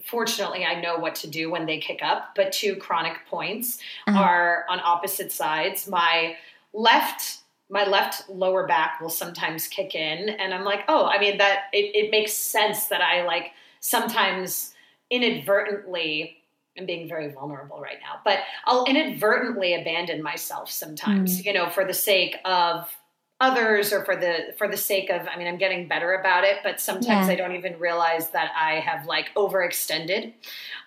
fortunately 0.04 0.64
I 0.64 0.80
know 0.80 0.96
what 0.96 1.16
to 1.16 1.28
do 1.28 1.50
when 1.50 1.66
they 1.66 1.78
kick 1.78 2.00
up, 2.02 2.34
but 2.36 2.52
two 2.52 2.76
chronic 2.76 3.26
points 3.28 3.78
uh-huh. 4.06 4.18
are 4.18 4.64
on 4.68 4.80
opposite 4.82 5.32
sides. 5.32 5.88
My 5.88 6.36
left 6.72 7.38
my 7.68 7.84
left 7.84 8.28
lower 8.30 8.64
back 8.64 9.00
will 9.00 9.10
sometimes 9.10 9.66
kick 9.66 9.96
in 9.96 10.28
and 10.28 10.54
I'm 10.54 10.62
like, 10.64 10.84
"Oh, 10.86 11.06
I 11.06 11.18
mean 11.18 11.38
that 11.38 11.64
it, 11.72 11.96
it 11.96 12.10
makes 12.12 12.32
sense 12.32 12.86
that 12.86 13.00
I 13.02 13.24
like 13.24 13.52
sometimes 13.80 14.72
inadvertently 15.10 16.38
I'm 16.78 16.84
being 16.84 17.08
very 17.08 17.30
vulnerable 17.30 17.80
right 17.80 17.96
now, 18.02 18.20
but 18.22 18.40
I'll 18.66 18.84
inadvertently 18.84 19.72
abandon 19.72 20.22
myself 20.22 20.70
sometimes, 20.70 21.40
mm. 21.40 21.46
you 21.46 21.54
know, 21.54 21.70
for 21.70 21.86
the 21.86 21.94
sake 21.94 22.36
of 22.44 22.94
others 23.40 23.92
or 23.92 24.04
for 24.04 24.16
the 24.16 24.54
for 24.56 24.66
the 24.66 24.76
sake 24.76 25.10
of 25.10 25.28
i 25.28 25.36
mean 25.36 25.46
i'm 25.46 25.58
getting 25.58 25.86
better 25.86 26.14
about 26.14 26.42
it 26.42 26.56
but 26.62 26.80
sometimes 26.80 27.26
yeah. 27.26 27.34
i 27.34 27.36
don't 27.36 27.54
even 27.54 27.78
realize 27.78 28.30
that 28.30 28.50
i 28.58 28.80
have 28.80 29.04
like 29.04 29.26
overextended 29.34 30.32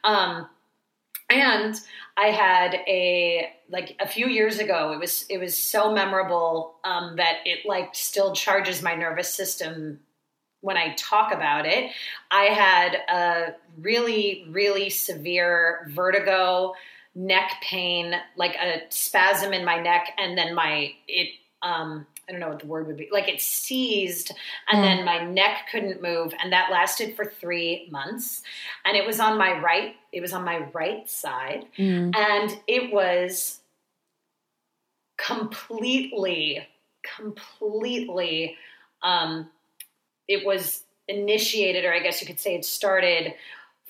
um 0.03 0.49
and 1.29 1.75
i 2.17 2.27
had 2.27 2.73
a 2.87 3.51
like 3.69 3.95
a 3.99 4.07
few 4.07 4.27
years 4.27 4.57
ago 4.57 4.91
it 4.91 4.99
was 4.99 5.27
it 5.29 5.37
was 5.37 5.55
so 5.55 5.93
memorable 5.93 6.77
um 6.85 7.15
that 7.17 7.35
it 7.45 7.59
like 7.67 7.93
still 7.93 8.33
charges 8.33 8.81
my 8.81 8.95
nervous 8.95 9.31
system 9.31 9.99
when 10.61 10.77
i 10.77 10.93
talk 10.95 11.33
about 11.33 11.65
it 11.65 11.91
i 12.31 12.43
had 12.45 12.95
a 13.09 13.55
really 13.81 14.45
really 14.49 14.89
severe 14.89 15.89
vertigo 15.91 16.73
neck 17.15 17.51
pain 17.61 18.13
like 18.35 18.55
a 18.55 18.81
spasm 18.89 19.53
in 19.53 19.65
my 19.65 19.81
neck 19.81 20.09
and 20.17 20.37
then 20.37 20.53
my 20.53 20.91
it 21.07 21.29
um 21.61 22.05
I 22.29 22.31
don't 22.31 22.41
know 22.41 22.49
what 22.49 22.59
the 22.59 22.67
word 22.67 22.85
would 22.85 22.97
be. 22.97 23.09
Like 23.11 23.27
it 23.27 23.41
seized, 23.41 24.31
and 24.71 24.79
mm. 24.79 24.83
then 24.83 25.05
my 25.05 25.23
neck 25.23 25.67
couldn't 25.71 26.01
move, 26.01 26.31
and 26.41 26.53
that 26.53 26.69
lasted 26.71 27.15
for 27.15 27.25
three 27.25 27.87
months. 27.91 28.43
And 28.85 28.95
it 28.95 29.05
was 29.05 29.19
on 29.19 29.37
my 29.37 29.59
right. 29.59 29.95
It 30.11 30.21
was 30.21 30.31
on 30.31 30.45
my 30.45 30.59
right 30.71 31.09
side, 31.09 31.65
mm. 31.75 32.15
and 32.15 32.59
it 32.67 32.93
was 32.93 33.61
completely, 35.17 36.67
completely. 37.17 38.55
Um, 39.01 39.49
it 40.29 40.45
was 40.45 40.83
initiated, 41.09 41.83
or 41.83 41.93
I 41.93 41.99
guess 41.99 42.21
you 42.21 42.27
could 42.27 42.39
say 42.39 42.55
it 42.55 42.63
started 42.63 43.33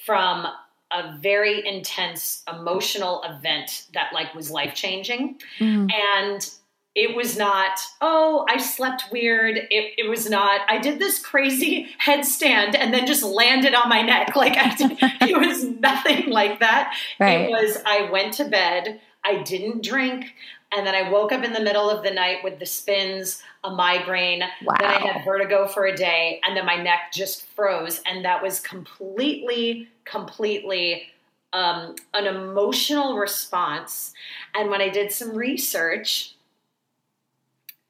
from 0.03 0.47
a 0.91 1.15
very 1.19 1.67
intense 1.67 2.41
emotional 2.51 3.21
event 3.23 3.85
that 3.93 4.11
like 4.11 4.33
was 4.33 4.49
life 4.49 4.73
changing, 4.73 5.37
mm. 5.59 5.91
and 5.91 6.49
it 6.95 7.15
was 7.15 7.37
not, 7.37 7.79
oh, 8.01 8.45
I 8.49 8.57
slept 8.57 9.05
weird. 9.11 9.57
It, 9.57 9.93
it 9.97 10.09
was 10.09 10.29
not, 10.29 10.61
I 10.67 10.79
did 10.79 10.97
this 10.99 11.19
crazy 11.19 11.87
headstand 12.03 12.75
and 12.75 12.93
then 12.93 13.05
just 13.05 13.23
landed 13.23 13.73
on 13.75 13.87
my 13.87 14.01
neck. 14.01 14.35
Like 14.39 14.57
I 14.57 14.73
did, 14.73 14.97
it 15.01 15.37
was 15.37 15.63
nothing 15.63 16.29
like 16.29 16.61
that. 16.61 16.95
Right. 17.19 17.41
It 17.41 17.49
was, 17.49 17.77
I 17.85 18.09
went 18.09 18.33
to 18.35 18.45
bed, 18.45 19.01
I 19.23 19.43
didn't 19.43 19.83
drink, 19.83 20.33
and 20.71 20.85
then 20.85 20.93
I 20.93 21.09
woke 21.09 21.31
up 21.31 21.43
in 21.43 21.51
the 21.51 21.61
middle 21.61 21.89
of 21.89 22.03
the 22.03 22.11
night 22.11 22.43
with 22.43 22.59
the 22.59 22.65
spins, 22.65 23.41
a 23.63 23.71
migraine. 23.71 24.43
Wow. 24.63 24.75
Then 24.79 24.89
I 24.89 24.99
had 24.99 25.25
vertigo 25.25 25.67
for 25.67 25.87
a 25.87 25.95
day, 25.95 26.39
and 26.43 26.55
then 26.55 26.65
my 26.65 26.75
neck 26.75 27.11
just 27.11 27.47
froze. 27.47 28.01
And 28.05 28.23
that 28.23 28.43
was 28.43 28.59
completely, 28.59 29.87
completely 30.05 31.07
um, 31.53 31.95
an 32.13 32.27
emotional 32.27 33.17
response. 33.17 34.13
And 34.53 34.69
when 34.69 34.79
I 34.79 34.89
did 34.89 35.11
some 35.11 35.35
research, 35.35 36.35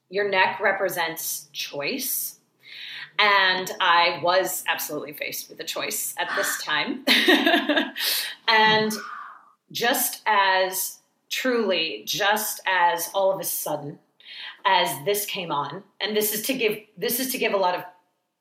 your 0.09 0.29
neck 0.29 0.61
represents 0.61 1.49
choice. 1.51 2.37
And 3.19 3.69
I 3.81 4.21
was 4.23 4.63
absolutely 4.69 5.11
faced 5.11 5.49
with 5.49 5.59
a 5.59 5.65
choice 5.65 6.15
at 6.17 6.29
this 6.37 6.63
time. 6.63 7.03
and 8.47 8.93
just 9.69 10.21
as 10.25 10.98
truly, 11.29 12.03
just 12.05 12.61
as 12.65 13.09
all 13.13 13.31
of 13.31 13.39
a 13.39 13.43
sudden, 13.43 13.99
as 14.65 14.89
this 15.05 15.25
came 15.25 15.51
on, 15.51 15.83
and 16.01 16.15
this 16.15 16.33
is 16.33 16.41
to 16.43 16.53
give 16.53 16.79
this 16.97 17.19
is 17.19 17.31
to 17.31 17.37
give 17.37 17.53
a 17.53 17.57
lot 17.57 17.75
of 17.75 17.83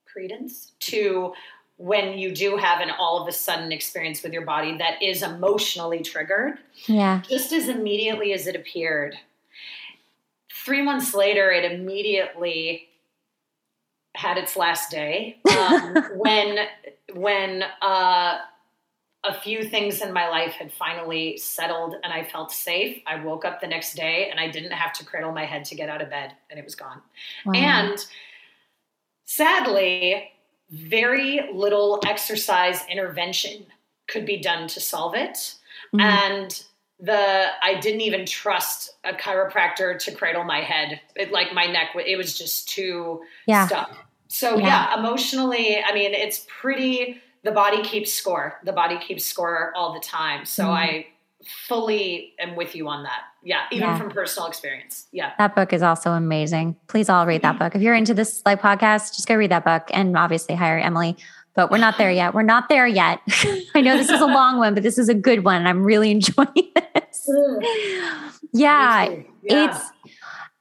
credence 0.07 0.73
to 0.81 1.33
when 1.77 2.19
you 2.19 2.35
do 2.35 2.57
have 2.57 2.81
an 2.81 2.91
all 2.91 3.23
of 3.23 3.29
a 3.29 3.33
sudden 3.33 3.71
experience 3.71 4.23
with 4.23 4.33
your 4.33 4.45
body 4.45 4.77
that 4.79 5.01
is 5.01 5.23
emotionally 5.23 6.01
triggered. 6.01 6.59
Yeah. 6.87 7.23
Just 7.29 7.53
as 7.53 7.69
immediately 7.69 8.33
as 8.33 8.49
it 8.49 8.57
appeared, 8.57 9.17
three 10.53 10.83
months 10.83 11.15
later, 11.15 11.51
it 11.51 11.71
immediately 11.71 12.89
had 14.15 14.37
its 14.37 14.57
last 14.57 14.91
day 14.91 15.39
um, 15.57 15.95
when 16.17 16.67
when 17.15 17.63
uh, 17.81 18.39
a 19.25 19.35
few 19.35 19.65
things 19.65 20.01
in 20.01 20.13
my 20.13 20.29
life 20.29 20.53
had 20.53 20.73
finally 20.73 21.37
settled 21.37 21.97
and 22.05 22.13
I 22.13 22.25
felt 22.25 22.53
safe. 22.53 23.03
I 23.07 23.23
woke 23.23 23.45
up 23.45 23.61
the 23.61 23.67
next 23.67 23.95
day 23.95 24.29
and 24.31 24.39
I 24.39 24.49
didn't 24.49 24.73
have 24.73 24.93
to 24.95 25.05
cradle 25.05 25.33
my 25.33 25.45
head 25.45 25.65
to 25.67 25.75
get 25.75 25.89
out 25.89 26.01
of 26.01 26.09
bed, 26.09 26.33
and 26.51 26.59
it 26.59 26.65
was 26.65 26.75
gone. 26.75 27.03
Wow. 27.45 27.55
And 27.55 28.07
sadly, 29.25 30.31
very 30.71 31.49
little 31.53 32.01
exercise 32.07 32.85
intervention 32.89 33.67
could 34.07 34.25
be 34.25 34.39
done 34.39 34.69
to 34.69 34.81
solve 34.81 35.15
it. 35.15 35.55
Mm-hmm. 35.95 36.01
And 36.01 36.65
the 37.01 37.47
I 37.63 37.79
didn't 37.81 38.01
even 38.03 38.27
trust 38.27 38.97
a 39.05 39.13
chiropractor 39.13 39.99
to 39.99 40.13
cradle 40.13 40.45
my 40.45 40.61
head. 40.61 41.01
It 41.15 41.33
like 41.33 41.53
my 41.53 41.67
neck 41.67 41.91
it 41.95 42.17
was 42.17 42.37
just 42.37 42.69
too 42.69 43.23
yeah. 43.47 43.67
stuck. 43.67 43.97
So 44.29 44.59
yeah. 44.59 44.67
yeah, 44.67 44.99
emotionally, 44.99 45.83
I 45.83 45.95
mean, 45.95 46.13
it's 46.13 46.47
pretty 46.49 47.21
the 47.49 47.55
body 47.55 47.83
keeps 47.83 48.13
score. 48.13 48.61
The 48.65 48.73
body 48.73 48.99
keeps 48.99 49.25
score 49.25 49.73
all 49.75 49.95
the 49.95 50.01
time. 50.01 50.45
So 50.45 50.65
mm. 50.65 50.69
I 50.69 51.07
fully 51.67 52.35
am 52.39 52.57
with 52.57 52.77
you 52.77 52.89
on 52.89 53.05
that. 53.05 53.23
Yeah, 53.43 53.63
even 53.73 53.89
yeah. 53.89 53.99
from 53.99 54.11
personal 54.11 54.49
experience. 54.49 55.07
Yeah. 55.13 55.33
That 55.39 55.55
book 55.55 55.73
is 55.73 55.81
also 55.81 56.13
amazing. 56.13 56.77
Please 56.89 57.09
all 57.09 57.27
read 57.27 57.41
that 57.43 57.55
mm-hmm. 57.55 57.65
book. 57.65 57.75
If 57.75 57.81
you're 57.81 57.95
into 57.95 58.13
this 58.13 58.43
like 58.45 58.61
podcast, 58.61 59.17
just 59.17 59.27
go 59.27 59.37
read 59.37 59.51
that 59.51 59.65
book 59.65 59.89
and 59.95 60.17
obviously 60.17 60.55
hire 60.55 60.79
Emily 60.79 61.17
but 61.59 61.73
we're 61.73 61.79
not 61.79 61.99
there 61.99 62.13
yet. 62.13 62.35
We're 62.35 62.43
not 62.43 62.69
there 62.69 62.87
yet. 62.87 63.19
I 63.75 63.81
know 63.81 63.97
this 63.97 64.11
is 64.11 64.21
a 64.21 64.27
long 64.27 64.59
one, 64.59 64.75
but 64.75 64.85
this 64.85 64.97
is 64.97 65.09
a 65.09 65.15
good 65.15 65.43
one. 65.43 65.67
I'm 65.67 65.83
really 65.83 66.11
enjoying 66.13 66.47
this. 66.55 67.29
Yeah, 68.53 69.09
yeah, 69.43 69.69
it's, 69.69 69.91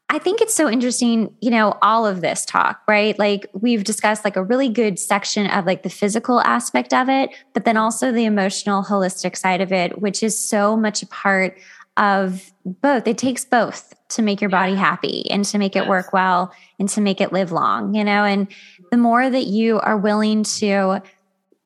I 0.10 0.20
think 0.20 0.40
it's 0.40 0.54
so 0.54 0.70
interesting, 0.70 1.36
you 1.42 1.50
know, 1.50 1.78
all 1.82 2.06
of 2.06 2.22
this 2.22 2.46
talk, 2.46 2.82
right? 2.88 3.18
Like 3.20 3.48
we've 3.54 3.84
discussed 3.84 4.24
like 4.24 4.38
a 4.38 4.44
really 4.44 4.70
good 4.70 4.98
section 4.98 5.48
of 5.48 5.66
like 5.66 5.84
the 5.84 5.90
physical 5.90 6.40
aspect 6.42 6.94
of 6.94 7.10
it, 7.10 7.32
but 7.54 7.66
then 7.66 7.76
also 7.76 8.14
the 8.14 8.24
emotional, 8.24 8.84
holistic 8.84 9.36
side 9.36 9.60
of 9.60 9.74
it, 9.74 10.02
which 10.02 10.24
is 10.24 10.40
so 10.40 10.78
much 10.78 11.04
a 11.04 11.08
part 11.08 11.58
of 11.98 12.54
both. 12.64 13.06
It 13.06 13.18
takes 13.18 13.44
both 13.44 13.94
to 14.10 14.22
make 14.22 14.40
your 14.40 14.50
body 14.50 14.76
happy 14.76 15.30
and 15.30 15.44
to 15.44 15.58
make 15.58 15.76
it 15.76 15.88
work 15.88 16.14
well 16.14 16.54
and 16.80 16.88
to 16.90 17.02
make 17.02 17.20
it 17.20 17.34
live 17.34 17.52
long, 17.52 17.94
you 17.94 18.06
know, 18.06 18.24
and 18.24 18.48
the 18.92 18.98
more 18.98 19.30
that 19.30 19.48
you 19.48 19.80
are 19.82 19.98
willing 19.98 20.44
to 20.44 21.02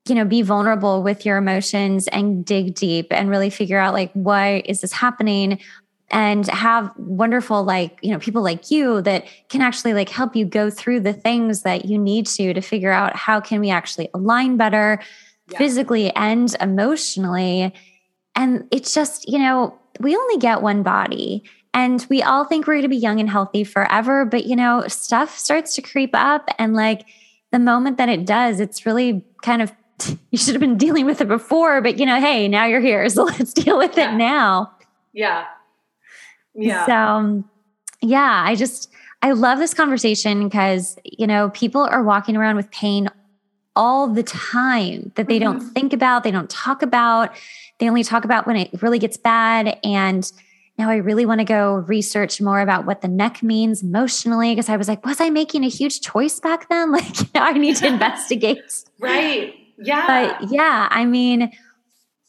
you 0.07 0.15
know 0.15 0.25
be 0.25 0.41
vulnerable 0.41 1.03
with 1.03 1.25
your 1.27 1.37
emotions 1.37 2.07
and 2.07 2.43
dig 2.43 2.73
deep 2.73 3.07
and 3.11 3.29
really 3.29 3.51
figure 3.51 3.77
out 3.77 3.93
like 3.93 4.11
why 4.13 4.63
is 4.65 4.81
this 4.81 4.91
happening 4.91 5.59
and 6.11 6.47
have 6.47 6.91
wonderful 6.97 7.63
like 7.63 7.97
you 8.01 8.11
know 8.11 8.19
people 8.19 8.41
like 8.41 8.69
you 8.69 9.01
that 9.01 9.25
can 9.49 9.61
actually 9.61 9.93
like 9.93 10.09
help 10.09 10.35
you 10.35 10.45
go 10.45 10.69
through 10.69 10.99
the 10.99 11.13
things 11.13 11.63
that 11.63 11.85
you 11.85 11.97
need 11.97 12.25
to 12.25 12.53
to 12.53 12.61
figure 12.61 12.91
out 12.91 13.15
how 13.15 13.39
can 13.39 13.59
we 13.59 13.69
actually 13.69 14.09
align 14.13 14.57
better 14.57 14.99
yeah. 15.49 15.57
physically 15.57 16.13
and 16.15 16.55
emotionally 16.59 17.73
and 18.35 18.67
it's 18.71 18.93
just 18.93 19.27
you 19.27 19.39
know 19.39 19.77
we 19.99 20.15
only 20.15 20.37
get 20.37 20.61
one 20.61 20.83
body 20.83 21.43
and 21.73 22.05
we 22.09 22.21
all 22.21 22.45
think 22.45 22.67
we're 22.67 22.73
going 22.73 22.83
to 22.83 22.89
be 22.89 22.97
young 22.97 23.19
and 23.19 23.29
healthy 23.29 23.63
forever. 23.63 24.25
But, 24.25 24.45
you 24.45 24.55
know, 24.55 24.87
stuff 24.87 25.37
starts 25.37 25.75
to 25.75 25.81
creep 25.81 26.11
up. 26.13 26.49
And 26.59 26.73
like 26.73 27.05
the 27.51 27.59
moment 27.59 27.97
that 27.97 28.09
it 28.09 28.25
does, 28.25 28.59
it's 28.59 28.85
really 28.85 29.23
kind 29.41 29.61
of, 29.61 29.71
you 30.31 30.37
should 30.37 30.53
have 30.53 30.61
been 30.61 30.77
dealing 30.77 31.05
with 31.05 31.21
it 31.21 31.27
before, 31.27 31.81
but, 31.81 31.97
you 31.97 32.05
know, 32.05 32.19
hey, 32.19 32.47
now 32.47 32.65
you're 32.65 32.81
here. 32.81 33.07
So 33.09 33.23
let's 33.39 33.53
deal 33.53 33.77
with 33.77 33.97
yeah. 33.97 34.13
it 34.13 34.17
now. 34.17 34.71
Yeah. 35.13 35.45
Yeah. 36.53 36.85
So, 36.85 36.93
um, 36.93 37.49
yeah, 38.01 38.43
I 38.45 38.55
just, 38.55 38.91
I 39.21 39.31
love 39.31 39.59
this 39.59 39.73
conversation 39.73 40.43
because, 40.45 40.97
you 41.03 41.27
know, 41.27 41.49
people 41.49 41.81
are 41.81 42.03
walking 42.03 42.35
around 42.35 42.55
with 42.55 42.71
pain 42.71 43.09
all 43.75 44.07
the 44.07 44.23
time 44.23 45.11
that 45.15 45.27
they 45.27 45.39
mm-hmm. 45.39 45.59
don't 45.59 45.69
think 45.71 45.93
about, 45.93 46.23
they 46.23 46.31
don't 46.31 46.49
talk 46.49 46.81
about. 46.81 47.35
They 47.79 47.87
only 47.87 48.03
talk 48.03 48.25
about 48.25 48.45
when 48.45 48.57
it 48.57 48.81
really 48.81 48.99
gets 48.99 49.17
bad. 49.17 49.79
And 49.83 50.29
now 50.77 50.89
I 50.89 50.97
really 50.97 51.25
want 51.25 51.39
to 51.39 51.45
go 51.45 51.75
research 51.87 52.41
more 52.41 52.59
about 52.59 52.85
what 52.85 53.01
the 53.01 53.07
neck 53.07 53.41
means 53.43 53.83
emotionally 53.83 54.51
because 54.53 54.69
I 54.69 54.77
was 54.77 54.87
like, 54.87 55.05
was 55.05 55.21
I 55.21 55.29
making 55.29 55.63
a 55.63 55.69
huge 55.69 56.01
choice 56.01 56.39
back 56.39 56.69
then? 56.69 56.91
Like, 56.91 57.33
now 57.33 57.45
I 57.45 57.53
need 57.53 57.77
to 57.77 57.87
investigate. 57.93 58.61
right. 58.99 59.55
Yeah. 59.77 60.37
But 60.39 60.51
yeah, 60.51 60.87
I 60.91 61.05
mean, 61.05 61.51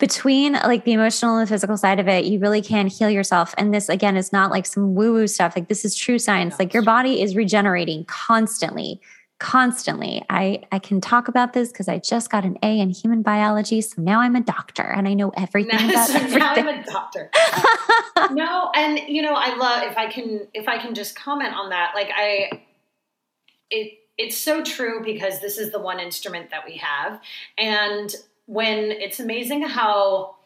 between 0.03 0.55
like 0.55 0.85
the 0.85 0.93
emotional 0.93 1.37
and 1.37 1.47
the 1.47 1.49
physical 1.49 1.77
side 1.77 2.01
of 2.01 2.09
it, 2.09 2.25
you 2.25 2.41
really 2.41 2.61
can 2.61 2.89
heal 2.89 3.09
yourself. 3.09 3.55
And 3.57 3.73
this, 3.73 3.89
again, 3.89 4.17
is 4.17 4.33
not 4.33 4.51
like 4.51 4.67
some 4.67 4.97
woo 4.97 5.13
woo 5.13 5.29
stuff. 5.29 5.55
Like, 5.55 5.69
this 5.69 5.85
is 5.85 5.95
true 5.95 6.19
science. 6.19 6.59
Like, 6.59 6.75
your 6.75 6.83
body 6.83 7.23
is 7.23 7.37
regenerating 7.37 8.05
constantly 8.07 9.01
constantly. 9.39 10.25
I, 10.31 10.63
I 10.71 10.79
can 10.79 11.01
talk 11.01 11.27
about 11.27 11.53
this 11.53 11.71
because 11.71 11.89
I 11.89 11.99
just 11.99 12.31
got 12.31 12.45
an 12.45 12.59
A 12.63 12.79
in 12.79 12.91
human 12.91 13.23
biology. 13.23 13.81
So 13.81 14.01
now 14.01 14.21
I'm 14.21 14.37
a 14.37 14.41
doctor 14.41 14.83
and 14.83 15.09
I 15.09 15.15
know 15.15 15.31
everything 15.37 15.79
now, 15.79 15.91
about 15.91 16.09
so 16.09 16.15
everything. 16.17 16.39
Now 16.39 16.55
I'm 16.55 16.69
a 16.69 16.85
doctor. 16.85 17.31
no, 18.33 18.71
and 18.75 19.01
you 19.09 19.21
know, 19.21 19.35
I 19.35 19.57
love 19.57 19.83
if 19.91 19.97
I 19.97 20.07
can 20.11 20.49
if 20.53 20.69
I 20.69 20.79
can 20.79 20.95
just 20.95 21.17
comment 21.17 21.55
on 21.55 21.71
that. 21.71 21.93
Like 21.95 22.11
I 22.15 22.63
it 23.71 23.99
it's 24.19 24.37
so 24.37 24.63
true 24.63 25.03
because 25.05 25.41
this 25.41 25.59
is 25.59 25.73
the 25.73 25.81
one 25.81 25.99
instrument 25.99 26.51
that 26.51 26.65
we 26.65 26.77
have. 26.77 27.21
And 27.59 28.15
when 28.47 28.91
it's 28.91 29.21
amazing 29.21 29.63
how 29.63 30.37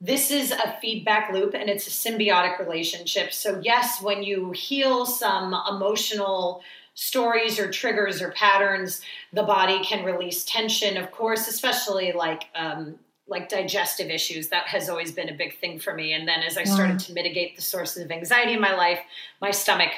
this 0.00 0.30
is 0.30 0.50
a 0.50 0.76
feedback 0.80 1.32
loop 1.32 1.54
and 1.54 1.68
it's 1.68 1.86
a 1.86 1.90
symbiotic 1.90 2.58
relationship. 2.58 3.32
So, 3.32 3.60
yes, 3.62 4.00
when 4.00 4.22
you 4.22 4.50
heal 4.52 5.04
some 5.04 5.54
emotional 5.68 6.62
stories 6.94 7.58
or 7.58 7.70
triggers 7.70 8.22
or 8.22 8.30
patterns, 8.32 9.02
the 9.32 9.42
body 9.42 9.82
can 9.84 10.04
release 10.04 10.44
tension, 10.44 10.96
of 10.96 11.10
course, 11.10 11.48
especially 11.48 12.12
like 12.12 12.44
um, 12.54 12.98
like 13.26 13.48
digestive 13.48 14.10
issues. 14.10 14.48
That 14.48 14.66
has 14.66 14.88
always 14.88 15.12
been 15.12 15.28
a 15.28 15.34
big 15.34 15.58
thing 15.60 15.78
for 15.78 15.94
me. 15.94 16.14
And 16.14 16.26
then 16.26 16.40
as 16.42 16.56
I 16.56 16.64
started 16.64 16.98
to 17.00 17.12
mitigate 17.12 17.56
the 17.56 17.62
sources 17.62 18.02
of 18.04 18.10
anxiety 18.10 18.54
in 18.54 18.60
my 18.60 18.74
life, 18.74 18.98
my 19.40 19.50
stomach 19.50 19.92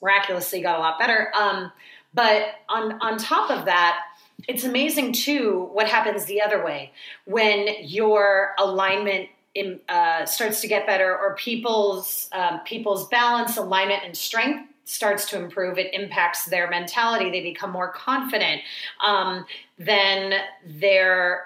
miraculously 0.00 0.60
got 0.62 0.76
a 0.76 0.80
lot 0.80 0.98
better. 0.98 1.30
Um, 1.38 1.70
but 2.14 2.54
on 2.68 2.92
on 3.00 3.18
top 3.18 3.50
of 3.50 3.66
that, 3.66 4.00
it's 4.48 4.64
amazing 4.64 5.12
too 5.12 5.68
what 5.72 5.88
happens 5.88 6.24
the 6.24 6.40
other 6.40 6.64
way 6.64 6.92
when 7.24 7.68
your 7.80 8.54
alignment 8.58 9.28
in, 9.54 9.80
uh, 9.88 10.24
starts 10.24 10.60
to 10.62 10.68
get 10.68 10.86
better, 10.86 11.16
or 11.16 11.34
people's 11.36 12.28
um, 12.32 12.60
people's 12.60 13.08
balance, 13.08 13.56
alignment, 13.56 14.02
and 14.04 14.16
strength 14.16 14.68
starts 14.84 15.28
to 15.30 15.38
improve, 15.38 15.78
it 15.78 15.92
impacts 15.94 16.46
their 16.46 16.68
mentality. 16.68 17.30
They 17.30 17.42
become 17.42 17.70
more 17.70 17.92
confident. 17.92 18.62
Um, 19.04 19.44
then 19.78 20.34
they're 20.66 21.44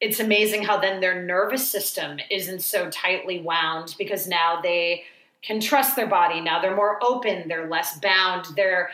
it's 0.00 0.18
amazing 0.18 0.64
how 0.64 0.80
then 0.80 1.00
their 1.00 1.22
nervous 1.22 1.68
system 1.68 2.18
isn't 2.28 2.60
so 2.60 2.90
tightly 2.90 3.40
wound 3.40 3.94
because 3.98 4.26
now 4.26 4.60
they 4.60 5.04
can 5.42 5.60
trust 5.60 5.94
their 5.94 6.08
body. 6.08 6.40
Now 6.40 6.60
they're 6.60 6.74
more 6.74 6.98
open, 7.04 7.46
they're 7.48 7.68
less 7.68 7.98
bound. 8.00 8.46
They're 8.56 8.90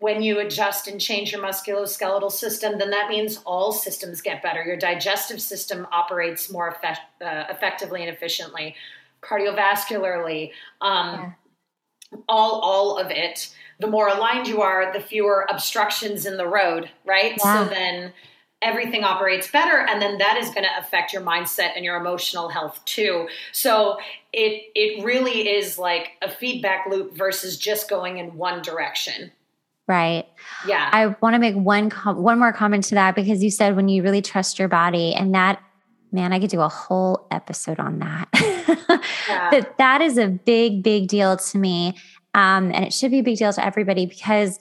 when 0.00 0.22
you 0.22 0.38
adjust 0.38 0.86
and 0.86 1.00
change 1.00 1.32
your 1.32 1.42
musculoskeletal 1.42 2.30
system, 2.30 2.78
then 2.78 2.90
that 2.90 3.08
means 3.08 3.40
all 3.44 3.72
systems 3.72 4.20
get 4.20 4.42
better. 4.42 4.62
Your 4.62 4.76
digestive 4.76 5.42
system 5.42 5.86
operates 5.92 6.50
more 6.50 6.68
effect, 6.68 7.00
uh, 7.20 7.44
effectively 7.50 8.02
and 8.02 8.14
efficiently, 8.14 8.74
cardiovascularly. 9.22 10.52
Um, 10.80 11.14
yeah 11.14 11.32
all 12.28 12.60
all 12.60 12.98
of 12.98 13.10
it 13.10 13.54
the 13.80 13.86
more 13.86 14.08
aligned 14.08 14.46
you 14.48 14.62
are 14.62 14.92
the 14.92 15.00
fewer 15.00 15.46
obstructions 15.50 16.26
in 16.26 16.36
the 16.36 16.46
road 16.46 16.90
right 17.04 17.34
yeah. 17.38 17.64
so 17.64 17.70
then 17.70 18.12
everything 18.60 19.04
operates 19.04 19.50
better 19.50 19.86
and 19.88 20.02
then 20.02 20.18
that 20.18 20.36
is 20.36 20.48
going 20.50 20.64
to 20.64 20.78
affect 20.78 21.12
your 21.12 21.22
mindset 21.22 21.70
and 21.76 21.84
your 21.84 21.96
emotional 21.96 22.48
health 22.48 22.84
too 22.84 23.28
so 23.52 23.98
it 24.32 24.70
it 24.74 25.04
really 25.04 25.48
is 25.48 25.78
like 25.78 26.12
a 26.22 26.30
feedback 26.30 26.86
loop 26.88 27.16
versus 27.16 27.56
just 27.56 27.88
going 27.88 28.18
in 28.18 28.36
one 28.36 28.62
direction 28.62 29.30
right? 29.88 30.26
Yeah. 30.66 30.88
I 30.92 31.06
want 31.20 31.34
to 31.34 31.38
make 31.38 31.56
one 31.56 31.90
com- 31.90 32.22
one 32.22 32.38
more 32.38 32.52
comment 32.52 32.84
to 32.84 32.94
that 32.94 33.14
because 33.14 33.42
you 33.42 33.50
said 33.50 33.74
when 33.74 33.88
you 33.88 34.02
really 34.02 34.22
trust 34.22 34.58
your 34.58 34.68
body 34.68 35.14
and 35.14 35.34
that 35.34 35.62
man 36.10 36.32
i 36.32 36.40
could 36.40 36.48
do 36.48 36.60
a 36.60 36.68
whole 36.68 37.26
episode 37.30 37.80
on 37.80 37.98
that. 37.98 38.28
Yeah. 39.28 39.50
but 39.50 39.76
that 39.76 40.00
is 40.00 40.16
a 40.16 40.28
big 40.28 40.82
big 40.82 41.08
deal 41.08 41.36
to 41.36 41.58
me. 41.58 41.94
Um, 42.34 42.72
and 42.72 42.84
it 42.84 42.92
should 42.92 43.10
be 43.10 43.18
a 43.18 43.22
big 43.22 43.36
deal 43.36 43.52
to 43.52 43.64
everybody 43.64 44.06
because 44.06 44.58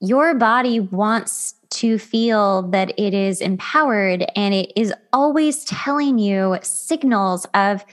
your 0.00 0.34
body 0.34 0.78
wants 0.78 1.54
to 1.70 1.98
feel 1.98 2.62
that 2.70 2.92
it 2.98 3.14
is 3.14 3.40
empowered 3.40 4.24
and 4.36 4.54
it 4.54 4.72
is 4.76 4.92
always 5.12 5.64
telling 5.64 6.18
you 6.18 6.58
signals 6.62 7.46
of 7.54 7.84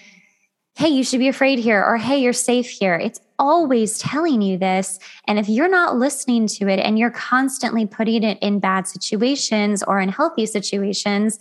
hey 0.79 0.89
you 0.89 1.03
should 1.03 1.19
be 1.19 1.27
afraid 1.27 1.59
here 1.59 1.83
or 1.83 1.97
hey 1.97 2.17
you're 2.17 2.33
safe 2.33 2.69
here 2.69 2.95
it's 2.95 3.21
always 3.37 3.99
telling 3.99 4.41
you 4.41 4.57
this 4.57 4.99
and 5.27 5.37
if 5.37 5.47
you're 5.47 5.69
not 5.69 5.97
listening 5.97 6.47
to 6.47 6.67
it 6.67 6.79
and 6.79 6.97
you're 6.97 7.11
constantly 7.11 7.85
putting 7.85 8.23
it 8.23 8.37
in 8.41 8.59
bad 8.59 8.87
situations 8.87 9.83
or 9.83 9.99
in 9.99 10.09
healthy 10.09 10.45
situations 10.45 11.37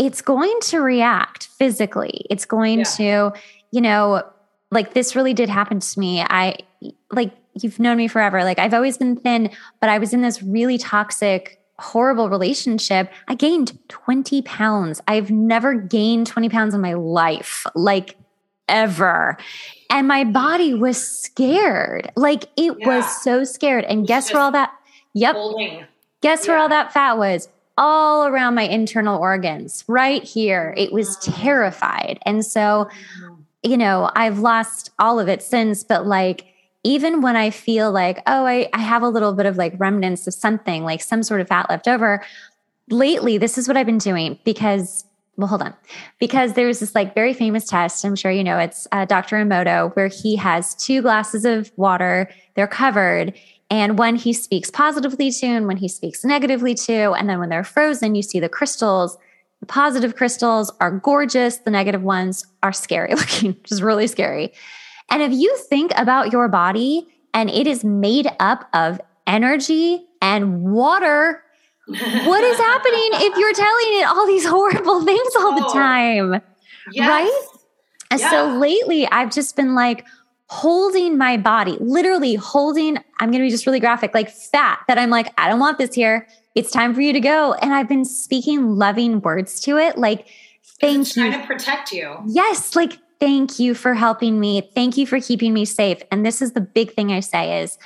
it's 0.00 0.22
going 0.22 0.58
to 0.62 0.80
react 0.80 1.48
physically. 1.48 2.24
It's 2.30 2.46
going 2.46 2.78
yeah. 2.78 2.84
to, 2.84 3.32
you 3.70 3.80
know, 3.82 4.22
like 4.70 4.94
this 4.94 5.14
really 5.14 5.34
did 5.34 5.50
happen 5.50 5.78
to 5.78 6.00
me. 6.00 6.22
I 6.22 6.56
like 7.12 7.32
you've 7.60 7.78
known 7.78 7.98
me 7.98 8.08
forever. 8.08 8.42
Like 8.42 8.58
I've 8.58 8.72
always 8.72 8.96
been 8.96 9.16
thin, 9.16 9.50
but 9.78 9.90
I 9.90 9.98
was 9.98 10.14
in 10.14 10.22
this 10.22 10.42
really 10.42 10.78
toxic 10.78 11.58
horrible 11.80 12.28
relationship, 12.28 13.10
I 13.26 13.34
gained 13.34 13.78
20 13.88 14.42
pounds. 14.42 15.00
I've 15.08 15.30
never 15.30 15.74
gained 15.74 16.26
20 16.26 16.50
pounds 16.50 16.74
in 16.74 16.80
my 16.82 16.92
life, 16.92 17.66
like 17.74 18.16
ever. 18.70 19.36
And 19.90 20.08
my 20.08 20.24
body 20.24 20.72
was 20.72 20.96
scared. 20.96 22.10
Like 22.16 22.44
it 22.56 22.76
yeah. 22.78 22.86
was 22.86 23.22
so 23.22 23.44
scared. 23.44 23.84
And 23.84 24.06
guess 24.06 24.32
where 24.32 24.42
all 24.42 24.52
that, 24.52 24.72
yep. 25.12 25.36
Guess 26.22 26.46
yeah. 26.46 26.52
where 26.52 26.58
all 26.58 26.68
that 26.68 26.92
fat 26.92 27.18
was? 27.18 27.48
all 27.80 28.26
around 28.26 28.54
my 28.54 28.64
internal 28.64 29.18
organs, 29.18 29.84
right 29.88 30.22
here. 30.22 30.74
It 30.76 30.92
was 30.92 31.16
terrified. 31.16 32.18
And 32.26 32.44
so, 32.44 32.90
you 33.62 33.78
know, 33.78 34.10
I've 34.14 34.38
lost 34.38 34.90
all 34.98 35.18
of 35.18 35.28
it 35.28 35.42
since, 35.42 35.82
but 35.82 36.06
like, 36.06 36.46
even 36.84 37.22
when 37.22 37.36
I 37.36 37.48
feel 37.48 37.90
like, 37.90 38.18
oh, 38.26 38.44
I, 38.44 38.68
I 38.74 38.80
have 38.80 39.02
a 39.02 39.08
little 39.08 39.32
bit 39.32 39.46
of 39.46 39.56
like 39.56 39.72
remnants 39.78 40.26
of 40.26 40.34
something, 40.34 40.84
like 40.84 41.02
some 41.02 41.22
sort 41.22 41.40
of 41.40 41.48
fat 41.48 41.70
left 41.70 41.88
over, 41.88 42.22
lately, 42.90 43.38
this 43.38 43.56
is 43.56 43.66
what 43.66 43.78
I've 43.78 43.86
been 43.86 43.98
doing 43.98 44.38
because 44.44 45.04
well, 45.36 45.48
hold 45.48 45.62
on. 45.62 45.74
Because 46.18 46.52
there's 46.52 46.80
this 46.80 46.94
like 46.94 47.14
very 47.14 47.32
famous 47.32 47.64
test. 47.66 48.04
I'm 48.04 48.16
sure 48.16 48.30
you 48.30 48.44
know 48.44 48.58
it's 48.58 48.86
uh, 48.92 49.04
Dr. 49.04 49.36
Emoto, 49.36 49.94
where 49.96 50.08
he 50.08 50.36
has 50.36 50.74
two 50.74 51.02
glasses 51.02 51.44
of 51.44 51.72
water, 51.76 52.28
they're 52.54 52.66
covered, 52.66 53.34
and 53.70 53.98
when 53.98 54.16
he 54.16 54.32
speaks 54.32 54.70
positively 54.70 55.30
to 55.30 55.46
and 55.46 55.66
when 55.66 55.76
he 55.76 55.88
speaks 55.88 56.24
negatively 56.24 56.74
to, 56.74 57.12
and 57.12 57.28
then 57.30 57.38
when 57.38 57.48
they're 57.48 57.64
frozen, 57.64 58.14
you 58.14 58.22
see 58.22 58.40
the 58.40 58.48
crystals. 58.48 59.16
The 59.60 59.66
positive 59.66 60.16
crystals 60.16 60.72
are 60.80 60.90
gorgeous, 60.90 61.58
the 61.58 61.70
negative 61.70 62.02
ones 62.02 62.46
are 62.62 62.72
scary 62.72 63.14
looking, 63.14 63.56
is 63.70 63.82
really 63.82 64.08
scary. 64.08 64.52
And 65.08 65.22
if 65.22 65.32
you 65.32 65.56
think 65.68 65.92
about 65.96 66.32
your 66.32 66.48
body 66.48 67.06
and 67.32 67.48
it 67.48 67.66
is 67.66 67.84
made 67.84 68.28
up 68.40 68.68
of 68.72 69.00
energy 69.26 70.06
and 70.20 70.62
water, 70.62 71.42
what 72.26 72.44
is 72.44 72.58
happening 72.58 73.08
if 73.14 73.36
you're 73.36 73.52
telling 73.52 74.00
it 74.00 74.06
all 74.08 74.26
these 74.26 74.46
horrible 74.46 75.04
things 75.04 75.36
all 75.36 75.54
the 75.54 75.66
oh, 75.66 75.72
time? 75.72 76.42
Yes. 76.92 77.08
Right? 77.08 77.46
And 78.10 78.20
yeah. 78.20 78.30
so 78.30 78.58
lately, 78.58 79.06
I've 79.06 79.30
just 79.30 79.56
been 79.56 79.74
like, 79.74 80.04
holding 80.50 81.16
my 81.16 81.36
body, 81.36 81.76
literally 81.78 82.34
holding, 82.34 82.96
I'm 83.20 83.30
going 83.30 83.40
to 83.40 83.46
be 83.46 83.50
just 83.50 83.66
really 83.66 83.78
graphic, 83.78 84.14
like 84.14 84.28
fat 84.28 84.80
that 84.88 84.98
I'm 84.98 85.08
like, 85.08 85.32
I 85.38 85.48
don't 85.48 85.60
want 85.60 85.78
this 85.78 85.94
here. 85.94 86.26
It's 86.56 86.72
time 86.72 86.92
for 86.92 87.00
you 87.00 87.12
to 87.12 87.20
go. 87.20 87.52
And 87.54 87.72
I've 87.72 87.88
been 87.88 88.04
speaking 88.04 88.74
loving 88.74 89.20
words 89.20 89.60
to 89.60 89.78
it. 89.78 89.96
Like, 89.96 90.26
thank 90.80 91.02
it's 91.02 91.16
you. 91.16 91.30
Trying 91.30 91.40
to 91.40 91.46
protect 91.46 91.92
you. 91.92 92.16
Yes. 92.26 92.74
Like, 92.74 92.98
thank 93.20 93.60
you 93.60 93.74
for 93.74 93.94
helping 93.94 94.40
me. 94.40 94.68
Thank 94.74 94.96
you 94.96 95.06
for 95.06 95.20
keeping 95.20 95.54
me 95.54 95.64
safe. 95.64 96.02
And 96.10 96.26
this 96.26 96.42
is 96.42 96.50
the 96.50 96.60
big 96.60 96.94
thing 96.94 97.12
I 97.12 97.20
say 97.20 97.62
is 97.62 97.78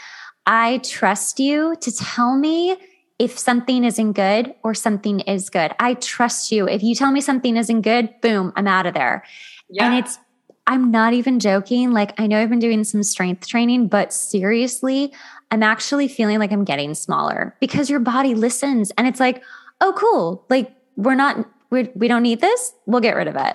I 0.47 0.79
trust 0.79 1.39
you 1.39 1.77
to 1.83 1.93
tell 1.93 2.35
me 2.39 2.79
if 3.19 3.39
something 3.39 3.85
isn't 3.85 4.13
good 4.13 4.55
or 4.63 4.75
something 4.75 5.21
is 5.21 5.51
good. 5.51 5.73
I 5.79 5.95
trust 5.95 6.51
you. 6.51 6.69
If 6.69 6.83
you 6.83 6.95
tell 6.95 7.13
me 7.13 7.21
something 7.21 7.57
isn't 7.57 7.83
good, 7.83 8.21
boom, 8.21 8.53
I'm 8.57 8.67
out 8.67 8.87
of 8.87 8.95
there. 8.95 9.25
Yeah. 9.69 9.87
And 9.87 9.95
it's 9.95 10.19
I'm 10.67 10.91
not 10.91 11.13
even 11.13 11.41
joking. 11.41 11.93
Like, 11.93 12.19
I 12.19 12.27
know 12.27 12.41
I've 12.41 12.49
been 12.49 12.59
doing 12.59 12.85
some 12.85 13.03
strength 13.03 13.47
training, 13.47 13.89
but 13.89 14.13
seriously, 14.13 15.13
I'm 15.51 15.63
actually 15.63 16.09
feeling 16.09 16.39
like 16.39 16.53
I'm 16.53 16.65
getting 16.65 16.95
smaller 16.95 17.55
because 17.61 17.91
your 17.91 18.01
body 18.01 18.35
listens 18.35 18.91
and 18.93 19.07
it's 19.07 19.21
like, 19.21 19.43
oh, 19.81 19.93
cool. 19.97 20.47
Like, 20.49 20.75
we're 20.97 21.15
not, 21.15 21.47
we're, 21.71 21.91
we 21.95 22.09
don't 22.09 22.23
need 22.23 22.41
this. 22.41 22.73
We'll 22.87 23.03
get 23.03 23.15
rid 23.15 23.29
of 23.29 23.37
it. 23.37 23.55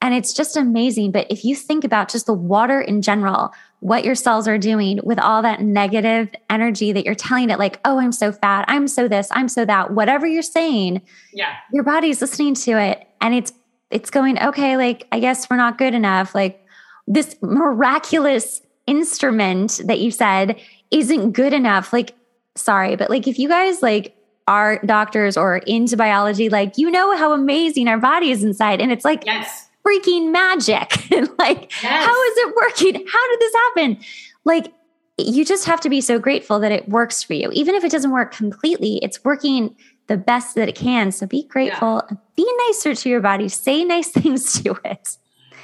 And 0.00 0.14
it's 0.14 0.32
just 0.32 0.56
amazing. 0.56 1.10
But 1.10 1.26
if 1.28 1.44
you 1.44 1.56
think 1.56 1.82
about 1.82 2.08
just 2.08 2.26
the 2.26 2.34
water 2.34 2.80
in 2.80 3.02
general, 3.02 3.52
what 3.80 4.04
your 4.04 4.14
cells 4.14 4.48
are 4.48 4.58
doing 4.58 5.00
with 5.04 5.18
all 5.18 5.42
that 5.42 5.60
negative 5.60 6.28
energy 6.50 6.92
that 6.92 7.04
you're 7.04 7.14
telling 7.14 7.50
it, 7.50 7.58
like, 7.58 7.78
oh, 7.84 7.98
I'm 7.98 8.12
so 8.12 8.32
fat, 8.32 8.64
I'm 8.68 8.88
so 8.88 9.06
this, 9.06 9.28
I'm 9.30 9.48
so 9.48 9.64
that, 9.64 9.92
whatever 9.92 10.26
you're 10.26 10.42
saying, 10.42 11.02
yeah, 11.32 11.54
your 11.72 11.84
body's 11.84 12.20
listening 12.20 12.54
to 12.54 12.72
it 12.72 13.06
and 13.20 13.34
it's 13.34 13.52
it's 13.90 14.10
going, 14.10 14.38
okay, 14.38 14.76
like, 14.76 15.06
I 15.12 15.20
guess 15.20 15.48
we're 15.48 15.56
not 15.56 15.78
good 15.78 15.94
enough. 15.94 16.34
Like 16.34 16.62
this 17.06 17.36
miraculous 17.40 18.60
instrument 18.86 19.80
that 19.86 19.98
you 20.00 20.10
said 20.10 20.60
isn't 20.90 21.32
good 21.32 21.54
enough. 21.54 21.92
Like, 21.92 22.14
sorry, 22.54 22.96
but 22.96 23.08
like 23.08 23.26
if 23.26 23.38
you 23.38 23.48
guys 23.48 23.82
like 23.82 24.14
are 24.46 24.80
doctors 24.84 25.36
or 25.36 25.58
into 25.58 25.96
biology, 25.96 26.48
like 26.48 26.76
you 26.76 26.90
know 26.90 27.16
how 27.16 27.32
amazing 27.32 27.88
our 27.88 27.98
body 27.98 28.30
is 28.30 28.42
inside. 28.42 28.80
And 28.80 28.92
it's 28.92 29.04
like 29.04 29.24
yes 29.24 29.67
freaking 29.88 30.30
magic. 30.30 31.10
like, 31.38 31.72
yes. 31.82 32.06
how 32.06 32.22
is 32.24 32.36
it 32.36 32.56
working? 32.56 33.06
How 33.06 33.30
did 33.30 33.40
this 33.40 33.54
happen? 33.54 33.98
Like, 34.44 34.72
you 35.18 35.44
just 35.44 35.64
have 35.64 35.80
to 35.80 35.88
be 35.88 36.00
so 36.00 36.18
grateful 36.18 36.60
that 36.60 36.72
it 36.72 36.88
works 36.88 37.22
for 37.22 37.34
you. 37.34 37.50
Even 37.52 37.74
if 37.74 37.84
it 37.84 37.90
doesn't 37.90 38.12
work 38.12 38.32
completely, 38.32 38.98
it's 39.02 39.24
working 39.24 39.74
the 40.06 40.16
best 40.16 40.54
that 40.54 40.68
it 40.68 40.74
can. 40.74 41.10
So 41.10 41.26
be 41.26 41.44
grateful, 41.44 42.02
yeah. 42.10 42.16
be 42.36 42.50
nicer 42.68 42.94
to 42.94 43.08
your 43.08 43.20
body, 43.20 43.48
say 43.48 43.84
nice 43.84 44.08
things 44.12 44.62
to 44.62 44.78
it. 44.84 45.16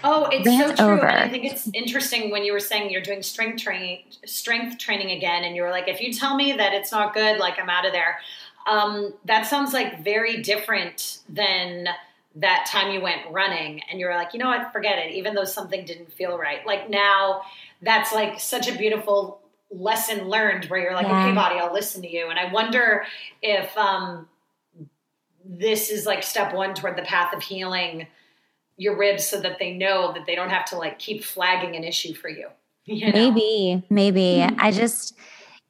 Oh, 0.06 0.28
it's 0.30 0.46
Rant 0.46 0.76
so 0.76 0.84
true. 0.84 0.94
Over. 0.96 1.06
And 1.06 1.18
I 1.18 1.28
think 1.30 1.44
it's 1.44 1.70
interesting 1.72 2.30
when 2.30 2.44
you 2.44 2.52
were 2.52 2.60
saying 2.60 2.90
you're 2.90 3.00
doing 3.00 3.22
strength 3.22 3.62
training, 3.62 4.00
strength 4.26 4.76
training 4.76 5.12
again, 5.12 5.44
and 5.44 5.56
you 5.56 5.62
were 5.62 5.70
like, 5.70 5.88
if 5.88 6.00
you 6.00 6.12
tell 6.12 6.36
me 6.36 6.52
that 6.52 6.74
it's 6.74 6.92
not 6.92 7.14
good, 7.14 7.38
like 7.38 7.58
I'm 7.58 7.70
out 7.70 7.86
of 7.86 7.92
there. 7.92 8.18
Um, 8.66 9.14
that 9.24 9.46
sounds 9.46 9.72
like 9.72 10.04
very 10.04 10.42
different 10.42 11.20
than 11.28 11.88
that 12.36 12.66
time 12.68 12.92
you 12.92 13.00
went 13.00 13.20
running 13.30 13.80
and 13.90 14.00
you 14.00 14.06
were 14.06 14.14
like, 14.14 14.32
you 14.32 14.40
know 14.40 14.48
what, 14.48 14.72
forget 14.72 14.98
it, 14.98 15.14
even 15.14 15.34
though 15.34 15.44
something 15.44 15.84
didn't 15.84 16.12
feel 16.12 16.36
right. 16.36 16.66
Like 16.66 16.90
now, 16.90 17.42
that's 17.82 18.12
like 18.12 18.40
such 18.40 18.68
a 18.68 18.76
beautiful 18.76 19.40
lesson 19.70 20.28
learned 20.28 20.64
where 20.66 20.80
you're 20.80 20.94
like, 20.94 21.06
yeah. 21.06 21.26
okay, 21.26 21.34
body, 21.34 21.60
I'll 21.60 21.72
listen 21.72 22.02
to 22.02 22.10
you. 22.10 22.28
And 22.30 22.38
I 22.38 22.52
wonder 22.52 23.04
if 23.40 23.76
um, 23.76 24.28
this 25.44 25.90
is 25.90 26.06
like 26.06 26.22
step 26.22 26.54
one 26.54 26.74
toward 26.74 26.96
the 26.96 27.02
path 27.02 27.34
of 27.34 27.42
healing 27.42 28.06
your 28.76 28.96
ribs 28.96 29.26
so 29.26 29.40
that 29.40 29.58
they 29.60 29.72
know 29.72 30.12
that 30.12 30.26
they 30.26 30.34
don't 30.34 30.50
have 30.50 30.64
to 30.64 30.76
like 30.76 30.98
keep 30.98 31.22
flagging 31.22 31.76
an 31.76 31.84
issue 31.84 32.14
for 32.14 32.28
you. 32.28 32.48
you 32.84 33.06
know? 33.06 33.12
Maybe, 33.12 33.84
maybe. 33.88 34.20
Mm-hmm. 34.40 34.56
I 34.58 34.72
just, 34.72 35.16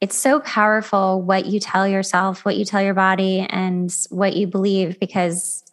it's 0.00 0.16
so 0.16 0.40
powerful 0.40 1.20
what 1.20 1.46
you 1.46 1.60
tell 1.60 1.86
yourself, 1.86 2.44
what 2.44 2.56
you 2.56 2.64
tell 2.64 2.82
your 2.82 2.94
body, 2.94 3.40
and 3.40 3.94
what 4.08 4.36
you 4.36 4.46
believe 4.46 4.98
because 4.98 5.63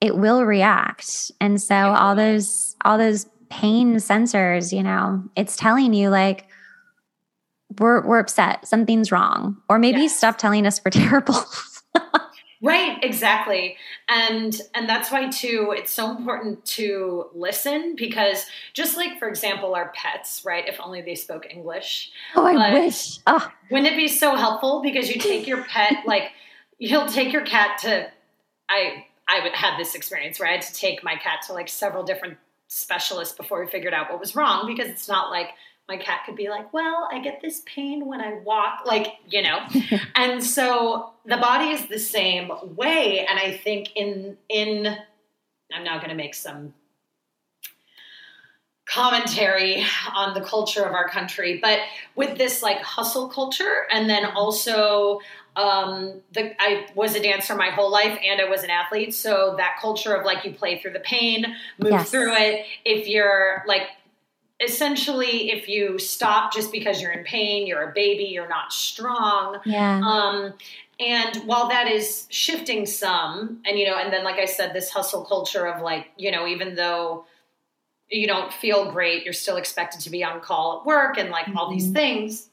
it 0.00 0.16
will 0.16 0.44
react. 0.44 1.30
And 1.40 1.60
so 1.60 1.74
all 1.74 2.14
those 2.14 2.76
all 2.84 2.98
those 2.98 3.26
pain 3.50 3.96
sensors, 3.96 4.72
you 4.72 4.82
know, 4.82 5.22
it's 5.36 5.56
telling 5.56 5.94
you 5.94 6.10
like 6.10 6.46
we're 7.78 8.06
we're 8.06 8.18
upset, 8.18 8.66
something's 8.66 9.12
wrong. 9.12 9.56
Or 9.68 9.78
maybe 9.78 10.02
yes. 10.02 10.16
stop 10.16 10.38
telling 10.38 10.66
us 10.66 10.80
we're 10.84 10.90
terrible. 10.92 11.34
right, 12.62 12.98
exactly. 13.02 13.76
And 14.08 14.60
and 14.74 14.88
that's 14.88 15.10
why 15.10 15.28
too 15.30 15.74
it's 15.76 15.90
so 15.90 16.16
important 16.16 16.64
to 16.66 17.26
listen 17.34 17.96
because 17.96 18.46
just 18.74 18.96
like 18.96 19.18
for 19.18 19.28
example 19.28 19.74
our 19.74 19.92
pets, 19.94 20.42
right? 20.44 20.66
If 20.68 20.78
only 20.80 21.02
they 21.02 21.16
spoke 21.16 21.46
English. 21.50 22.12
Oh, 22.36 22.46
I 22.46 22.72
wish. 22.72 23.18
Oh. 23.26 23.50
Wouldn't 23.70 23.92
it 23.92 23.96
be 23.96 24.08
so 24.08 24.36
helpful 24.36 24.80
because 24.80 25.08
you 25.08 25.20
take 25.20 25.46
your 25.48 25.64
pet 25.64 26.04
like 26.06 26.30
you'll 26.78 27.08
take 27.08 27.32
your 27.32 27.44
cat 27.44 27.78
to 27.78 28.08
I 28.68 29.06
I 29.28 29.42
would 29.42 29.52
had 29.52 29.78
this 29.78 29.94
experience 29.94 30.40
where 30.40 30.48
I 30.48 30.52
had 30.52 30.62
to 30.62 30.72
take 30.72 31.04
my 31.04 31.16
cat 31.16 31.42
to 31.46 31.52
like 31.52 31.68
several 31.68 32.02
different 32.02 32.38
specialists 32.68 33.36
before 33.36 33.64
we 33.64 33.70
figured 33.70 33.94
out 33.94 34.10
what 34.10 34.20
was 34.20 34.34
wrong 34.34 34.66
because 34.66 34.88
it's 34.88 35.08
not 35.08 35.30
like 35.30 35.50
my 35.88 35.96
cat 35.96 36.20
could 36.26 36.36
be 36.36 36.50
like, 36.50 36.72
well, 36.72 37.08
I 37.10 37.18
get 37.18 37.40
this 37.40 37.62
pain 37.64 38.04
when 38.04 38.20
I 38.20 38.34
walk, 38.44 38.80
like, 38.84 39.14
you 39.26 39.40
know. 39.40 39.60
and 40.14 40.44
so 40.44 41.10
the 41.24 41.38
body 41.38 41.70
is 41.70 41.86
the 41.86 41.98
same 41.98 42.50
way 42.76 43.26
and 43.26 43.38
I 43.38 43.56
think 43.56 43.96
in 43.96 44.36
in 44.48 44.86
I'm 45.72 45.84
now 45.84 45.98
going 45.98 46.10
to 46.10 46.14
make 46.14 46.34
some 46.34 46.74
commentary 48.86 49.84
on 50.14 50.32
the 50.32 50.40
culture 50.40 50.82
of 50.82 50.94
our 50.94 51.08
country, 51.08 51.58
but 51.60 51.80
with 52.16 52.38
this 52.38 52.62
like 52.62 52.80
hustle 52.80 53.28
culture 53.28 53.86
and 53.90 54.08
then 54.08 54.24
also 54.24 55.20
um, 55.56 56.20
the, 56.32 56.54
I 56.62 56.86
was 56.94 57.14
a 57.14 57.22
dancer 57.22 57.54
my 57.54 57.70
whole 57.70 57.90
life 57.90 58.18
and 58.24 58.40
I 58.40 58.48
was 58.48 58.62
an 58.62 58.70
athlete. 58.70 59.14
So 59.14 59.54
that 59.58 59.76
culture 59.80 60.14
of 60.14 60.24
like 60.24 60.44
you 60.44 60.52
play 60.52 60.78
through 60.78 60.92
the 60.92 61.00
pain, 61.00 61.44
move 61.78 61.92
yes. 61.92 62.10
through 62.10 62.32
it. 62.34 62.66
If 62.84 63.08
you're 63.08 63.64
like, 63.66 63.88
essentially, 64.60 65.50
if 65.50 65.68
you 65.68 65.98
stop 65.98 66.52
just 66.52 66.72
because 66.72 67.00
you're 67.00 67.12
in 67.12 67.24
pain, 67.24 67.66
you're 67.66 67.90
a 67.90 67.92
baby, 67.92 68.24
you're 68.24 68.48
not 68.48 68.72
strong. 68.72 69.58
Yeah. 69.64 70.00
Um, 70.00 70.54
and 71.00 71.36
while 71.46 71.68
that 71.68 71.88
is 71.88 72.26
shifting 72.28 72.84
some, 72.84 73.60
and 73.64 73.78
you 73.78 73.86
know, 73.86 73.96
and 73.96 74.12
then 74.12 74.24
like 74.24 74.36
I 74.36 74.46
said, 74.46 74.74
this 74.74 74.90
hustle 74.90 75.24
culture 75.24 75.66
of 75.66 75.80
like, 75.80 76.08
you 76.16 76.30
know, 76.32 76.46
even 76.46 76.74
though 76.74 77.24
you 78.10 78.26
don't 78.26 78.52
feel 78.52 78.90
great, 78.90 79.24
you're 79.24 79.32
still 79.32 79.56
expected 79.56 80.00
to 80.00 80.10
be 80.10 80.24
on 80.24 80.40
call 80.40 80.80
at 80.80 80.86
work 80.86 81.18
and 81.18 81.30
like 81.30 81.46
mm-hmm. 81.46 81.58
all 81.58 81.70
these 81.70 81.84
mm-hmm. 81.84 81.94
things 81.94 82.48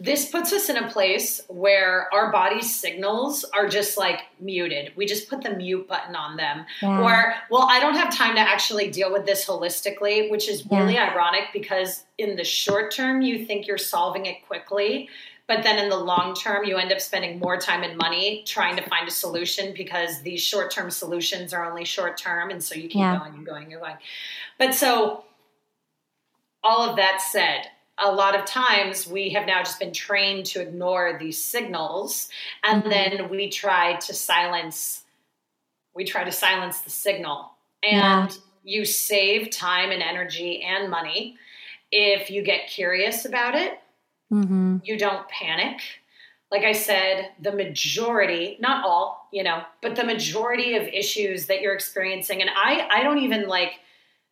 this 0.00 0.30
puts 0.30 0.50
us 0.54 0.70
in 0.70 0.78
a 0.78 0.88
place 0.88 1.42
where 1.48 2.08
our 2.12 2.32
body's 2.32 2.74
signals 2.74 3.44
are 3.44 3.68
just 3.68 3.98
like 3.98 4.20
muted. 4.40 4.92
We 4.96 5.04
just 5.04 5.28
put 5.28 5.42
the 5.42 5.50
mute 5.50 5.86
button 5.86 6.16
on 6.16 6.38
them. 6.38 6.64
Yeah. 6.80 7.02
Or, 7.02 7.34
well, 7.50 7.66
I 7.70 7.80
don't 7.80 7.94
have 7.94 8.16
time 8.16 8.34
to 8.34 8.40
actually 8.40 8.90
deal 8.90 9.12
with 9.12 9.26
this 9.26 9.46
holistically, 9.46 10.30
which 10.30 10.48
is 10.48 10.64
really 10.70 10.94
yeah. 10.94 11.10
ironic 11.10 11.48
because 11.52 12.04
in 12.16 12.36
the 12.36 12.44
short 12.44 12.92
term, 12.92 13.20
you 13.20 13.44
think 13.44 13.66
you're 13.66 13.76
solving 13.76 14.24
it 14.24 14.46
quickly. 14.46 15.10
But 15.46 15.64
then 15.64 15.78
in 15.78 15.90
the 15.90 15.98
long 15.98 16.34
term, 16.34 16.64
you 16.64 16.78
end 16.78 16.92
up 16.92 17.00
spending 17.00 17.38
more 17.38 17.58
time 17.58 17.82
and 17.82 17.98
money 17.98 18.42
trying 18.46 18.76
to 18.76 18.82
find 18.88 19.06
a 19.06 19.10
solution 19.10 19.74
because 19.76 20.22
these 20.22 20.40
short 20.40 20.70
term 20.70 20.90
solutions 20.90 21.52
are 21.52 21.68
only 21.68 21.84
short 21.84 22.16
term. 22.16 22.50
And 22.50 22.64
so 22.64 22.74
you 22.74 22.82
keep 22.88 23.00
yeah. 23.00 23.18
going 23.18 23.34
and 23.34 23.44
going 23.44 23.64
and 23.64 23.82
going. 23.82 23.96
But 24.58 24.74
so, 24.74 25.24
all 26.62 26.88
of 26.88 26.96
that 26.96 27.20
said, 27.20 27.66
a 28.00 28.10
lot 28.10 28.34
of 28.34 28.44
times 28.44 29.06
we 29.06 29.30
have 29.30 29.46
now 29.46 29.62
just 29.62 29.78
been 29.78 29.92
trained 29.92 30.46
to 30.46 30.60
ignore 30.60 31.16
these 31.18 31.42
signals 31.42 32.28
and 32.64 32.82
mm-hmm. 32.82 32.90
then 32.90 33.28
we 33.28 33.48
try 33.48 33.96
to 33.96 34.14
silence 34.14 35.04
we 35.94 36.04
try 36.04 36.24
to 36.24 36.32
silence 36.32 36.80
the 36.80 36.90
signal 36.90 37.50
and 37.82 38.30
yeah. 38.30 38.36
you 38.64 38.84
save 38.84 39.50
time 39.50 39.90
and 39.90 40.02
energy 40.02 40.62
and 40.62 40.90
money 40.90 41.36
if 41.92 42.30
you 42.30 42.42
get 42.42 42.68
curious 42.68 43.24
about 43.24 43.54
it 43.54 43.80
mm-hmm. 44.32 44.78
you 44.82 44.98
don't 44.98 45.28
panic 45.28 45.80
like 46.50 46.62
i 46.62 46.72
said 46.72 47.30
the 47.40 47.52
majority 47.52 48.56
not 48.60 48.84
all 48.84 49.28
you 49.32 49.42
know 49.42 49.62
but 49.82 49.96
the 49.96 50.04
majority 50.04 50.74
of 50.76 50.84
issues 50.84 51.46
that 51.46 51.60
you're 51.60 51.74
experiencing 51.74 52.40
and 52.40 52.50
i 52.56 52.88
i 52.92 53.02
don't 53.02 53.18
even 53.18 53.46
like 53.46 53.80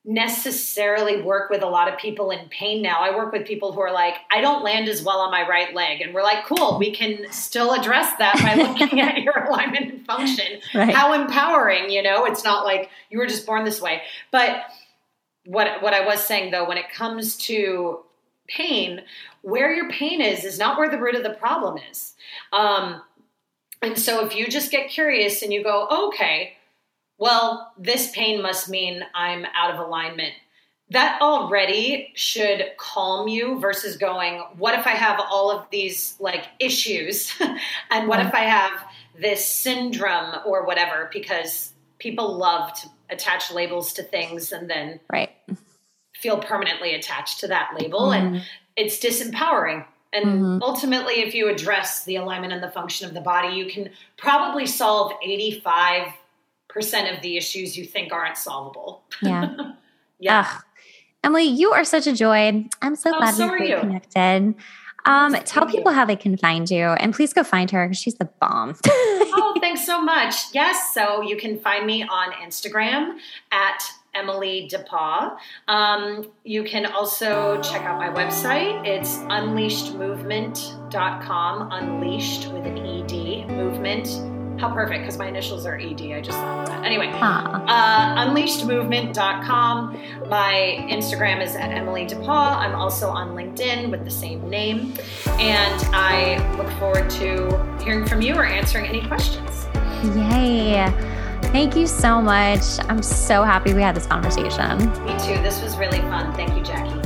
necessarily 0.09 1.21
work 1.21 1.51
with 1.51 1.63
a 1.63 1.67
lot 1.67 1.93
of 1.93 1.99
people 1.99 2.31
in 2.31 2.49
pain 2.49 2.81
now. 2.81 2.97
I 3.01 3.15
work 3.15 3.31
with 3.31 3.47
people 3.47 3.73
who 3.73 3.81
are 3.81 3.93
like, 3.93 4.15
I 4.33 4.41
don't 4.41 4.65
land 4.65 4.89
as 4.89 5.03
well 5.03 5.19
on 5.19 5.31
my 5.31 5.47
right 5.47 5.75
leg. 5.75 6.01
And 6.01 6.15
we're 6.15 6.23
like, 6.23 6.47
cool, 6.47 6.79
we 6.79 6.91
can 6.91 7.31
still 7.31 7.75
address 7.75 8.17
that 8.19 8.41
by 8.41 8.55
looking 8.79 9.01
at 9.03 9.21
your 9.21 9.45
alignment 9.45 9.93
and 9.93 10.07
function. 10.07 10.61
Right. 10.75 10.95
How 10.95 11.13
empowering, 11.13 11.91
you 11.91 12.03
know? 12.03 12.25
It's 12.25 12.43
not 12.43 12.65
like 12.65 12.89
you 13.11 13.19
were 13.19 13.27
just 13.27 13.45
born 13.45 13.67
this 13.67 13.83
way. 13.83 14.01
But 14.33 14.63
what 15.45 15.83
what 15.83 15.93
I 15.93 16.07
was 16.07 16.25
saying 16.25 16.53
though, 16.53 16.67
when 16.67 16.79
it 16.79 16.91
comes 16.91 17.37
to 17.49 18.01
pain, 18.49 19.03
where 19.43 19.75
your 19.75 19.91
pain 19.91 20.23
is 20.23 20.43
is 20.43 20.59
not 20.59 20.79
where 20.79 20.89
the 20.89 20.99
root 20.99 21.17
of 21.17 21.23
the 21.23 21.35
problem 21.35 21.79
is. 21.91 22.15
Um, 22.55 23.03
and 23.83 23.99
so 23.99 24.25
if 24.25 24.35
you 24.35 24.49
just 24.49 24.71
get 24.71 24.89
curious 24.89 25.43
and 25.43 25.53
you 25.53 25.63
go, 25.63 25.87
okay, 26.09 26.55
well, 27.19 27.73
this 27.77 28.11
pain 28.13 28.41
must 28.41 28.69
mean 28.69 29.03
I'm 29.15 29.45
out 29.55 29.75
of 29.75 29.85
alignment. 29.85 30.33
That 30.91 31.21
already 31.21 32.13
should 32.15 32.65
calm 32.79 33.29
you 33.29 33.59
versus 33.61 33.97
going, 33.97 34.39
what 34.57 34.79
if 34.79 34.87
I 34.87 34.93
have 34.93 35.21
all 35.31 35.51
of 35.51 35.69
these 35.71 36.17
like 36.19 36.45
issues? 36.61 37.35
and 37.91 38.09
what 38.09 38.25
if 38.25 38.33
I 38.33 38.45
have 38.45 38.73
this 39.21 39.45
syndrome 39.45 40.37
or 40.47 40.65
whatever? 40.65 41.11
Because 41.13 41.73
people 41.99 42.39
love 42.39 42.73
to 42.75 42.89
attach 43.11 43.53
labels 43.53 43.93
to 43.95 44.03
things 44.03 44.53
and 44.53 44.71
then 44.71 45.01
right. 45.13 45.31
feel 46.15 46.39
permanently 46.39 46.95
attached 46.95 47.41
to 47.41 47.49
that 47.49 47.73
label. 47.79 48.09
Mm-hmm. 48.09 48.37
And 48.37 48.45
it's 48.77 48.99
disempowering. 48.99 49.85
And 50.13 50.25
mm-hmm. 50.25 50.63
ultimately, 50.63 51.21
if 51.21 51.35
you 51.35 51.51
address 51.51 52.05
the 52.05 52.17
alignment 52.17 52.53
and 52.53 52.63
the 52.63 52.71
function 52.71 53.07
of 53.07 53.13
the 53.13 53.21
body, 53.21 53.55
you 53.55 53.67
can 53.67 53.91
probably 54.17 54.67
solve 54.67 55.13
85 55.23 56.07
percent 56.69 57.15
of 57.15 57.23
the 57.23 57.37
issues 57.37 57.77
you 57.77 57.85
think 57.85 58.13
aren't 58.13 58.37
solvable. 58.37 59.03
Yeah. 59.23 59.55
yeah. 60.19 60.41
Ugh. 60.41 60.63
Emily, 61.25 61.45
you 61.45 61.73
are 61.73 61.85
such 61.85 62.07
a 62.07 62.13
joy. 62.13 62.67
I'm 62.81 62.97
so 62.97 63.15
oh, 63.15 63.19
glad 63.19 63.35
so 63.35 63.53
we 63.53 63.75
connected. 63.75 64.55
Um, 65.05 65.35
tell 65.45 65.67
people 65.67 65.93
how 65.93 66.05
they 66.05 66.17
can 66.17 66.37
find 66.37 66.69
you 66.71 66.85
and 66.85 67.15
please 67.15 67.33
go 67.33 67.43
find 67.43 67.71
her 67.71 67.87
because 67.87 67.99
she's 67.99 68.17
the 68.17 68.29
bomb. 68.41 68.77
oh, 68.87 69.57
thanks 69.61 69.87
so 69.87 70.03
much. 70.03 70.35
Yes. 70.53 70.93
So 70.93 71.23
you 71.23 71.37
can 71.37 71.59
find 71.59 71.87
me 71.87 72.03
on 72.03 72.33
Instagram 72.33 73.17
at 73.51 73.83
Emily 74.15 74.71
DePaw. 74.73 75.37
Um, 75.67 76.31
you 76.45 76.63
can 76.65 76.87
also 76.87 77.61
check 77.63 77.83
out 77.83 77.99
my 77.99 78.11
website. 78.11 78.87
It's 78.87 79.17
unleashedmovement.com, 79.19 81.73
unleashed 81.73 82.53
with 82.53 82.65
an 82.67 82.79
ED, 82.79 83.49
movement. 83.49 84.38
How 84.59 84.73
perfect, 84.73 85.03
because 85.03 85.19
my 85.19 85.29
initials 85.29 85.65
are 85.67 85.77
ED. 85.79 86.01
I 86.13 86.21
just 86.21 86.37
thought 86.39 86.61
of 86.61 86.67
that. 86.69 86.85
Anyway, 86.85 87.11
uh, 87.15 88.27
unleashedmovement.com. 88.27 89.99
My 90.29 90.87
Instagram 90.91 91.41
is 91.43 91.55
at 91.55 91.71
Emily 91.71 92.07
DePaw. 92.07 92.57
I'm 92.57 92.75
also 92.75 93.09
on 93.09 93.35
LinkedIn 93.37 93.91
with 93.91 94.05
the 94.05 94.11
same 94.11 94.49
name. 94.51 94.95
And 95.39 95.83
I 95.95 96.39
look 96.57 96.71
forward 96.79 97.09
to 97.11 97.79
hearing 97.85 98.07
from 98.07 98.21
you 98.21 98.35
or 98.35 98.45
answering 98.45 98.87
any 98.87 99.07
questions. 99.07 99.67
Yay. 100.17 100.93
Thank 101.53 101.77
you 101.77 101.87
so 101.87 102.21
much. 102.21 102.63
I'm 102.89 103.03
so 103.03 103.43
happy 103.43 103.75
we 103.75 103.83
had 103.83 103.97
this 103.97 104.07
conversation. 104.07 104.79
Me 105.05 105.13
too. 105.19 105.41
This 105.43 105.63
was 105.63 105.77
really 105.77 106.01
fun. 106.01 106.33
Thank 106.35 106.57
you, 106.57 106.63
Jackie. 106.63 106.98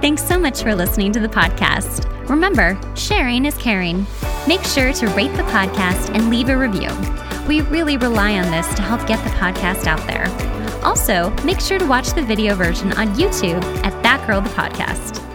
Thanks 0.00 0.26
so 0.26 0.38
much 0.38 0.62
for 0.62 0.74
listening 0.74 1.12
to 1.12 1.20
the 1.20 1.28
podcast. 1.28 2.08
Remember, 2.26 2.80
sharing 2.94 3.44
is 3.44 3.54
caring. 3.58 4.06
Make 4.48 4.62
sure 4.62 4.94
to 4.94 5.06
rate 5.08 5.32
the 5.36 5.42
podcast 5.42 6.14
and 6.14 6.30
leave 6.30 6.48
a 6.48 6.56
review. 6.56 6.88
We 7.46 7.60
really 7.68 7.98
rely 7.98 8.38
on 8.38 8.50
this 8.50 8.66
to 8.76 8.82
help 8.82 9.06
get 9.06 9.22
the 9.24 9.30
podcast 9.30 9.86
out 9.86 10.04
there. 10.06 10.26
Also, 10.82 11.28
make 11.44 11.60
sure 11.60 11.78
to 11.78 11.86
watch 11.86 12.14
the 12.14 12.22
video 12.22 12.54
version 12.54 12.92
on 12.92 13.08
YouTube 13.08 13.62
at 13.84 14.02
That 14.02 14.26
Girl 14.26 14.40
the 14.40 14.48
Podcast. 14.50 15.29